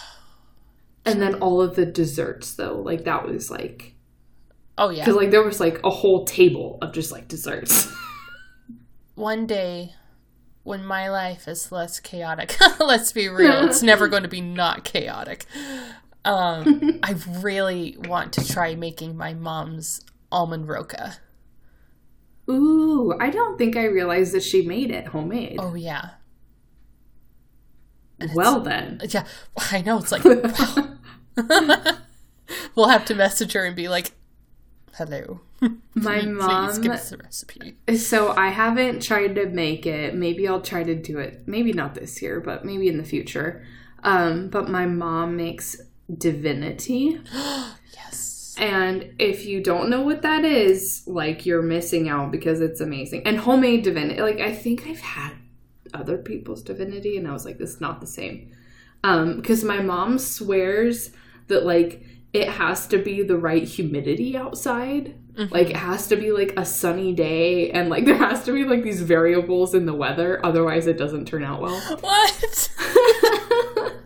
And 1.05 1.21
then 1.21 1.37
all 1.37 1.63
of 1.63 1.77
the 1.77 1.87
desserts 1.87 2.55
though, 2.55 2.81
like 2.81 3.05
that 3.05 3.27
was 3.27 3.51
like 3.51 3.95
Oh 4.79 4.91
yeah. 4.91 5.05
because 5.05 5.17
like 5.17 5.31
there 5.31 5.43
was 5.43 5.61
like 5.61 5.81
a 5.85 5.91
whole 5.91 6.25
table 6.25 6.79
of 6.81 6.93
just 6.93 7.13
like 7.13 7.29
desserts. 7.29 7.93
One 9.15 9.47
day 9.47 9.95
when 10.63 10.85
my 10.85 11.09
life 11.11 11.49
is 11.49 11.73
less 11.73 12.01
chaotic, 12.01 12.57
let's 12.81 13.13
be 13.13 13.29
real, 13.29 13.67
it's 13.67 13.83
never 13.85 14.09
going 14.09 14.23
to 14.23 14.29
be 14.29 14.41
not 14.41 14.85
chaotic. 14.85 15.45
Um, 16.25 17.01
I 17.03 17.15
really 17.41 17.97
want 17.99 18.33
to 18.35 18.47
try 18.47 18.75
making 18.75 19.17
my 19.17 19.35
mom's 19.35 20.03
almond 20.31 20.69
roca. 20.69 21.17
Ooh, 22.49 23.15
I 23.21 23.31
don't 23.31 23.57
think 23.59 23.77
I 23.77 23.85
realized 23.85 24.33
that 24.33 24.43
she 24.43 24.67
made 24.67 24.91
it 24.91 25.09
homemade. 25.09 25.57
Oh 25.59 25.75
yeah. 25.75 26.11
Well 28.35 28.61
then. 28.61 29.01
Yeah, 29.09 29.27
I 29.57 29.83
know. 29.83 29.99
It's 29.99 30.13
like, 30.13 30.25
wow. 31.37 31.93
we'll 32.75 32.89
have 32.89 33.05
to 33.07 33.15
message 33.15 33.53
her 33.53 33.65
and 33.65 33.77
be 33.77 33.89
like, 33.89 34.13
hello. 34.95 35.41
My 35.95 36.21
Please 36.21 36.27
mom 36.27 36.81
give 36.81 36.93
us 36.93 37.11
the 37.11 37.19
recipe. 37.19 37.77
So 37.97 38.33
I 38.33 38.49
haven't 38.49 39.03
tried 39.03 39.35
to 39.37 39.47
make 39.47 39.87
it. 39.87 40.15
Maybe 40.15 40.49
I'll 40.49 40.61
try 40.63 40.83
to 40.83 40.95
do 40.95 41.19
it. 41.19 41.47
Maybe 41.47 41.73
not 41.73 41.95
this 41.95 42.23
year, 42.23 42.41
but 42.41 42.65
maybe 42.65 42.89
in 42.89 42.97
the 42.97 43.05
future. 43.05 43.65
Um, 44.03 44.49
but 44.49 44.69
my 44.69 44.87
mom 44.87 45.37
makes 45.37 45.81
divinity. 46.17 47.21
Yes. 47.93 48.55
And 48.59 49.15
if 49.19 49.47
you 49.47 49.63
don't 49.63 49.89
know 49.91 50.03
what 50.03 50.23
that 50.23 50.45
is, 50.45 51.03
like 51.07 51.47
you're 51.47 51.63
missing 51.63 52.09
out 52.09 52.31
because 52.31 52.61
it's 52.61 52.81
amazing. 52.81 53.27
And 53.27 53.39
homemade 53.39 53.83
divinity, 53.83 54.21
like 54.21 54.41
I 54.41 54.53
think 54.53 54.87
I've 54.87 55.01
had 55.01 55.33
other 55.95 56.19
people's 56.19 56.63
divinity 56.63 57.17
and 57.17 57.27
I 57.27 57.33
was 57.33 57.45
like, 57.45 57.59
this 57.59 57.75
is 57.75 57.81
not 57.81 58.01
the 58.01 58.07
same. 58.07 58.53
Um, 59.03 59.37
because 59.37 59.65
my 59.65 59.81
mom 59.81 60.19
swears 60.19 61.11
that 61.49 61.65
like 61.65 62.05
it 62.33 62.49
has 62.49 62.87
to 62.89 62.99
be 62.99 63.23
the 63.23 63.37
right 63.37 63.65
humidity 63.65 64.37
outside. 64.37 65.17
Like 65.51 65.71
it 65.71 65.77
has 65.77 66.07
to 66.09 66.17
be 66.17 66.33
like 66.33 66.53
a 66.59 66.67
sunny 66.67 67.15
day 67.15 67.71
and 67.71 67.89
like 67.89 68.05
there 68.07 68.17
has 68.17 68.45
to 68.45 68.53
be 68.53 68.65
like 68.65 68.83
these 68.83 69.01
variables 69.01 69.75
in 69.75 69.87
the 69.87 69.95
weather, 69.95 70.45
otherwise 70.45 70.87
it 70.87 70.99
doesn't 70.99 71.27
turn 71.27 71.45
out 71.45 71.61
well. 71.61 71.81
What? 72.01 72.71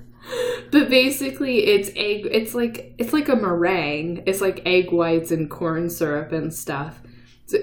but 0.71 0.91
basically 0.91 1.67
it's 1.67 1.89
egg 1.91 2.27
it's 2.31 2.55
like 2.55 2.95
it's 2.99 3.13
like 3.13 3.29
a 3.29 3.37
meringue 3.37 4.25
it's 4.27 4.41
like 4.41 4.61
egg 4.67 4.91
whites 4.91 5.31
and 5.31 5.49
corn 5.49 5.89
syrup 5.89 6.33
and 6.33 6.53
stuff 6.53 7.01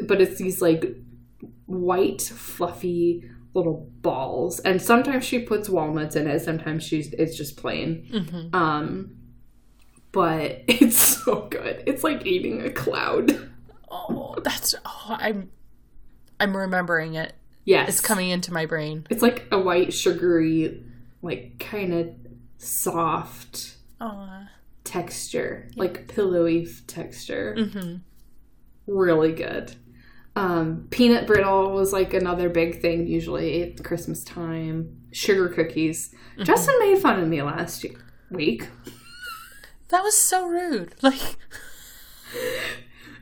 but 0.03 0.21
it's 0.21 0.37
these 0.37 0.61
like 0.61 0.95
white 1.65 2.21
fluffy 2.21 3.29
little 3.53 3.89
balls 4.01 4.59
and 4.61 4.81
sometimes 4.81 5.25
she 5.25 5.39
puts 5.39 5.67
walnuts 5.69 6.15
in 6.15 6.25
it 6.27 6.39
sometimes 6.39 6.83
she's 6.83 7.11
it's 7.13 7.35
just 7.35 7.57
plain 7.57 8.07
Mhm. 8.11 8.53
um 8.55 9.15
but 10.11 10.63
it's 10.67 10.97
so 11.23 11.47
good 11.49 11.83
it's 11.85 12.03
like 12.03 12.25
eating 12.25 12.61
a 12.61 12.69
cloud 12.71 13.47
Oh, 13.93 14.35
that's. 14.41 14.73
Oh, 14.85 15.17
I'm. 15.19 15.51
I'm 16.39 16.55
remembering 16.55 17.15
it. 17.15 17.33
yes 17.65 17.89
It's 17.89 17.99
coming 17.99 18.29
into 18.29 18.53
my 18.53 18.65
brain. 18.65 19.05
it's 19.09 19.21
like 19.21 19.47
a 19.51 19.59
white 19.59 19.91
sugary 19.93 20.81
like 21.21 21.59
kind 21.59 21.93
of 21.93 22.09
soft 22.57 23.75
Oh. 23.99 24.43
texture 24.85 25.69
like 25.75 26.07
pillowy 26.07 26.67
texture 26.87 27.53
hmm 27.69 27.95
really 28.87 29.33
good. 29.33 29.73
Um, 30.35 30.87
peanut 30.89 31.27
brittle 31.27 31.71
was 31.71 31.91
like 31.91 32.13
another 32.13 32.49
big 32.49 32.81
thing 32.81 33.05
usually 33.07 33.63
at 33.63 33.83
Christmas 33.83 34.23
time. 34.23 34.97
Sugar 35.11 35.49
cookies. 35.49 36.13
Justin 36.43 36.75
made 36.79 36.99
fun 36.99 37.19
of 37.19 37.27
me 37.27 37.41
last 37.41 37.85
week, 38.29 38.67
That 39.89 40.03
was 40.03 40.15
so 40.15 40.47
rude. 40.47 40.95
Like, 41.01 41.37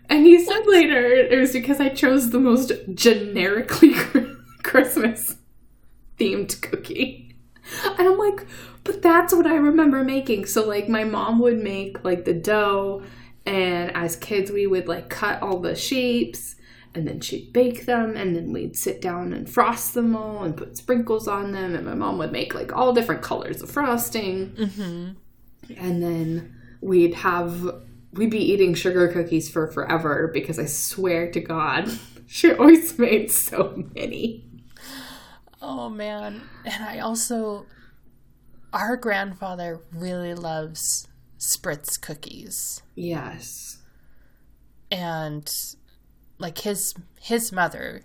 and 0.07 0.26
he 0.26 0.43
said 0.43 0.68
later 0.68 1.03
it 1.03 1.38
was 1.39 1.51
because 1.51 1.80
I 1.80 1.89
chose 1.89 2.30
the 2.30 2.39
most 2.39 2.72
generically 2.93 3.93
Christmas 4.64 5.38
themed 6.20 6.62
cookie. 6.62 7.36
And 7.97 8.07
I'm 8.07 8.18
like, 8.18 8.45
but 8.84 9.01
that's 9.01 9.34
what 9.34 9.47
I 9.47 9.55
remember 9.55 10.03
making. 10.03 10.45
So 10.45 10.68
like 10.68 10.88
my 10.88 11.03
mom 11.03 11.39
would 11.39 11.57
make 11.57 12.03
like 12.03 12.26
the 12.26 12.34
dough 12.34 13.03
and 13.45 13.95
as 13.95 14.16
kids 14.16 14.51
we 14.51 14.68
would 14.68 14.88
like 14.88 15.10
cut 15.10 15.41
all 15.41 15.60
the 15.60 15.76
shapes 15.76 16.55
and 16.95 17.07
then 17.07 17.19
she'd 17.21 17.53
bake 17.53 17.85
them 17.85 18.15
and 18.17 18.35
then 18.35 18.51
we'd 18.51 18.75
sit 18.75 19.01
down 19.01 19.31
and 19.33 19.49
frost 19.49 19.93
them 19.93 20.15
all 20.15 20.43
and 20.43 20.57
put 20.57 20.75
sprinkles 20.77 21.27
on 21.27 21.51
them 21.51 21.75
and 21.75 21.85
my 21.85 21.93
mom 21.93 22.17
would 22.17 22.31
make 22.31 22.53
like 22.55 22.75
all 22.75 22.93
different 22.93 23.21
colors 23.21 23.61
of 23.61 23.69
frosting 23.69 24.49
hmm 24.55 25.09
and 25.77 26.01
then 26.01 26.55
we'd 26.81 27.13
have 27.13 27.63
we'd 28.13 28.31
be 28.31 28.39
eating 28.51 28.73
sugar 28.73 29.07
cookies 29.07 29.49
for 29.49 29.67
forever 29.67 30.31
because 30.33 30.57
I 30.57 30.65
swear 30.65 31.29
to 31.31 31.39
God 31.39 31.89
she 32.27 32.51
always 32.53 32.97
made 32.97 33.29
so 33.31 33.83
many. 33.95 34.45
oh 35.61 35.89
man. 35.89 36.41
And 36.65 36.83
I 36.83 36.99
also, 36.99 37.65
our 38.73 38.95
grandfather 38.97 39.81
really 39.91 40.33
loves 40.33 41.07
spritz 41.37 41.99
cookies, 42.01 42.81
Yes. 42.95 43.77
and 44.91 45.51
like 46.39 46.59
his 46.59 46.95
his 47.21 47.51
mother 47.51 48.03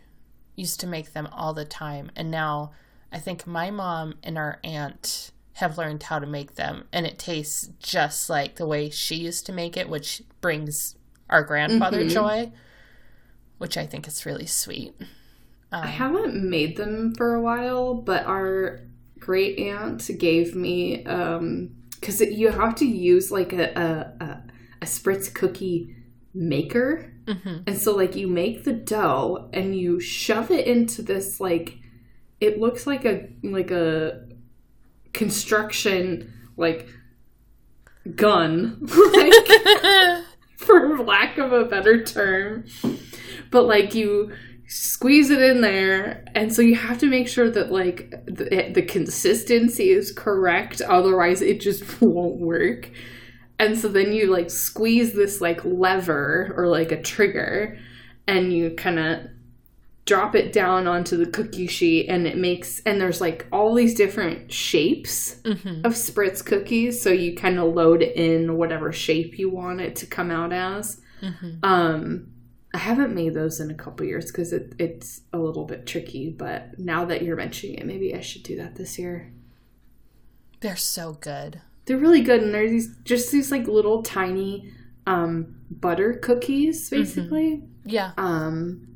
used 0.57 0.81
to 0.81 0.87
make 0.87 1.13
them 1.13 1.29
all 1.33 1.55
the 1.55 1.65
time, 1.65 2.11
and 2.17 2.31
now 2.31 2.73
I 3.13 3.19
think 3.19 3.47
my 3.47 3.71
mom 3.71 4.15
and 4.23 4.37
our 4.39 4.61
aunt 4.65 5.33
have 5.55 5.79
learned 5.79 6.03
how 6.05 6.19
to 6.19 6.27
make 6.27 6.57
them, 6.57 6.85
and 6.93 7.07
it 7.07 7.19
tastes 7.19 7.71
just 7.81 8.29
like 8.29 8.57
the 8.57 8.67
way 8.67 8.91
she 8.91 9.17
used 9.17 9.47
to 9.47 9.53
make 9.53 9.77
it, 9.77 9.89
which 9.89 10.23
brings 10.41 10.97
our 11.31 11.43
grandfather 11.43 12.05
Mhm. 12.05 12.11
joy, 12.11 12.53
which 13.59 13.77
I 13.77 13.87
think 13.87 14.07
is 14.09 14.27
really 14.27 14.47
sweet. 14.47 14.95
I 15.83 15.87
Um, 15.87 15.93
haven't 15.93 16.35
made 16.49 16.77
them 16.77 17.15
for 17.15 17.35
a 17.35 17.41
while, 17.41 17.95
but 17.95 18.25
our 18.27 18.81
great 19.19 19.59
aunt 19.59 20.11
gave 20.19 20.55
me 20.55 21.05
um 21.07 21.71
because 22.01 22.21
you 22.21 22.51
have 22.51 22.75
to 22.77 22.85
use 22.87 23.31
like 23.31 23.53
a 23.53 23.73
a, 24.21 24.25
a 24.25 24.43
a 24.83 24.87
spritz 24.87 25.33
cookie 25.33 25.97
maker, 26.35 27.13
mhm. 27.27 27.63
and 27.67 27.79
so 27.79 27.95
like 27.95 28.17
you 28.17 28.27
make 28.27 28.65
the 28.65 28.73
dough 28.73 29.49
and 29.53 29.77
you 29.77 30.01
shove 30.01 30.51
it 30.51 30.67
into 30.67 31.03
this 31.03 31.41
like 31.41 31.79
it 32.41 32.59
looks 32.59 32.87
like 32.87 33.05
a 33.05 33.29
like 33.43 33.71
a 33.71 34.27
construction 35.13 36.33
like 36.57 36.89
gun 38.17 38.79
like 39.13 40.25
for 40.65 40.99
lack 40.99 41.39
of 41.39 41.53
a 41.53 41.65
better 41.65 42.03
term. 42.03 42.65
But 43.51 43.65
like 43.65 43.95
you 43.95 44.33
squeeze 44.67 45.31
it 45.31 45.41
in 45.41 45.61
there, 45.61 46.25
and 46.35 46.53
so 46.53 46.63
you 46.63 46.75
have 46.75 46.99
to 46.99 47.07
make 47.07 47.29
sure 47.29 47.51
that 47.51 47.71
like 47.71 48.11
the, 48.27 48.71
the 48.75 48.83
consistency 48.83 49.91
is 49.91 50.13
correct, 50.13 50.81
otherwise 50.81 51.43
it 51.43 51.61
just 51.61 51.85
won't 52.01 52.37
work. 52.37 52.91
And 53.59 53.79
so 53.79 53.89
then 53.89 54.13
you 54.13 54.27
like 54.27 54.51
squeeze 54.51 55.13
this 55.13 55.41
like 55.41 55.65
lever 55.65 56.53
or 56.57 56.67
like 56.69 56.93
a 56.93 57.01
trigger, 57.01 57.79
and 58.27 58.53
you 58.53 58.71
kind 58.71 58.99
of 58.99 59.21
drop 60.07 60.35
it 60.35 60.53
down 60.53 60.87
onto 60.87 61.17
the 61.17 61.25
cookie 61.31 61.67
sheet 61.67 62.09
and 62.09 62.27
it 62.27 62.37
makes 62.37 62.81
and 62.81 63.01
there's 63.01 63.23
like 63.23 63.47
all 63.51 63.73
these 63.73 63.95
different 63.95 64.53
shapes 64.53 65.37
Mhm. 65.45 65.83
of 65.83 65.95
spritz 65.95 66.45
cookies 66.45 67.01
so 67.01 67.09
you 67.11 67.35
kind 67.35 67.59
of 67.59 67.73
load 67.75 68.03
in 68.03 68.59
whatever 68.59 68.93
shape 68.93 69.39
you 69.39 69.49
want 69.49 69.81
it 69.81 69.97
to 69.97 70.05
come 70.07 70.31
out 70.31 70.53
as 70.53 71.01
Mhm. 71.23 71.59
um 71.65 72.27
i 72.75 72.79
haven't 72.79 73.15
made 73.15 73.33
those 73.33 73.61
in 73.61 73.71
a 73.71 73.75
couple 73.75 74.05
years 74.05 74.27
because 74.27 74.53
it, 74.53 74.75
it's 74.79 75.23
a 75.33 75.39
little 75.39 75.65
bit 75.65 75.87
tricky 75.87 76.29
but 76.29 76.79
now 76.79 77.07
that 77.07 77.23
you're 77.23 77.35
mentioning 77.37 77.77
it 77.79 77.87
maybe 77.87 78.15
i 78.15 78.21
should 78.21 78.43
do 78.43 78.57
that 78.57 78.75
this 78.75 78.99
year 78.99 79.33
They're 80.61 80.77
so 80.77 81.15
good. 81.15 81.63
They're 81.87 81.99
really 81.99 82.23
good 82.23 82.43
and 82.43 82.55
they're 82.55 82.69
these 82.69 82.97
just 83.05 83.31
these 83.33 83.51
like 83.51 83.67
little 83.67 84.03
tiny 84.03 84.73
um 85.07 85.55
butter 85.71 86.15
cookies 86.15 86.89
basically 86.91 87.63
Yeah, 87.85 88.13
um 88.17 88.89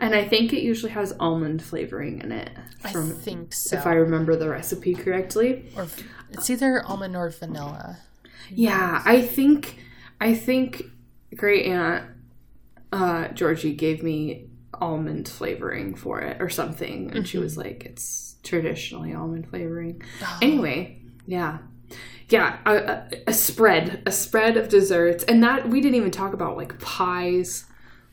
and 0.00 0.14
i 0.14 0.24
think 0.24 0.52
it 0.52 0.62
usually 0.62 0.92
has 0.92 1.14
almond 1.20 1.62
flavoring 1.62 2.20
in 2.20 2.32
it 2.32 2.50
from, 2.92 3.10
I 3.10 3.14
think 3.14 3.52
so. 3.52 3.76
if 3.76 3.86
i 3.86 3.92
remember 3.94 4.34
the 4.36 4.48
recipe 4.48 4.94
correctly 4.94 5.66
or 5.76 5.86
it's 6.30 6.50
either 6.50 6.82
almond 6.84 7.14
or 7.16 7.30
vanilla. 7.30 7.98
Yeah, 8.50 9.00
I 9.04 9.22
think 9.22 9.78
I 10.20 10.34
think 10.34 10.82
great 11.36 11.66
aunt 11.66 12.04
uh 12.92 13.28
Georgie 13.28 13.72
gave 13.74 14.02
me 14.02 14.48
almond 14.74 15.28
flavoring 15.28 15.94
for 15.94 16.20
it 16.20 16.42
or 16.42 16.48
something 16.50 17.12
and 17.14 17.26
she 17.28 17.38
was 17.38 17.56
like 17.56 17.84
it's 17.86 18.34
traditionally 18.42 19.14
almond 19.14 19.48
flavoring. 19.48 20.02
Oh, 20.22 20.38
Anyway, 20.42 21.00
yeah. 21.26 21.58
Yeah, 22.28 22.58
a, 22.64 22.74
a, 22.74 23.08
a 23.28 23.32
spread, 23.34 24.02
a 24.06 24.12
spread 24.12 24.56
of 24.56 24.68
desserts 24.68 25.24
and 25.24 25.42
that 25.42 25.68
we 25.68 25.80
didn't 25.80 25.96
even 25.96 26.10
talk 26.10 26.32
about 26.32 26.56
like 26.56 26.78
pies. 26.80 27.66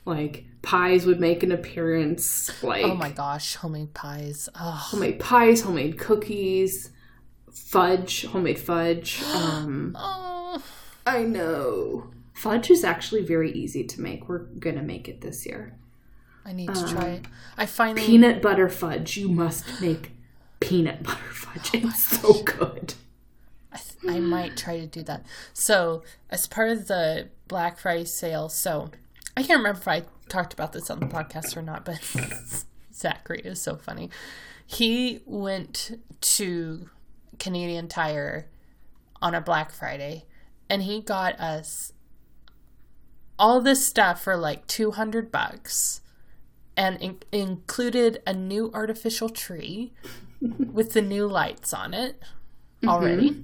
Like 0.05 0.45
pies 0.61 1.05
would 1.05 1.19
make 1.19 1.43
an 1.43 1.51
appearance 1.51 2.61
like 2.63 2.83
oh 2.85 2.95
my 2.95 3.09
gosh, 3.09 3.55
homemade 3.55 3.93
pies. 3.93 4.49
Oh, 4.59 4.71
homemade 4.71 5.19
pies, 5.19 5.61
homemade 5.61 5.97
cookies, 5.97 6.89
fudge, 7.51 8.25
homemade 8.25 8.59
fudge. 8.59 9.21
Um, 9.33 9.95
Oh, 9.99 10.61
I 11.05 11.23
know. 11.23 12.11
Fudge 12.33 12.69
is 12.71 12.83
actually 12.83 13.23
very 13.23 13.51
easy 13.51 13.83
to 13.85 14.01
make. 14.01 14.27
We're 14.27 14.39
gonna 14.39 14.81
make 14.83 15.07
it 15.07 15.21
this 15.21 15.45
year. 15.45 15.77
I 16.43 16.53
need 16.53 16.73
to 16.73 16.87
try 16.87 17.09
it. 17.09 17.25
I 17.57 17.65
finally 17.67 18.01
Peanut 18.05 18.41
butter 18.41 18.67
fudge. 18.67 19.15
You 19.17 19.29
must 19.29 19.79
make 19.79 20.11
peanut 20.59 21.03
butter 21.03 21.31
fudge. 21.31 21.69
It's 21.83 22.03
so 22.19 22.41
good. 22.43 22.95
I, 24.07 24.19
might 24.19 24.57
try 24.57 24.79
to 24.79 24.87
do 24.87 25.03
that. 25.03 25.25
So, 25.53 26.03
as 26.29 26.47
part 26.47 26.69
of 26.69 26.87
the 26.87 27.29
Black 27.47 27.77
Friday 27.77 28.05
sale, 28.05 28.49
so 28.49 28.91
I 29.35 29.41
can't 29.41 29.59
remember 29.59 29.79
if 29.79 29.87
I 29.87 30.03
talked 30.29 30.53
about 30.53 30.73
this 30.73 30.89
on 30.89 30.99
the 30.99 31.05
podcast 31.05 31.55
or 31.55 31.61
not, 31.61 31.85
but 31.85 31.99
Zachary 32.93 33.41
is 33.43 33.61
so 33.61 33.75
funny. 33.75 34.09
He 34.65 35.19
went 35.25 35.99
to 36.21 36.89
Canadian 37.39 37.87
Tire 37.87 38.47
on 39.21 39.35
a 39.35 39.41
Black 39.41 39.71
Friday 39.71 40.25
and 40.69 40.83
he 40.83 41.01
got 41.01 41.39
us 41.39 41.91
all 43.37 43.59
this 43.59 43.85
stuff 43.85 44.23
for 44.23 44.37
like 44.37 44.67
200 44.67 45.31
bucks 45.31 46.01
and 46.77 47.01
in- 47.01 47.19
included 47.31 48.21
a 48.25 48.33
new 48.33 48.71
artificial 48.73 49.29
tree 49.29 49.91
with 50.39 50.93
the 50.93 51.01
new 51.01 51.27
lights 51.27 51.73
on 51.73 51.93
it 51.93 52.19
mm-hmm. 52.21 52.89
already. 52.89 53.43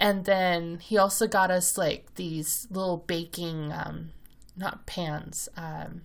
And 0.00 0.24
then 0.24 0.78
he 0.78 0.96
also 0.96 1.26
got 1.28 1.50
us 1.50 1.76
like 1.76 2.14
these 2.14 2.66
little 2.70 2.96
baking, 2.96 3.70
um, 3.70 4.12
not 4.56 4.86
pans. 4.86 5.48
Um, 5.56 6.02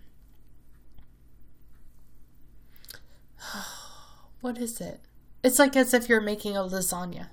what 4.42 4.58
is 4.58 4.82
it? 4.82 5.00
It's 5.44 5.60
like 5.60 5.76
as 5.78 5.94
if 5.94 6.10
you're 6.10 6.20
making 6.20 6.58
a 6.58 6.62
lasagna. 6.62 7.28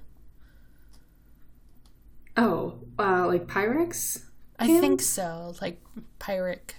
Oh, 2.36 2.78
uh, 2.98 3.26
like 3.26 3.46
Pyrex? 3.46 4.22
I 4.58 4.68
think 4.78 5.02
so. 5.02 5.54
Like 5.60 5.82
Pyrex 6.20 6.74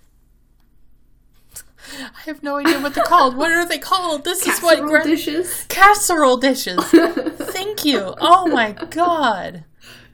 I 2.00 2.22
have 2.26 2.44
no 2.44 2.58
idea 2.58 2.80
what 2.80 2.94
they're 2.96 3.04
called. 3.04 3.36
What 3.36 3.52
are 3.52 3.68
they 3.68 3.78
called? 3.78 4.24
This 4.24 4.48
is 4.48 4.60
what 4.62 4.78
Casserole 4.80 4.90
gra- 4.90 5.04
dishes. 5.04 5.66
casserole 5.70 6.38
dishes. 6.38 6.80
Thank 6.86 7.86
you. 7.86 8.16
Oh 8.20 8.48
my 8.48 8.72
god. 8.72 9.66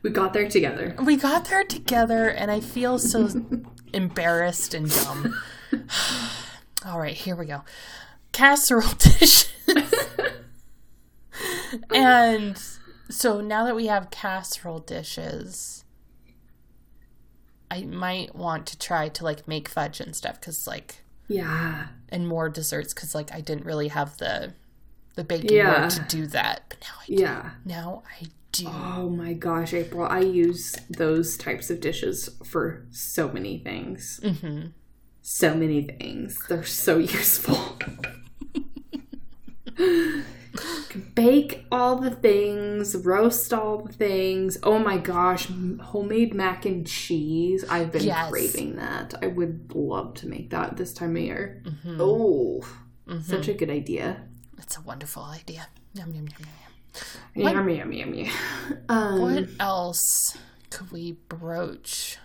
We 0.02 0.10
got 0.12 0.34
there 0.34 0.47
together. 0.47 0.95
We 1.04 1.18
got 1.18 1.45
there 1.45 1.64
together 1.64 2.30
and 2.30 2.50
I 2.50 2.62
feel 2.62 2.97
so 3.00 3.30
embarrassed 3.93 4.74
and 4.74 4.89
dumb. 4.89 5.36
All 6.86 7.00
right, 7.00 7.16
here 7.16 7.36
we 7.36 7.45
go. 7.45 7.64
Casserole 8.32 8.93
dishes. 8.97 9.50
and 11.93 12.62
so 13.10 13.41
now 13.41 13.66
that 13.66 13.76
we 13.76 13.88
have 13.88 14.10
casserole 14.10 14.80
dishes, 14.80 15.84
I 17.72 17.84
might 17.84 18.36
want 18.36 18.66
to 18.68 18.80
try 18.80 19.10
to 19.10 19.24
like 19.24 19.47
make 19.47 19.68
fudge 19.68 20.00
and 20.00 20.16
stuff 20.16 20.39
cuz 20.41 20.66
like 20.68 21.04
Yeah. 21.28 21.88
and 22.10 22.28
more 22.28 22.50
desserts 22.50 22.93
cuz 22.93 23.14
like 23.14 23.32
I 23.34 23.41
didn't 23.41 23.66
really 23.66 23.89
have 23.89 24.18
the 24.18 24.54
the 25.16 25.24
baking 25.24 25.58
Yeah. 25.58 25.89
to 25.89 26.02
do 26.08 26.28
that. 26.28 26.64
But 26.70 26.80
now 26.82 26.93
I 27.02 27.06
do. 27.08 27.14
Yeah. 27.22 27.50
Now 27.66 28.04
I 28.22 28.28
do. 28.52 28.68
Oh 28.68 29.10
my 29.10 29.34
gosh, 29.34 29.74
April. 29.74 30.06
I 30.08 30.20
use 30.20 30.76
those 30.89 31.38
types 31.38 31.70
of 31.70 31.80
dishes 31.82 32.30
for 32.45 32.86
so 32.91 33.30
many 33.30 33.60
things. 33.60 34.20
Mm-hmm. 34.24 34.68
So 35.22 35.54
many 35.56 35.84
things. 35.84 36.39
They're 36.47 36.64
so 36.64 36.97
useful. 36.97 37.78
Bake 41.16 41.66
all 41.72 41.97
the 41.97 42.10
things, 42.12 42.95
roast 42.95 43.54
all 43.54 43.78
the 43.84 43.93
things. 43.93 44.58
Oh 44.64 44.80
my 44.80 44.97
gosh, 44.97 45.47
homemade 45.82 46.34
mac 46.34 46.66
and 46.66 46.86
cheese. 46.88 47.64
I've 47.70 47.91
been 47.91 48.04
Yes. 48.04 48.30
craving 48.32 48.76
that. 48.78 49.14
I 49.22 49.28
would 49.28 49.74
love 49.76 50.16
to 50.16 50.28
make 50.28 50.50
that 50.50 50.78
this 50.78 50.91
time 50.93 51.16
of 51.16 51.22
year. 51.22 51.62
Mm-hmm. 51.66 51.97
Oh, 52.02 52.62
such 53.22 53.47
a 53.47 53.54
good 53.54 53.70
idea. 53.70 54.24
It's 54.58 54.78
a 54.78 54.82
wonderful 54.82 55.24
idea. 55.24 55.68
Yum, 55.93 56.10
yum, 56.14 56.28
yum, 56.28 56.39
yum. 56.39 56.69
What- 57.36 57.54
Yummy, 57.54 57.78
yummy, 57.78 58.00
yummy. 58.00 58.32
Um, 58.90 59.22
What 59.22 59.50
else 59.60 60.38
could 60.70 60.92
we 60.92 61.14
broach 61.30 62.18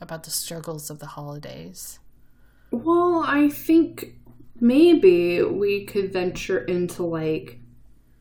about 0.00 0.24
the 0.24 0.30
struggles 0.30 0.90
of 0.90 0.98
the 0.98 1.06
holidays? 1.06 1.98
Well, 2.70 3.22
I 3.26 3.48
think 3.48 4.16
maybe 4.60 5.42
we 5.42 5.84
could 5.86 6.12
venture 6.12 6.58
into 6.58 7.02
like 7.02 7.58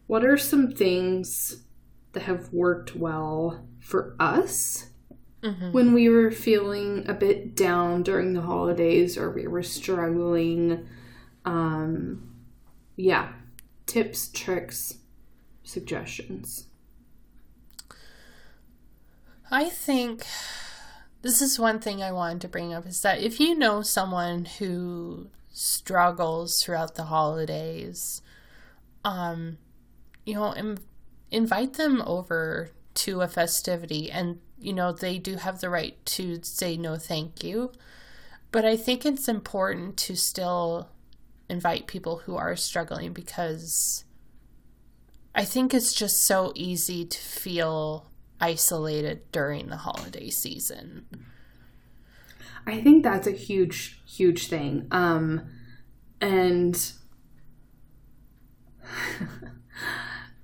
what 0.07 0.25
are 0.25 0.37
some 0.37 0.71
things 0.71 1.63
that 2.13 2.23
have 2.23 2.51
worked 2.51 2.95
well 2.95 3.67
for 3.79 4.15
us 4.19 4.87
Mhm. 5.43 5.71
when 5.73 5.93
we 5.93 6.09
were 6.09 6.31
feeling 6.31 7.07
a 7.07 7.13
bit 7.13 7.55
down 7.55 8.03
during 8.03 8.33
the 8.33 8.41
holidays 8.41 9.17
or 9.17 9.31
we 9.31 9.47
were 9.47 9.63
struggling 9.63 10.85
um 11.45 12.33
yeah 12.97 13.31
tips 13.89 14.29
tricks 14.29 14.95
suggestions 15.63 16.65
I 19.51 19.69
think 19.69 20.25
this 21.21 21.41
is 21.41 21.59
one 21.59 21.79
thing 21.79 22.03
I 22.03 22.11
wanted 22.11 22.41
to 22.41 22.47
bring 22.47 22.73
up 22.73 22.85
is 22.85 23.01
that 23.01 23.19
if 23.19 23.39
you 23.39 23.55
know 23.55 23.81
someone 23.81 24.45
who 24.45 25.27
struggles 25.51 26.61
throughout 26.61 26.95
the 26.95 27.05
holidays, 27.05 28.21
um, 29.03 29.57
you 30.25 30.35
know, 30.35 30.53
Im- 30.55 30.77
invite 31.31 31.73
them 31.73 32.01
over 32.05 32.71
to 32.95 33.21
a 33.21 33.27
festivity, 33.27 34.11
and 34.11 34.39
you 34.59 34.73
know 34.73 34.91
they 34.91 35.17
do 35.17 35.35
have 35.35 35.61
the 35.61 35.69
right 35.69 36.03
to 36.05 36.39
say 36.43 36.77
no, 36.77 36.95
thank 36.95 37.43
you. 37.43 37.71
But 38.51 38.65
I 38.65 38.77
think 38.77 39.05
it's 39.05 39.27
important 39.27 39.97
to 39.97 40.15
still 40.15 40.89
invite 41.49 41.87
people 41.87 42.17
who 42.19 42.35
are 42.35 42.55
struggling 42.55 43.13
because 43.13 44.05
I 45.35 45.45
think 45.45 45.73
it's 45.73 45.93
just 45.93 46.25
so 46.25 46.51
easy 46.55 47.05
to 47.05 47.17
feel 47.17 48.07
isolated 48.41 49.31
during 49.31 49.67
the 49.67 49.77
holiday 49.77 50.29
season. 50.29 51.05
I 52.65 52.81
think 52.81 53.03
that's 53.03 53.27
a 53.27 53.31
huge, 53.31 54.01
huge 54.05 54.47
thing. 54.47 54.87
Um, 54.91 55.49
and 56.21 56.73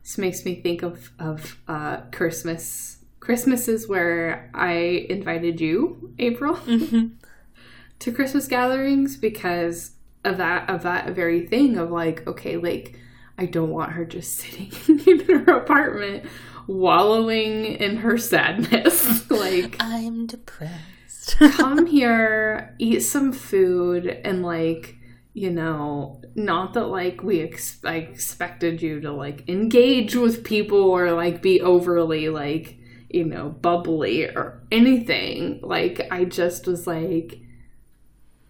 this 0.03 0.17
makes 0.17 0.45
me 0.45 0.55
think 0.61 0.81
of 0.83 1.11
of 1.19 1.59
uh, 1.67 1.97
Christmas. 2.11 2.97
Christmases 3.19 3.87
where 3.87 4.51
I 4.53 5.07
invited 5.09 5.59
you, 5.59 6.13
April, 6.19 6.59
to 7.99 8.11
Christmas 8.11 8.47
gatherings 8.47 9.17
because 9.17 9.94
of 10.25 10.37
that 10.37 10.69
of 10.69 10.83
that 10.83 11.11
very 11.11 11.45
thing 11.45 11.77
of 11.77 11.91
like, 11.91 12.25
okay, 12.27 12.57
like 12.57 12.99
I 13.37 13.45
don't 13.45 13.71
want 13.71 13.93
her 13.93 14.05
just 14.05 14.37
sitting 14.37 14.71
in 15.05 15.19
her 15.25 15.57
apartment 15.57 16.25
wallowing 16.67 17.65
in 17.65 17.97
her 17.97 18.17
sadness. 18.17 19.29
like 19.29 19.77
I'm 19.79 20.25
depressed. 20.27 21.37
come 21.39 21.87
here, 21.87 22.75
eat 22.77 22.99
some 22.99 23.31
food, 23.31 24.07
and 24.07 24.43
like, 24.43 24.95
you 25.33 25.49
know, 25.49 26.21
not 26.35 26.73
that 26.73 26.85
like 26.85 27.23
we 27.23 27.41
ex- 27.41 27.83
I 27.83 27.95
expected 27.95 28.81
you 28.81 29.01
to 29.01 29.11
like 29.11 29.47
engage 29.49 30.15
with 30.15 30.43
people 30.43 30.83
or 30.83 31.11
like 31.11 31.41
be 31.41 31.61
overly 31.61 32.29
like, 32.29 32.77
you 33.09 33.23
know, 33.23 33.49
bubbly 33.49 34.25
or 34.25 34.61
anything. 34.71 35.59
Like, 35.63 36.07
I 36.11 36.25
just 36.25 36.67
was 36.67 36.85
like, 36.85 37.39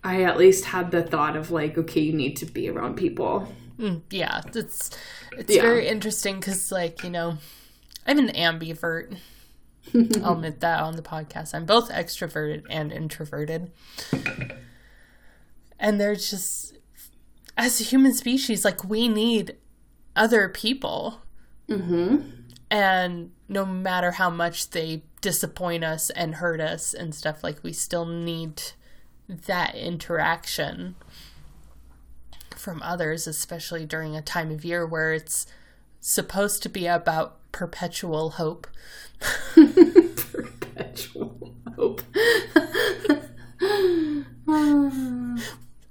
I 0.05 0.21
at 0.23 0.37
least 0.37 0.65
had 0.65 0.91
the 0.91 1.01
thought 1.03 1.35
of 1.35 1.49
like, 1.51 1.77
okay, 1.77 1.99
you 2.01 2.13
need 2.13 2.35
to 2.37 2.45
be 2.45 2.69
around 2.69 2.95
people. 2.95 3.51
Mm, 3.79 4.01
yeah, 4.11 4.41
it's 4.53 4.91
it's 5.37 5.53
Yeah. 5.55 5.61
very 5.63 5.87
interesting 5.87 6.35
because, 6.39 6.71
like, 6.71 7.03
you 7.03 7.09
know, 7.09 7.37
I'm 8.07 8.19
an 8.19 8.29
ambivert. 8.29 9.17
I'll 10.23 10.33
admit 10.33 10.59
that 10.61 10.79
on 10.81 10.95
the 10.95 11.01
podcast. 11.01 11.53
I'm 11.53 11.65
both 11.65 11.89
extroverted 11.91 12.63
and 12.69 12.91
introverted, 12.91 13.71
and 15.79 15.99
there's 15.99 16.29
just 16.29 16.77
as 17.57 17.79
a 17.79 17.83
human 17.83 18.13
species, 18.13 18.65
like 18.65 18.83
we 18.83 19.07
need 19.07 19.55
other 20.15 20.49
people, 20.49 21.21
Mm-hmm. 21.69 22.17
and 22.69 23.31
no 23.49 23.65
matter 23.65 24.11
how 24.11 24.29
much 24.29 24.69
they 24.69 25.01
disappoint 25.21 25.83
us 25.83 26.11
and 26.11 26.35
hurt 26.35 26.61
us 26.61 26.93
and 26.93 27.13
stuff, 27.15 27.43
like 27.43 27.63
we 27.63 27.73
still 27.73 28.05
need 28.05 28.61
that 29.27 29.75
interaction 29.75 30.95
from 32.55 32.81
others, 32.81 33.27
especially 33.27 33.85
during 33.85 34.15
a 34.15 34.21
time 34.21 34.51
of 34.51 34.65
year 34.65 34.85
where 34.85 35.13
it's 35.13 35.45
supposed 35.99 36.63
to 36.63 36.69
be 36.69 36.87
about 36.87 37.37
perpetual 37.51 38.31
hope. 38.31 38.67
Perpetual 39.55 41.53
hope. 41.75 42.01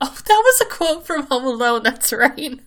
Oh, 0.00 0.18
that 0.26 0.42
was 0.44 0.60
a 0.60 0.66
quote 0.66 1.06
from 1.06 1.26
Home 1.26 1.44
Alone. 1.44 1.82
That's 1.82 2.12
right. 2.12 2.60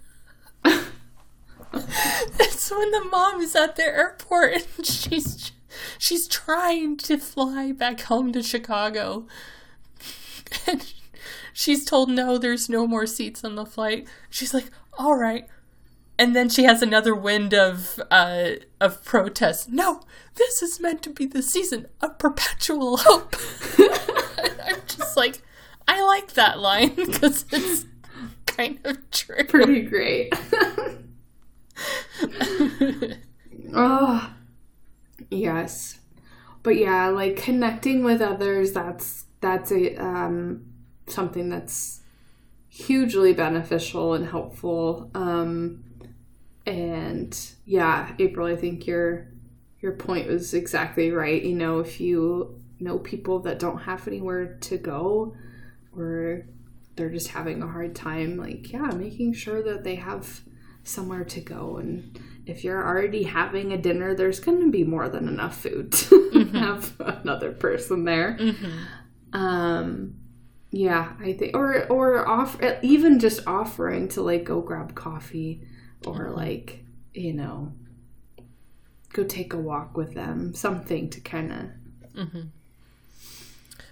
it's 2.39 2.71
when 2.71 2.91
the 2.91 3.07
mom 3.11 3.41
is 3.41 3.55
at 3.55 3.75
the 3.75 3.85
airport 3.85 4.53
and 4.53 4.65
she's 4.85 5.51
she's 5.99 6.27
trying 6.27 6.97
to 6.97 7.17
fly 7.17 7.71
back 7.71 8.01
home 8.01 8.31
to 8.33 8.41
Chicago. 8.41 9.27
And 10.67 10.93
she's 11.53 11.85
told 11.85 12.09
no, 12.09 12.37
there's 12.37 12.69
no 12.69 12.85
more 12.87 13.05
seats 13.05 13.43
on 13.43 13.55
the 13.55 13.65
flight. 13.65 14.07
She's 14.29 14.53
like, 14.53 14.69
"All 14.97 15.15
right." 15.15 15.47
And 16.19 16.35
then 16.35 16.49
she 16.49 16.63
has 16.63 16.81
another 16.81 17.13
wind 17.15 17.53
of 17.53 17.99
uh 18.11 18.51
of 18.81 19.03
protest. 19.03 19.69
No, 19.69 20.01
this 20.35 20.61
is 20.61 20.79
meant 20.79 21.01
to 21.03 21.09
be 21.09 21.25
the 21.25 21.41
season 21.41 21.87
of 22.01 22.17
perpetual 22.17 22.97
hope. 22.97 23.35
I'm 24.65 24.81
just 24.87 25.15
like 25.15 25.41
I 25.87 26.03
like 26.05 26.33
that 26.33 26.59
line 26.59 26.95
because 26.95 27.45
it's 27.51 27.85
kind 28.45 28.79
of 28.83 29.09
true. 29.11 29.43
Pretty 29.45 29.81
great. 29.83 30.33
oh, 33.73 34.33
yes. 35.29 35.99
But 36.63 36.77
yeah, 36.77 37.07
like 37.07 37.37
connecting 37.37 38.03
with 38.03 38.21
others, 38.21 38.73
that's 38.73 39.25
that's 39.41 39.71
a 39.71 39.95
um, 39.95 40.65
something 41.07 41.49
that's 41.49 42.01
hugely 42.69 43.33
beneficial 43.33 44.13
and 44.13 44.27
helpful. 44.27 45.09
Um, 45.13 45.83
and 46.65 47.37
yeah, 47.65 48.13
April, 48.19 48.47
I 48.47 48.55
think 48.55 48.87
your 48.87 49.29
your 49.79 49.93
point 49.93 50.27
was 50.27 50.53
exactly 50.53 51.11
right. 51.11 51.41
You 51.41 51.55
know, 51.55 51.79
if 51.79 51.99
you 51.99 52.61
know 52.79 52.99
people 52.99 53.39
that 53.39 53.59
don't 53.59 53.79
have 53.79 54.07
anywhere 54.07 54.57
to 54.61 54.77
go, 54.77 55.35
or 55.95 56.45
they're 56.95 57.09
just 57.09 57.29
having 57.29 57.61
a 57.61 57.67
hard 57.67 57.95
time, 57.95 58.37
like 58.37 58.71
yeah, 58.71 58.91
making 58.91 59.33
sure 59.33 59.61
that 59.63 59.83
they 59.83 59.95
have 59.95 60.41
somewhere 60.87 61.25
to 61.25 61.41
go 61.41 61.77
and 61.77 62.17
if 62.45 62.63
you're 62.63 62.81
already 62.81 63.23
having 63.23 63.73
a 63.73 63.77
dinner 63.77 64.15
there's 64.15 64.39
going 64.39 64.61
to 64.61 64.71
be 64.71 64.85
more 64.85 65.09
than 65.09 65.27
enough 65.27 65.61
food 65.61 65.91
to 65.91 66.31
mm-hmm. 66.33 66.55
have 66.57 66.93
another 66.99 67.51
person 67.51 68.05
there 68.05 68.37
mm-hmm. 68.39 68.77
Um 69.33 70.15
yeah 70.71 71.13
i 71.19 71.33
think 71.33 71.55
or 71.55 71.85
or 71.87 72.27
off 72.27 72.57
even 72.81 73.19
just 73.19 73.45
offering 73.47 74.07
to 74.07 74.21
like 74.21 74.43
go 74.43 74.61
grab 74.61 74.93
coffee 74.95 75.61
or 76.05 76.25
mm-hmm. 76.25 76.35
like 76.35 76.83
you 77.13 77.33
know 77.33 77.71
go 79.13 79.23
take 79.23 79.53
a 79.53 79.57
walk 79.57 79.95
with 79.95 80.13
them 80.13 80.53
something 80.53 81.09
to 81.09 81.19
kind 81.21 81.51
of 81.51 81.59
mm-hmm. 82.13 82.41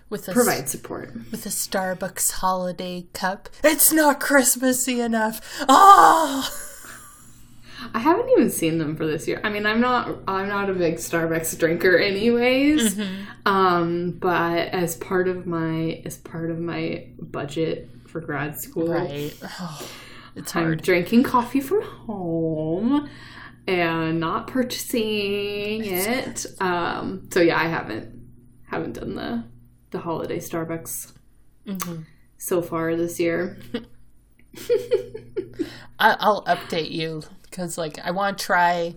with 0.09 0.25
provide 0.27 0.67
support 0.69 1.13
with 1.31 1.45
a 1.45 1.49
starbucks 1.49 2.31
holiday 2.33 3.05
cup 3.13 3.49
it's 3.63 3.91
not 3.91 4.19
christmassy 4.19 4.99
enough 4.99 5.63
ah 5.69 6.51
oh! 6.51 6.71
I 7.93 7.99
haven't 7.99 8.29
even 8.29 8.49
seen 8.49 8.77
them 8.77 8.95
for 8.95 9.05
this 9.05 9.27
year. 9.27 9.41
I 9.43 9.49
mean, 9.49 9.65
I'm 9.65 9.81
not 9.81 10.19
I'm 10.27 10.47
not 10.47 10.69
a 10.69 10.73
big 10.73 10.95
Starbucks 10.95 11.57
drinker 11.59 11.97
anyways. 11.97 12.95
Mm-hmm. 12.95 13.23
Um, 13.45 14.11
but 14.11 14.69
as 14.69 14.95
part 14.95 15.27
of 15.27 15.45
my 15.45 16.01
as 16.05 16.17
part 16.17 16.51
of 16.51 16.59
my 16.59 17.07
budget 17.19 17.89
for 18.07 18.21
grad 18.21 18.57
school, 18.57 18.87
right. 18.87 19.33
Oh, 19.43 19.89
it's 20.35 20.51
hard. 20.51 20.79
I'm 20.79 20.83
drinking 20.83 21.23
coffee 21.23 21.61
from 21.61 21.81
home 21.81 23.09
and 23.67 24.19
not 24.19 24.47
purchasing 24.47 25.85
it. 25.85 26.45
Um, 26.59 27.29
so 27.31 27.41
yeah, 27.41 27.59
I 27.59 27.67
haven't 27.67 28.27
haven't 28.63 28.93
done 28.93 29.15
the 29.15 29.43
the 29.91 29.99
holiday 29.99 30.39
Starbucks 30.39 31.13
mm-hmm. 31.65 32.01
so 32.37 32.61
far 32.61 32.95
this 32.95 33.19
year. 33.19 33.57
I'll 35.99 36.43
update 36.45 36.91
you 36.91 37.23
because 37.55 37.77
like 37.77 37.97
I 38.03 38.11
want 38.11 38.37
to 38.37 38.45
try 38.45 38.95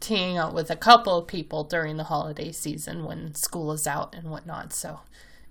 to 0.00 0.16
hang 0.16 0.38
out 0.38 0.54
with 0.54 0.70
a 0.70 0.76
couple 0.76 1.18
of 1.18 1.26
people 1.26 1.64
during 1.64 1.96
the 1.96 2.04
holiday 2.04 2.52
season 2.52 3.04
when 3.04 3.34
school 3.34 3.72
is 3.72 3.86
out 3.86 4.14
and 4.14 4.30
whatnot. 4.30 4.72
So 4.72 5.00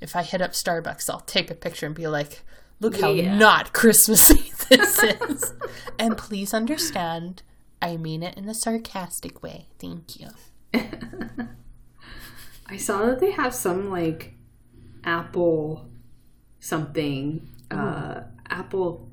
if 0.02 0.16
I 0.16 0.24
hit 0.24 0.42
up 0.42 0.52
Starbucks, 0.52 1.10
I'll 1.10 1.20
take 1.20 1.52
a 1.52 1.56
picture 1.56 1.86
and 1.86 1.94
be 1.94 2.08
like, 2.08 2.44
"Look 2.80 3.00
how 3.00 3.12
yeah. 3.12 3.38
not 3.38 3.74
Christmassy 3.74 4.52
this 4.70 5.04
is," 5.04 5.54
and 6.00 6.18
please 6.18 6.54
understand, 6.54 7.44
I 7.82 7.98
mean 7.98 8.24
it 8.24 8.38
in 8.38 8.50
a 8.50 8.56
sarcastic 8.56 9.44
way. 9.44 9.68
Thank 9.80 10.20
you. 10.20 10.30
I 12.70 12.78
saw 12.78 13.06
that 13.06 13.20
they 13.20 13.32
have 13.32 13.54
some 13.54 13.92
like 13.92 14.34
apple 15.04 15.88
something, 16.60 17.48
uh, 17.70 18.22
apple 18.50 19.10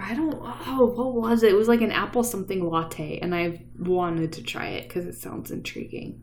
I 0.00 0.14
don't. 0.14 0.38
Oh, 0.66 0.92
what 0.94 1.14
was 1.14 1.42
it? 1.42 1.52
It 1.52 1.56
was 1.56 1.68
like 1.68 1.80
an 1.80 1.92
apple 1.92 2.24
something 2.24 2.68
latte, 2.68 3.18
and 3.18 3.34
I 3.34 3.62
wanted 3.78 4.32
to 4.34 4.42
try 4.42 4.68
it 4.68 4.88
because 4.88 5.06
it 5.06 5.14
sounds 5.14 5.50
intriguing. 5.50 6.22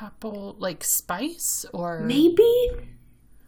Apple 0.00 0.56
like 0.58 0.84
spice 0.84 1.66
or 1.72 2.00
maybe 2.00 2.70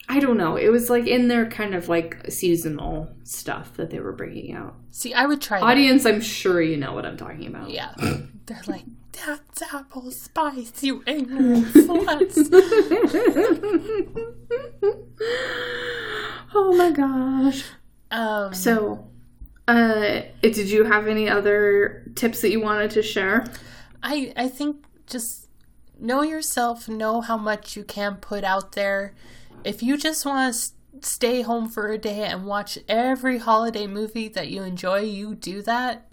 I 0.09 0.19
don't 0.19 0.37
know. 0.37 0.57
It 0.57 0.69
was 0.69 0.91
like 0.91 1.07
in 1.07 1.29
their 1.29 1.49
kind 1.49 1.75
of 1.75 1.89
like 1.89 2.19
seasonal 2.29 3.15
stuff 3.25 3.75
that 3.75 3.91
they 3.91 4.01
were 4.01 4.13
bringing 4.13 4.53
out. 4.53 4.75
See, 4.91 5.15
I 5.15 5.27
would 5.27 5.41
try. 5.41 5.61
Audience, 5.61 6.03
that. 6.03 6.15
I'm 6.15 6.21
sure 6.21 6.61
you 6.61 6.77
know 6.77 6.93
what 6.93 7.07
I'm 7.07 7.17
talking 7.17 7.47
about. 7.47 7.71
Yeah, 7.71 7.95
they're 8.47 8.61
like 8.67 8.85
that's 9.13 9.63
apple 9.73 10.11
spice, 10.11 10.83
you 10.83 11.03
ignorant 11.07 11.67
sluts. 11.67 12.49
oh 16.55 16.77
my 16.77 16.91
gosh. 16.91 17.65
Um, 18.11 18.53
so 18.53 19.09
uh, 19.69 20.23
did 20.41 20.71
you 20.71 20.85
have 20.85 21.07
any 21.07 21.29
other 21.29 22.05
tips 22.15 22.41
that 22.43 22.51
you 22.51 22.61
wanted 22.61 22.91
to 22.93 23.03
share? 23.03 23.47
I 24.03 24.33
I 24.37 24.49
think 24.49 24.85
just 25.07 25.49
know 25.99 26.23
yourself, 26.23 26.89
know 26.89 27.21
how 27.21 27.37
much 27.37 27.77
you 27.77 27.85
can 27.85 28.17
put 28.17 28.45
out 28.45 28.73
there. 28.73 29.15
If 29.65 29.83
you 29.83 29.97
just 29.97 30.27
want 30.27 30.55
to 30.55 31.07
stay 31.07 31.43
home 31.43 31.69
for 31.69 31.89
a 31.89 31.99
day 31.99 32.25
and 32.25 32.45
watch 32.45 32.79
every 32.89 33.39
holiday 33.39 33.87
movie 33.87 34.29
that 34.29 34.49
you 34.49 34.63
enjoy, 34.63 35.01
you 35.01 35.35
do 35.35 35.63
that. 35.63 36.09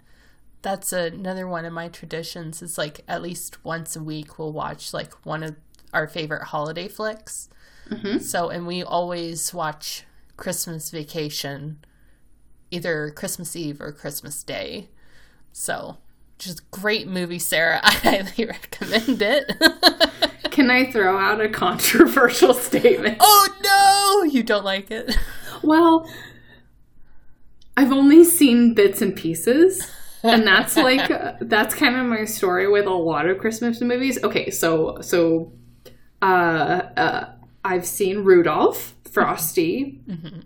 That's 0.62 0.92
another 0.92 1.48
one 1.48 1.64
of 1.64 1.72
my 1.72 1.88
traditions. 1.88 2.62
Is 2.62 2.78
like 2.78 3.00
at 3.08 3.22
least 3.22 3.64
once 3.64 3.96
a 3.96 4.02
week 4.02 4.38
we'll 4.38 4.52
watch 4.52 4.94
like 4.94 5.12
one 5.26 5.42
of 5.42 5.56
our 5.92 6.06
favorite 6.06 6.44
holiday 6.44 6.86
flicks. 6.86 7.48
Mm-hmm. 7.88 8.18
So 8.18 8.50
and 8.50 8.66
we 8.66 8.84
always 8.84 9.52
watch 9.52 10.04
Christmas 10.36 10.92
Vacation 10.92 11.78
either 12.70 13.10
Christmas 13.10 13.56
Eve 13.56 13.80
or 13.80 13.92
Christmas 13.92 14.42
Day. 14.42 14.88
So, 15.52 15.98
just 16.38 16.70
great 16.70 17.06
movie, 17.06 17.38
Sarah. 17.38 17.80
I 17.84 17.92
highly 17.92 18.46
recommend 18.46 19.22
it. 19.22 19.52
Can 20.50 20.70
I 20.70 20.90
throw 20.90 21.16
out 21.16 21.40
a 21.40 21.48
controversial 21.48 22.54
statement? 22.68 23.18
Oh 23.20 23.48
no, 23.62 24.30
you 24.30 24.42
don't 24.42 24.64
like 24.64 24.90
it. 24.90 25.16
Well, 25.62 26.10
I've 27.76 27.92
only 27.92 28.24
seen 28.24 28.74
bits 28.74 29.00
and 29.00 29.14
pieces. 29.14 29.90
and 30.22 30.46
that's 30.46 30.76
like 30.76 31.10
that's 31.40 31.74
kind 31.74 31.96
of 31.96 32.04
my 32.04 32.26
story 32.26 32.68
with 32.70 32.86
a 32.86 32.90
lot 32.90 33.26
of 33.26 33.38
Christmas 33.38 33.80
movies. 33.80 34.22
Okay, 34.22 34.50
so 34.50 34.98
so 35.00 35.52
uh, 36.20 36.82
uh 36.96 37.32
I've 37.64 37.86
seen 37.86 38.18
Rudolph, 38.18 38.94
Frosty, 39.04 40.00
mm-hmm 40.06 40.40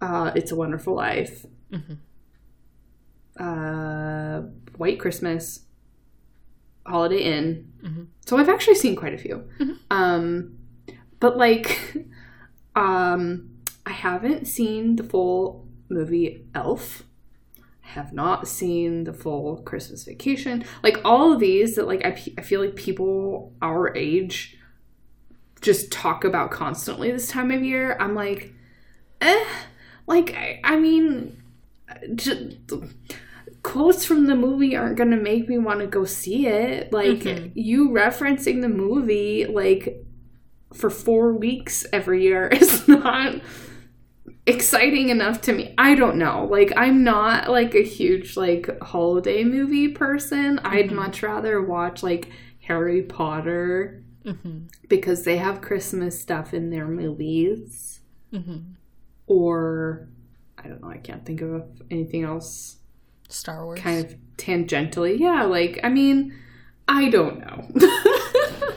uh, 0.00 0.32
It's 0.34 0.52
a 0.52 0.56
Wonderful 0.56 0.94
Life, 0.94 1.46
mm-hmm. 1.72 1.94
uh, 3.42 4.42
White 4.76 5.00
Christmas, 5.00 5.60
Holiday 6.86 7.22
Inn. 7.22 7.72
Mm-hmm. 7.82 8.04
So 8.26 8.36
I've 8.36 8.48
actually 8.48 8.76
seen 8.76 8.96
quite 8.96 9.14
a 9.14 9.18
few. 9.18 9.48
Mm-hmm. 9.58 9.72
Um, 9.90 10.58
but 11.20 11.36
like, 11.36 11.96
um, 12.76 13.50
I 13.84 13.92
haven't 13.92 14.46
seen 14.46 14.96
the 14.96 15.04
full 15.04 15.66
movie 15.88 16.46
Elf. 16.54 17.04
Have 17.80 18.12
not 18.12 18.48
seen 18.48 19.04
the 19.04 19.12
full 19.12 19.58
Christmas 19.58 20.04
Vacation. 20.04 20.64
Like 20.82 21.00
all 21.04 21.32
of 21.32 21.38
these 21.38 21.76
that 21.76 21.86
like 21.86 22.04
I, 22.04 22.20
I 22.36 22.42
feel 22.42 22.60
like 22.60 22.74
people 22.74 23.54
our 23.62 23.96
age 23.96 24.58
just 25.62 25.92
talk 25.92 26.24
about 26.24 26.50
constantly 26.50 27.12
this 27.12 27.28
time 27.28 27.50
of 27.52 27.62
year. 27.62 27.96
I'm 28.00 28.14
like, 28.14 28.52
eh 29.20 29.44
like, 30.06 30.34
I, 30.34 30.60
I 30.64 30.76
mean, 30.76 31.42
just, 32.14 32.56
quotes 33.62 34.04
from 34.04 34.26
the 34.26 34.34
movie 34.34 34.76
aren't 34.76 34.96
going 34.96 35.10
to 35.10 35.16
make 35.16 35.48
me 35.48 35.58
want 35.58 35.80
to 35.80 35.86
go 35.86 36.04
see 36.04 36.46
it. 36.46 36.92
Like, 36.92 37.18
mm-hmm. 37.18 37.48
you 37.54 37.90
referencing 37.90 38.60
the 38.60 38.68
movie, 38.68 39.46
like, 39.46 40.06
for 40.74 40.90
four 40.90 41.32
weeks 41.32 41.86
every 41.92 42.22
year 42.22 42.48
is 42.52 42.86
not 42.86 43.40
exciting 44.46 45.08
enough 45.08 45.40
to 45.42 45.52
me. 45.52 45.74
I 45.76 45.94
don't 45.94 46.16
know. 46.16 46.46
Like 46.48 46.72
I'm 46.76 47.02
not 47.02 47.50
like 47.50 47.74
a 47.74 47.82
huge 47.82 48.36
like 48.36 48.80
holiday 48.80 49.44
movie 49.44 49.88
person. 49.88 50.58
Mm-hmm. 50.58 50.66
I'd 50.66 50.92
much 50.92 51.22
rather 51.22 51.60
watch 51.60 52.02
like 52.02 52.30
Harry 52.60 53.02
Potter 53.02 54.02
mm-hmm. 54.24 54.66
because 54.88 55.24
they 55.24 55.36
have 55.38 55.60
Christmas 55.60 56.20
stuff 56.20 56.54
in 56.54 56.70
their 56.70 56.86
movies. 56.86 58.00
Mm-hmm 58.32 58.74
or 59.26 60.08
I 60.58 60.68
don't 60.68 60.80
know, 60.82 60.88
I 60.90 60.98
can't 60.98 61.24
think 61.24 61.40
of 61.42 61.64
anything 61.90 62.22
else 62.24 62.76
Star 63.28 63.64
Wars. 63.64 63.80
kind 63.80 64.04
of 64.04 64.16
tangentially. 64.36 65.18
Yeah, 65.18 65.44
like 65.44 65.80
I 65.82 65.88
mean, 65.88 66.34
I 66.88 67.08
don't 67.08 67.40
know. 67.40 67.68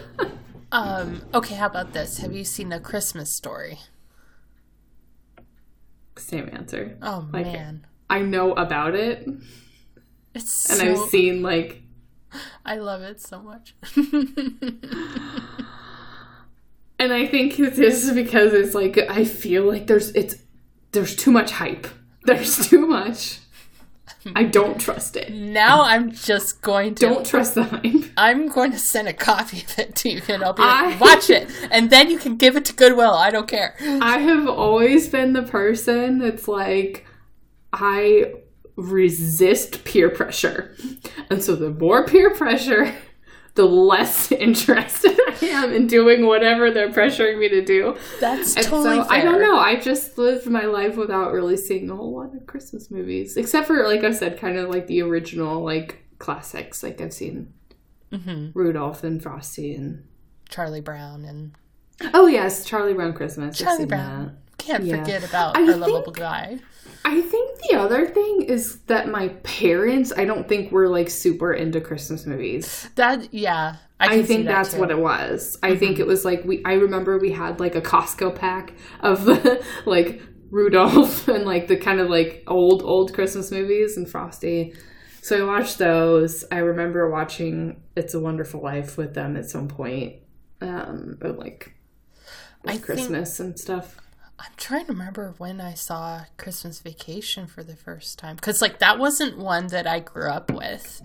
Um, 0.71 1.23
okay, 1.33 1.55
how 1.55 1.65
about 1.65 1.93
this? 1.93 2.19
Have 2.19 2.31
you 2.33 2.43
seen 2.43 2.71
A 2.71 2.79
Christmas 2.79 3.33
Story? 3.33 3.79
Same 6.15 6.47
answer. 6.53 6.95
Oh 7.01 7.27
Like 7.33 7.47
man. 7.47 7.87
I 8.07 8.21
know 8.21 8.53
about 8.53 8.93
it, 8.93 9.27
It's 10.35 10.69
and 10.69 10.79
so 10.79 10.85
I've 11.03 11.09
seen 11.09 11.41
like 11.41 11.81
I 12.65 12.75
love 12.75 13.01
it 13.01 13.19
so 13.19 13.41
much. 13.41 13.73
And 16.99 17.13
I 17.13 17.25
think 17.25 17.55
this 17.55 18.03
is 18.03 18.11
because 18.13 18.53
it's 18.53 18.75
like 18.75 18.97
I 18.97 19.23
feel 19.25 19.63
like 19.63 19.87
there's 19.87 20.09
it's 20.11 20.35
there's 20.91 21.15
too 21.15 21.31
much 21.31 21.51
hype. 21.51 21.87
There's 22.25 22.67
too 22.69 22.85
much. 22.85 23.39
I 24.35 24.43
don't 24.43 24.79
trust 24.79 25.15
it. 25.15 25.31
now 25.31 25.81
I'm 25.83 26.11
just 26.11 26.61
going 26.61 26.93
to 26.95 27.05
Don't 27.07 27.25
trust 27.25 27.55
the 27.55 27.63
hype. 27.63 28.11
I'm 28.17 28.49
going 28.49 28.71
to 28.71 28.77
send 28.77 29.07
a 29.07 29.13
copy 29.13 29.61
of 29.61 29.79
it 29.79 29.95
to 29.95 30.09
you 30.09 30.21
and 30.27 30.43
I'll 30.43 30.51
be 30.53 30.61
like, 30.61 30.95
I- 30.95 30.97
watch 30.99 31.29
it. 31.29 31.49
And 31.71 31.89
then 31.89 32.11
you 32.11 32.19
can 32.19 32.35
give 32.35 32.57
it 32.57 32.65
to 32.65 32.73
Goodwill. 32.73 33.13
I 33.13 33.31
don't 33.31 33.47
care. 33.47 33.75
I 33.79 34.17
have 34.19 34.47
always 34.49 35.07
been 35.07 35.31
the 35.33 35.43
person 35.43 36.19
that's 36.19 36.47
like 36.47 37.05
I 37.71 38.33
resist 38.75 39.83
peer 39.85 40.09
pressure. 40.09 40.75
And 41.29 41.41
so 41.43 41.55
the 41.55 41.69
more 41.69 42.05
peer 42.05 42.33
pressure, 42.35 42.93
the 43.59 43.65
less 43.65 44.31
interested 44.47 45.19
I 45.27 45.45
am 45.47 45.73
in 45.73 45.85
doing 45.87 46.25
whatever 46.25 46.71
they're 46.71 46.91
pressuring 46.91 47.37
me 47.39 47.49
to 47.49 47.61
do. 47.63 47.97
That's 48.21 48.55
And 48.55 48.65
totally 48.65 48.95
so 49.03 49.09
I 49.09 49.21
don't 49.21 49.41
know. 49.41 49.57
I 49.57 49.75
just 49.75 50.17
lived 50.17 50.47
my 50.47 50.63
life 50.63 50.95
without 50.95 51.33
really 51.33 51.57
seeing 51.57 51.89
a 51.89 51.95
whole 51.97 52.15
lot 52.15 52.33
of 52.33 52.47
Christmas 52.47 52.89
movies, 52.89 53.35
except 53.35 53.67
for 53.67 53.85
like 53.85 54.03
I 54.05 54.11
said, 54.11 54.39
kind 54.39 54.57
of 54.57 54.69
like 54.69 54.87
the 54.87 55.01
original 55.01 55.61
like 55.63 56.03
classics. 56.19 56.83
Like 56.83 57.01
I've 57.01 57.13
seen 57.13 57.53
Mhm. 58.13 58.51
Rudolph 58.55 59.03
and 59.03 59.21
Frosty 59.21 59.75
and 59.75 60.03
Charlie 60.49 60.81
Brown 60.81 61.25
and 61.25 61.51
oh 62.13 62.27
yes, 62.27 62.63
Charlie 62.65 62.93
Brown 62.93 63.13
Christmas. 63.13 63.59
I've 63.59 63.65
Charlie 63.67 63.77
seen 63.79 63.87
Brown. 63.89 64.37
Can't 64.57 64.83
Yeah. 64.85 64.99
forget 65.03 65.23
about 65.27 65.57
I 65.57 65.61
our 65.61 65.67
think- 65.67 65.81
lovable 65.81 66.11
guy. 66.13 66.59
I 67.05 67.21
think 67.21 67.59
the 67.69 67.77
other 67.77 68.07
thing 68.07 68.43
is 68.43 68.79
that 68.81 69.09
my 69.09 69.29
parents, 69.43 70.13
I 70.15 70.25
don't 70.25 70.47
think 70.47 70.71
were 70.71 70.87
like 70.87 71.09
super 71.09 71.53
into 71.53 71.81
Christmas 71.81 72.25
movies. 72.25 72.89
That 72.95 73.33
yeah. 73.33 73.77
I, 73.99 74.19
I, 74.19 74.23
think 74.23 74.45
that 74.45 74.51
that's 74.51 74.73
too. 74.73 74.79
what 74.79 74.91
it 74.91 74.99
was. 74.99 75.57
I 75.61 75.75
think 75.75 75.99
it 75.99 76.07
was 76.07 76.23
like 76.23 76.45
we. 76.45 76.63
I 76.63 76.73
remember 76.73 77.17
we 77.17 77.31
had 77.31 77.59
like 77.59 77.75
a 77.75 77.81
Costco 77.81 78.35
pack 78.35 78.73
of 79.01 79.25
the 79.25 79.63
like 79.85 80.21
Rudolph 80.49 81.27
and 81.27 81.45
like 81.45 81.67
the 81.67 81.77
kind 81.77 81.99
of 81.99 82.09
like 82.09 82.43
old 82.47 82.81
old 82.81 83.13
Christmas 83.13 83.51
movies 83.51 83.97
and 83.97 84.09
Frosty. 84.09 84.73
So 85.21 85.43
I 85.43 85.59
watched 85.59 85.77
those. 85.77 86.45
I 86.51 86.59
remember 86.59 87.09
watching 87.09 87.83
It's 87.95 88.13
a 88.13 88.19
Wonderful 88.19 88.61
Life 88.61 88.97
with 88.97 89.13
them 89.13 89.35
at 89.35 89.49
some 89.49 89.67
point, 89.67 90.15
um, 90.61 91.17
but 91.19 91.37
like 91.37 91.73
I 92.65 92.73
with 92.73 92.73
think- 92.73 92.85
Christmas 92.85 93.39
and 93.39 93.59
stuff. 93.59 93.97
I'm 94.39 94.51
trying 94.55 94.85
to 94.85 94.93
remember 94.93 95.33
when 95.37 95.59
I 95.59 95.73
saw 95.73 96.21
Christmas 96.37 96.79
Vacation 96.79 97.45
for 97.45 97.63
the 97.63 97.75
first 97.75 98.17
time 98.17 98.35
because 98.35 98.61
like 98.61 98.79
that 98.79 98.97
wasn't 98.97 99.37
one 99.37 99.67
that 99.67 99.85
I 99.85 99.99
grew 99.99 100.29
up 100.29 100.49
with. 100.51 101.01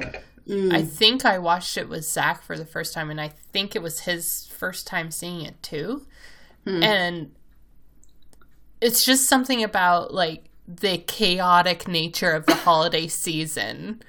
Mm. 0.48 0.72
I 0.72 0.82
think 0.82 1.24
I 1.24 1.38
watched 1.38 1.76
it 1.76 1.88
with 1.88 2.04
Zach 2.04 2.42
for 2.42 2.56
the 2.56 2.66
first 2.66 2.94
time, 2.94 3.10
and 3.10 3.20
I 3.20 3.28
think 3.28 3.74
it 3.74 3.82
was 3.82 4.00
his 4.00 4.46
first 4.46 4.86
time 4.86 5.10
seeing 5.10 5.40
it 5.40 5.62
too. 5.62 6.06
Hmm. 6.64 6.82
And 6.82 7.30
it's 8.80 9.04
just 9.04 9.26
something 9.26 9.64
about 9.64 10.12
like 10.14 10.44
the 10.68 10.98
chaotic 10.98 11.88
nature 11.88 12.32
of 12.32 12.46
the 12.46 12.54
holiday 12.54 13.06
season, 13.08 14.02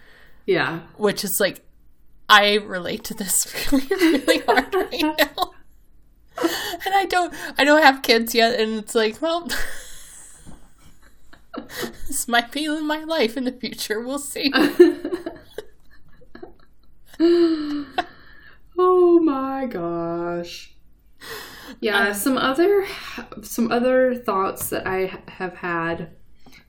Yeah, 0.46 0.82
which 0.98 1.24
is 1.24 1.40
like 1.40 1.66
I 2.30 2.56
relate 2.56 3.04
to 3.06 3.14
this 3.14 3.54
really, 3.72 3.88
really 3.88 4.40
hard 4.40 4.74
right 4.74 5.02
now. 5.18 5.52
And 6.38 6.94
I 6.94 7.06
don't 7.06 7.34
I 7.58 7.64
don't 7.64 7.82
have 7.82 8.02
kids 8.02 8.36
yet 8.36 8.60
and 8.60 8.78
it's 8.78 8.96
like, 8.96 9.22
well 9.22 9.48
this 12.08 12.28
might 12.28 12.52
be 12.52 12.66
in 12.66 12.86
my 12.86 13.04
life 13.04 13.38
in 13.38 13.46
the 13.46 13.52
future. 13.52 14.02
We'll 14.02 14.20
see. 14.20 14.52
Oh 18.78 19.20
my 19.20 19.66
gosh. 19.66 20.76
Yeah, 21.80 22.08
Um, 22.10 22.14
some 22.14 22.38
other 22.38 22.86
some 23.42 23.72
other 23.72 24.16
thoughts 24.16 24.70
that 24.70 24.86
I 24.88 25.20
have 25.28 25.56
had 25.58 26.12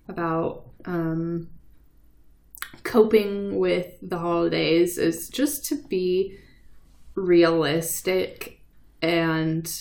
about 0.08 0.66
um 0.86 1.48
coping 2.82 3.58
with 3.58 3.96
the 4.02 4.18
holidays 4.18 4.98
is 4.98 5.28
just 5.28 5.64
to 5.66 5.76
be 5.88 6.38
realistic 7.14 8.55
and 9.06 9.72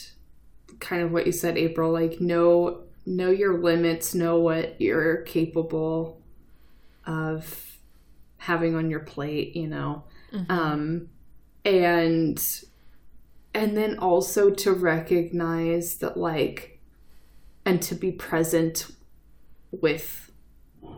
kind 0.79 1.01
of 1.01 1.11
what 1.11 1.25
you 1.25 1.31
said 1.31 1.57
April 1.57 1.91
like 1.91 2.21
know 2.21 2.81
know 3.07 3.31
your 3.31 3.57
limits, 3.57 4.13
know 4.15 4.39
what 4.39 4.79
you're 4.79 5.17
capable 5.23 6.21
of 7.05 7.77
having 8.37 8.75
on 8.75 8.89
your 8.89 8.99
plate, 8.99 9.55
you 9.55 9.67
know. 9.67 10.03
Um 10.49 11.09
and 11.63 12.39
and 13.53 13.75
then 13.75 13.97
also 13.97 14.51
to 14.51 14.73
recognize 14.73 15.97
that 15.97 16.17
like 16.17 16.79
and 17.65 17.81
to 17.81 17.95
be 17.95 18.11
present 18.11 18.91
with 19.71 20.31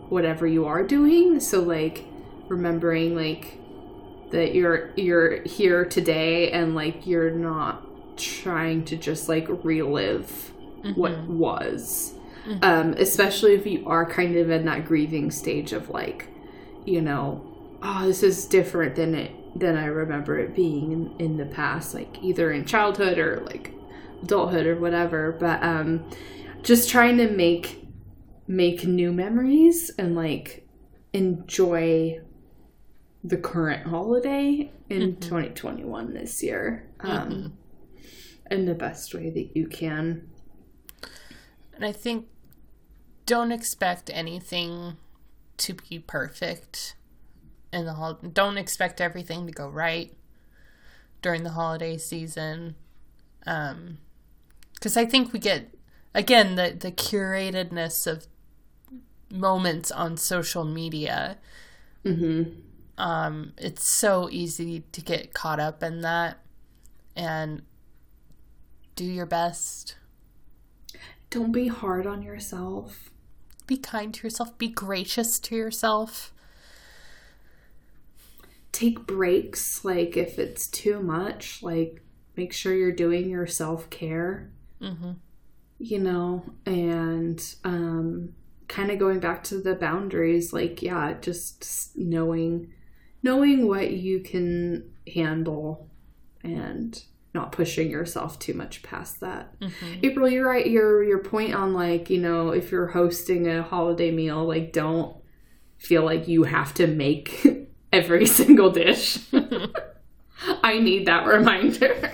whatever 0.10 0.46
you 0.46 0.66
are 0.66 0.84
doing 0.84 1.40
so 1.40 1.62
like 1.62 2.04
remembering 2.50 3.16
like 3.16 3.58
that 4.32 4.54
you're 4.54 4.92
you're 4.98 5.42
here 5.44 5.86
today 5.86 6.52
and 6.52 6.76
like 6.76 7.08
you're 7.08 7.32
not 7.32 7.87
trying 8.18 8.86
to 8.86 8.98
just 8.98 9.30
like 9.30 9.48
relive 9.64 10.52
what 10.96 11.18
was. 11.28 12.14
Um 12.62 12.94
especially 12.94 13.54
if 13.54 13.66
you 13.66 13.88
are 13.88 14.06
kind 14.06 14.36
of 14.38 14.50
in 14.50 14.66
that 14.66 14.86
grieving 14.86 15.32
stage 15.32 15.74
of 15.74 15.90
like 15.90 16.30
you 16.86 17.02
know 17.02 17.44
oh 17.84 18.08
this 18.08 18.24
is 18.24 18.46
different 18.46 18.96
than 18.96 19.14
it 19.14 19.32
than 19.60 19.76
i 19.76 19.86
remember 19.86 20.40
it 20.40 20.56
being 20.56 20.92
in, 20.92 21.16
in 21.20 21.38
the 21.38 21.46
past 21.46 21.94
like 21.94 22.18
either 22.22 22.52
in 22.52 22.64
childhood 22.64 23.18
or 23.18 23.42
like 23.46 23.74
adulthood 24.24 24.66
or 24.66 24.80
whatever. 24.80 25.32
But 25.32 25.64
um 25.64 26.10
just 26.64 26.90
trying 26.90 27.18
to 27.18 27.30
make 27.30 27.88
make 28.48 28.86
new 28.86 29.12
memories 29.12 29.92
and 29.98 30.16
like 30.16 30.68
enjoy 31.14 32.22
the 33.24 33.38
current 33.38 33.88
holiday 33.88 34.72
in 34.90 35.18
2021 35.18 36.14
this 36.14 36.42
year. 36.44 36.90
Um 37.02 37.58
in 38.52 38.66
the 38.66 38.76
best 38.76 39.14
way 39.14 39.30
that 39.30 39.56
you 39.56 39.68
can 39.68 40.28
And 41.74 41.86
I 41.86 41.92
think 41.92 42.28
don't 43.26 43.52
expect 43.52 44.10
anything 44.14 44.98
to 45.58 45.74
be 45.74 46.00
perfect 46.00 46.96
in 47.74 47.86
the 47.86 47.94
hol- 47.94 48.14
don't 48.34 48.58
expect 48.58 49.02
everything 49.02 49.46
to 49.48 49.52
go 49.52 49.68
right 49.68 50.14
during 51.22 51.44
the 51.44 51.52
holiday 51.52 51.98
season. 51.98 52.76
Um 53.46 53.98
cuz 54.82 54.98
I 54.98 55.06
think 55.06 55.34
we 55.34 55.40
get 55.40 55.74
again 56.14 56.56
the 56.56 56.76
the 56.80 56.92
curatedness 56.92 58.08
of 58.08 58.28
moments 59.30 59.92
on 59.92 60.18
social 60.18 60.64
media. 60.64 61.38
mm-hmm. 62.06 62.52
Um 62.98 63.54
it's 63.58 63.88
so 63.88 64.30
easy 64.32 64.82
to 64.92 65.02
get 65.02 65.34
caught 65.34 65.60
up 65.60 65.84
in 65.84 66.02
that 66.02 66.40
and 67.16 67.64
do 68.98 69.06
your 69.06 69.28
best. 69.28 69.96
don't 71.30 71.52
be 71.52 71.68
hard 71.68 72.06
on 72.06 72.22
yourself 72.22 73.12
be 73.68 73.78
kind 73.78 74.14
to 74.14 74.26
yourself 74.26 74.58
be 74.58 74.70
gracious 74.70 75.40
to 75.40 75.56
yourself 75.56 76.34
take 78.72 79.06
breaks 79.06 79.84
like 79.86 80.16
if 80.18 80.40
it's 80.40 80.68
too 80.68 81.02
much 81.02 81.62
like 81.62 82.02
make 82.36 82.54
sure 82.54 82.74
you're 82.74 82.92
doing 82.92 83.30
your 83.30 83.46
self-care 83.46 84.50
mm-hmm. 84.82 85.12
you 85.80 86.00
know 86.00 86.44
and 86.66 87.56
um 87.64 88.30
kind 88.68 88.90
of 88.90 88.98
going 89.00 89.20
back 89.20 89.44
to 89.44 89.62
the 89.62 89.76
boundaries 89.76 90.54
like 90.54 90.82
yeah 90.82 91.14
just 91.20 91.92
knowing 91.96 92.72
knowing 93.22 93.68
what 93.68 93.92
you 93.92 94.20
can 94.22 94.90
handle 95.14 95.90
and 96.44 97.04
not 97.38 97.52
pushing 97.52 97.90
yourself 97.90 98.38
too 98.40 98.54
much 98.54 98.84
past 98.84 99.20
that 99.22 99.58
Mm-hmm. 99.60 100.00
april 100.04 100.30
you're 100.30 100.48
right 100.48 100.68
your 100.70 101.04
your 101.04 101.20
point 101.20 101.54
on 101.54 101.74
like 101.74 102.10
you 102.10 102.20
know 102.20 102.50
if 102.50 102.72
you're 102.72 102.88
hosting 102.88 103.48
a 103.48 103.64
holiday 103.64 104.12
meal 104.12 104.46
like 104.46 104.74
don't 104.74 105.16
feel 105.78 106.04
like 106.04 106.28
you 106.28 106.44
have 106.44 106.74
to 106.76 106.88
make 106.88 107.46
every 107.94 108.26
single 108.40 108.72
dish 108.72 109.20
i 110.64 110.80
need 110.80 111.06
that 111.08 111.26
reminder 111.26 112.12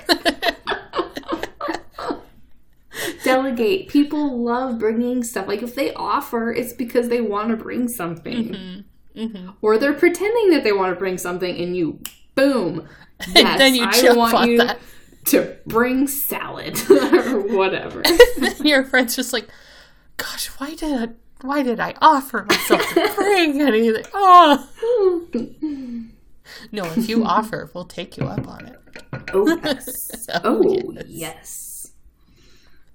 delegate. 3.23 3.87
People 3.87 4.43
love 4.43 4.79
bringing 4.79 5.23
stuff. 5.23 5.47
Like 5.47 5.61
if 5.63 5.75
they 5.75 5.93
offer, 5.93 6.51
it's 6.51 6.73
because 6.73 7.09
they 7.09 7.21
want 7.21 7.49
to 7.49 7.55
bring 7.57 7.87
something. 7.87 8.49
Mm-hmm. 8.49 8.79
Mm-hmm. 9.15 9.49
or 9.61 9.77
they're 9.77 9.93
pretending 9.93 10.49
that 10.49 10.63
they 10.63 10.71
want 10.71 10.91
to 10.91 10.97
bring 10.97 11.19
something 11.19 11.55
and 11.61 11.77
you 11.77 11.99
boom 12.33 12.89
yes 13.35 13.59
then 13.59 13.75
you 13.75 13.83
i 13.87 14.13
want 14.15 14.49
you 14.49 14.57
that. 14.57 14.79
To 15.25 15.57
bring 15.65 16.07
salad 16.07 16.77
or 16.89 17.39
whatever 17.55 18.01
Your 18.63 18.83
friend's 18.83 19.15
just 19.15 19.33
like, 19.33 19.47
gosh, 20.17 20.47
why 20.57 20.75
did 20.75 20.93
I, 21.01 21.13
why 21.45 21.63
did 21.63 21.79
I 21.79 21.95
offer 22.01 22.45
myself 22.47 22.81
to 22.93 23.11
bring 23.15 23.61
anything? 23.61 24.05
Oh. 24.13 24.69
No, 26.71 26.83
if 26.85 27.07
you 27.09 27.23
offer, 27.23 27.69
we'll 27.73 27.85
take 27.85 28.17
you 28.17 28.25
up 28.25 28.47
on 28.47 28.65
it. 28.67 28.79
oh 29.33 29.59
yes 29.63 30.27
Oh, 30.43 30.61
oh 30.65 30.91
yes. 30.93 31.05
yes 31.07 31.69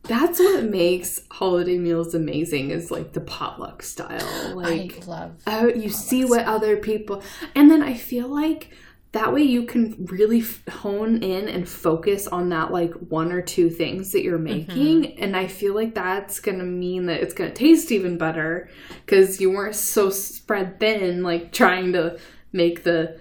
that's 0.04 0.38
what 0.38 0.64
makes 0.64 1.20
holiday 1.30 1.76
meals 1.76 2.14
amazing 2.14 2.70
is 2.70 2.90
like 2.90 3.12
the 3.12 3.20
potluck 3.20 3.82
style 3.82 4.56
like 4.56 5.02
I 5.02 5.06
love. 5.06 5.32
Oh, 5.46 5.68
you 5.68 5.90
see 5.90 6.24
what 6.24 6.46
other 6.46 6.78
people, 6.78 7.22
and 7.54 7.70
then 7.70 7.82
I 7.82 7.92
feel 7.94 8.26
like 8.26 8.70
that 9.18 9.32
way 9.32 9.42
you 9.42 9.64
can 9.64 10.06
really 10.08 10.42
f- 10.42 10.62
hone 10.68 11.24
in 11.24 11.48
and 11.48 11.68
focus 11.68 12.28
on 12.28 12.50
that 12.50 12.70
like 12.72 12.92
one 12.94 13.32
or 13.32 13.42
two 13.42 13.68
things 13.68 14.12
that 14.12 14.22
you're 14.22 14.38
making, 14.38 15.18
and 15.18 15.36
I 15.36 15.48
feel 15.48 15.74
like 15.74 15.94
that's 15.94 16.38
gonna 16.38 16.62
mean 16.62 17.06
that 17.06 17.20
it's 17.20 17.34
gonna 17.34 17.50
taste 17.50 17.90
even 17.90 18.16
better 18.16 18.70
because 19.04 19.40
you 19.40 19.50
weren't 19.50 19.74
so 19.74 20.08
spread 20.08 20.78
thin, 20.78 21.24
like 21.24 21.52
trying 21.52 21.92
to 21.94 22.18
make 22.52 22.84
the 22.84 23.18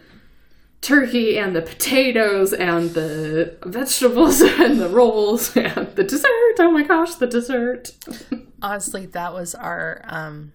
turkey 0.82 1.40
and 1.40 1.56
the 1.56 1.64
potatoes 1.64 2.54
and 2.54 2.92
the 2.92 3.58
vegetables 3.66 4.42
and 4.42 4.80
the 4.80 4.90
rolls 4.90 5.58
and 5.58 5.96
the 5.96 6.04
dessert. 6.04 6.56
Oh 6.60 6.70
my 6.72 6.84
gosh, 6.84 7.16
the 7.16 7.28
dessert. 7.28 7.92
honestly 8.62 9.06
that 9.06 9.34
was 9.34 9.54
our 9.54 10.02
um 10.06 10.52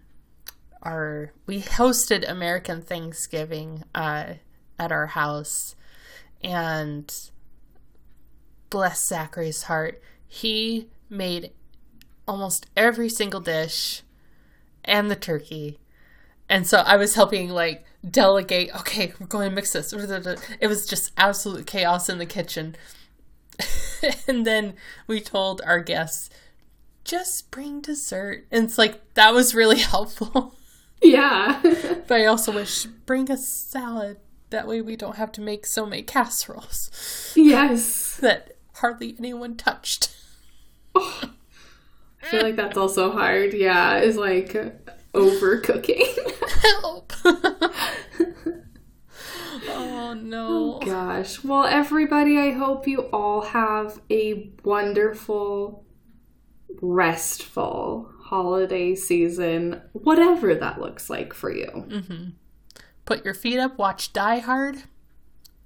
our 0.82 1.32
we 1.46 1.62
hosted 1.62 2.28
american 2.28 2.82
thanksgiving 2.82 3.84
uh 3.94 4.34
at 4.82 4.92
our 4.92 5.08
house 5.08 5.74
and 6.42 7.30
bless 8.70 9.06
zachary's 9.06 9.64
heart 9.64 10.00
he 10.26 10.88
made 11.08 11.50
almost 12.26 12.66
every 12.76 13.08
single 13.08 13.40
dish 13.40 14.02
and 14.84 15.10
the 15.10 15.16
turkey 15.16 15.78
and 16.48 16.66
so 16.66 16.78
i 16.78 16.96
was 16.96 17.14
helping 17.14 17.48
like 17.48 17.84
delegate 18.08 18.74
okay 18.74 19.12
we're 19.20 19.26
going 19.26 19.48
to 19.48 19.54
mix 19.54 19.72
this 19.72 19.92
it 19.92 20.66
was 20.66 20.86
just 20.86 21.12
absolute 21.16 21.66
chaos 21.66 22.08
in 22.08 22.18
the 22.18 22.26
kitchen 22.26 22.74
and 24.26 24.46
then 24.46 24.74
we 25.06 25.20
told 25.20 25.60
our 25.64 25.80
guests 25.80 26.30
just 27.04 27.50
bring 27.50 27.80
dessert. 27.80 28.46
And 28.50 28.64
it's 28.64 28.78
like 28.78 29.14
that 29.14 29.34
was 29.34 29.54
really 29.54 29.78
helpful. 29.80 30.54
Yeah. 31.02 31.60
but 32.06 32.20
I 32.20 32.26
also 32.26 32.52
wish 32.52 32.84
bring 32.84 33.30
a 33.30 33.36
salad. 33.36 34.18
That 34.52 34.68
way 34.68 34.82
we 34.82 34.96
don't 34.96 35.16
have 35.16 35.32
to 35.32 35.40
make 35.40 35.64
so 35.64 35.86
many 35.86 36.02
casseroles 36.02 37.32
yes. 37.34 38.18
that 38.18 38.58
hardly 38.74 39.16
anyone 39.18 39.56
touched. 39.56 40.14
I 40.94 41.30
feel 42.20 42.42
like 42.42 42.56
that's 42.56 42.76
also 42.76 43.12
hard. 43.12 43.54
Yeah, 43.54 44.00
is 44.00 44.16
like 44.18 44.52
overcooking. 45.14 46.04
Help. 46.60 47.14
oh 49.70 50.14
no. 50.20 50.48
Oh, 50.50 50.80
gosh. 50.84 51.42
Well, 51.42 51.64
everybody, 51.64 52.36
I 52.38 52.50
hope 52.50 52.86
you 52.86 53.04
all 53.10 53.40
have 53.40 54.02
a 54.10 54.52
wonderful, 54.64 55.86
restful 56.82 58.12
holiday 58.20 58.94
season, 58.96 59.80
whatever 59.92 60.54
that 60.54 60.78
looks 60.78 61.08
like 61.08 61.32
for 61.32 61.50
you. 61.50 61.68
Mm-hmm. 61.68 62.28
Put 63.04 63.24
your 63.24 63.34
feet 63.34 63.58
up, 63.58 63.78
watch 63.78 64.12
Die 64.12 64.38
Hard, 64.38 64.84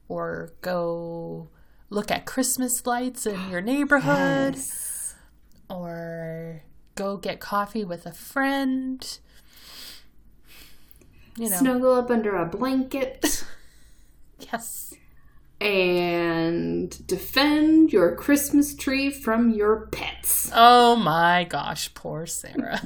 or 0.09 0.51
go 0.63 1.49
look 1.91 2.11
at 2.11 2.25
Christmas 2.27 2.87
lights 2.87 3.27
in 3.27 3.51
your 3.51 3.61
neighborhood, 3.73 4.55
Yes. 4.55 5.15
or 5.69 6.63
go 6.95 7.17
get 7.17 7.39
coffee 7.41 7.85
with 7.85 8.07
a 8.07 8.13
friend. 8.13 9.19
You 11.39 11.51
know, 11.51 11.57
Snuggle 11.59 11.93
up 11.93 12.11
under 12.11 12.35
a 12.37 12.47
blanket 12.47 13.45
yes. 14.41 14.95
and 15.61 17.07
defend 17.07 17.93
your 17.93 18.17
Christmas 18.17 18.75
tree 18.75 19.11
from 19.11 19.51
your 19.51 19.89
pets. 19.89 20.51
Oh 20.55 20.97
my 20.97 21.45
gosh, 21.45 21.93
poor 21.93 22.25
Sarah. 22.27 22.81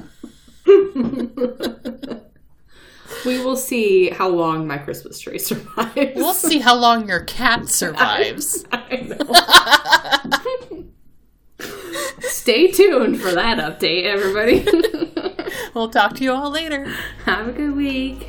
We 3.25 3.45
will 3.45 3.57
see 3.57 4.11
how 4.11 4.29
long 4.29 4.67
my 4.67 4.79
Christmas 4.79 5.21
tree 5.21 5.39
survives. 5.51 6.13
We'll 6.17 6.35
see 6.35 6.59
how 6.59 6.77
long 6.77 7.09
your 7.09 7.25
cat 7.25 7.69
survives. 7.69 8.65
I. 8.73 9.17
Stay 12.21 12.71
tuned 12.71 13.21
for 13.21 13.33
that 13.33 13.59
update, 13.59 14.05
everybody. 14.05 14.67
We'll 15.75 15.89
talk 15.89 16.15
to 16.17 16.25
you 16.25 16.33
all 16.33 16.51
later. 16.51 16.85
Have 17.25 17.49
a 17.49 17.53
good 17.53 17.77
week. 17.77 18.29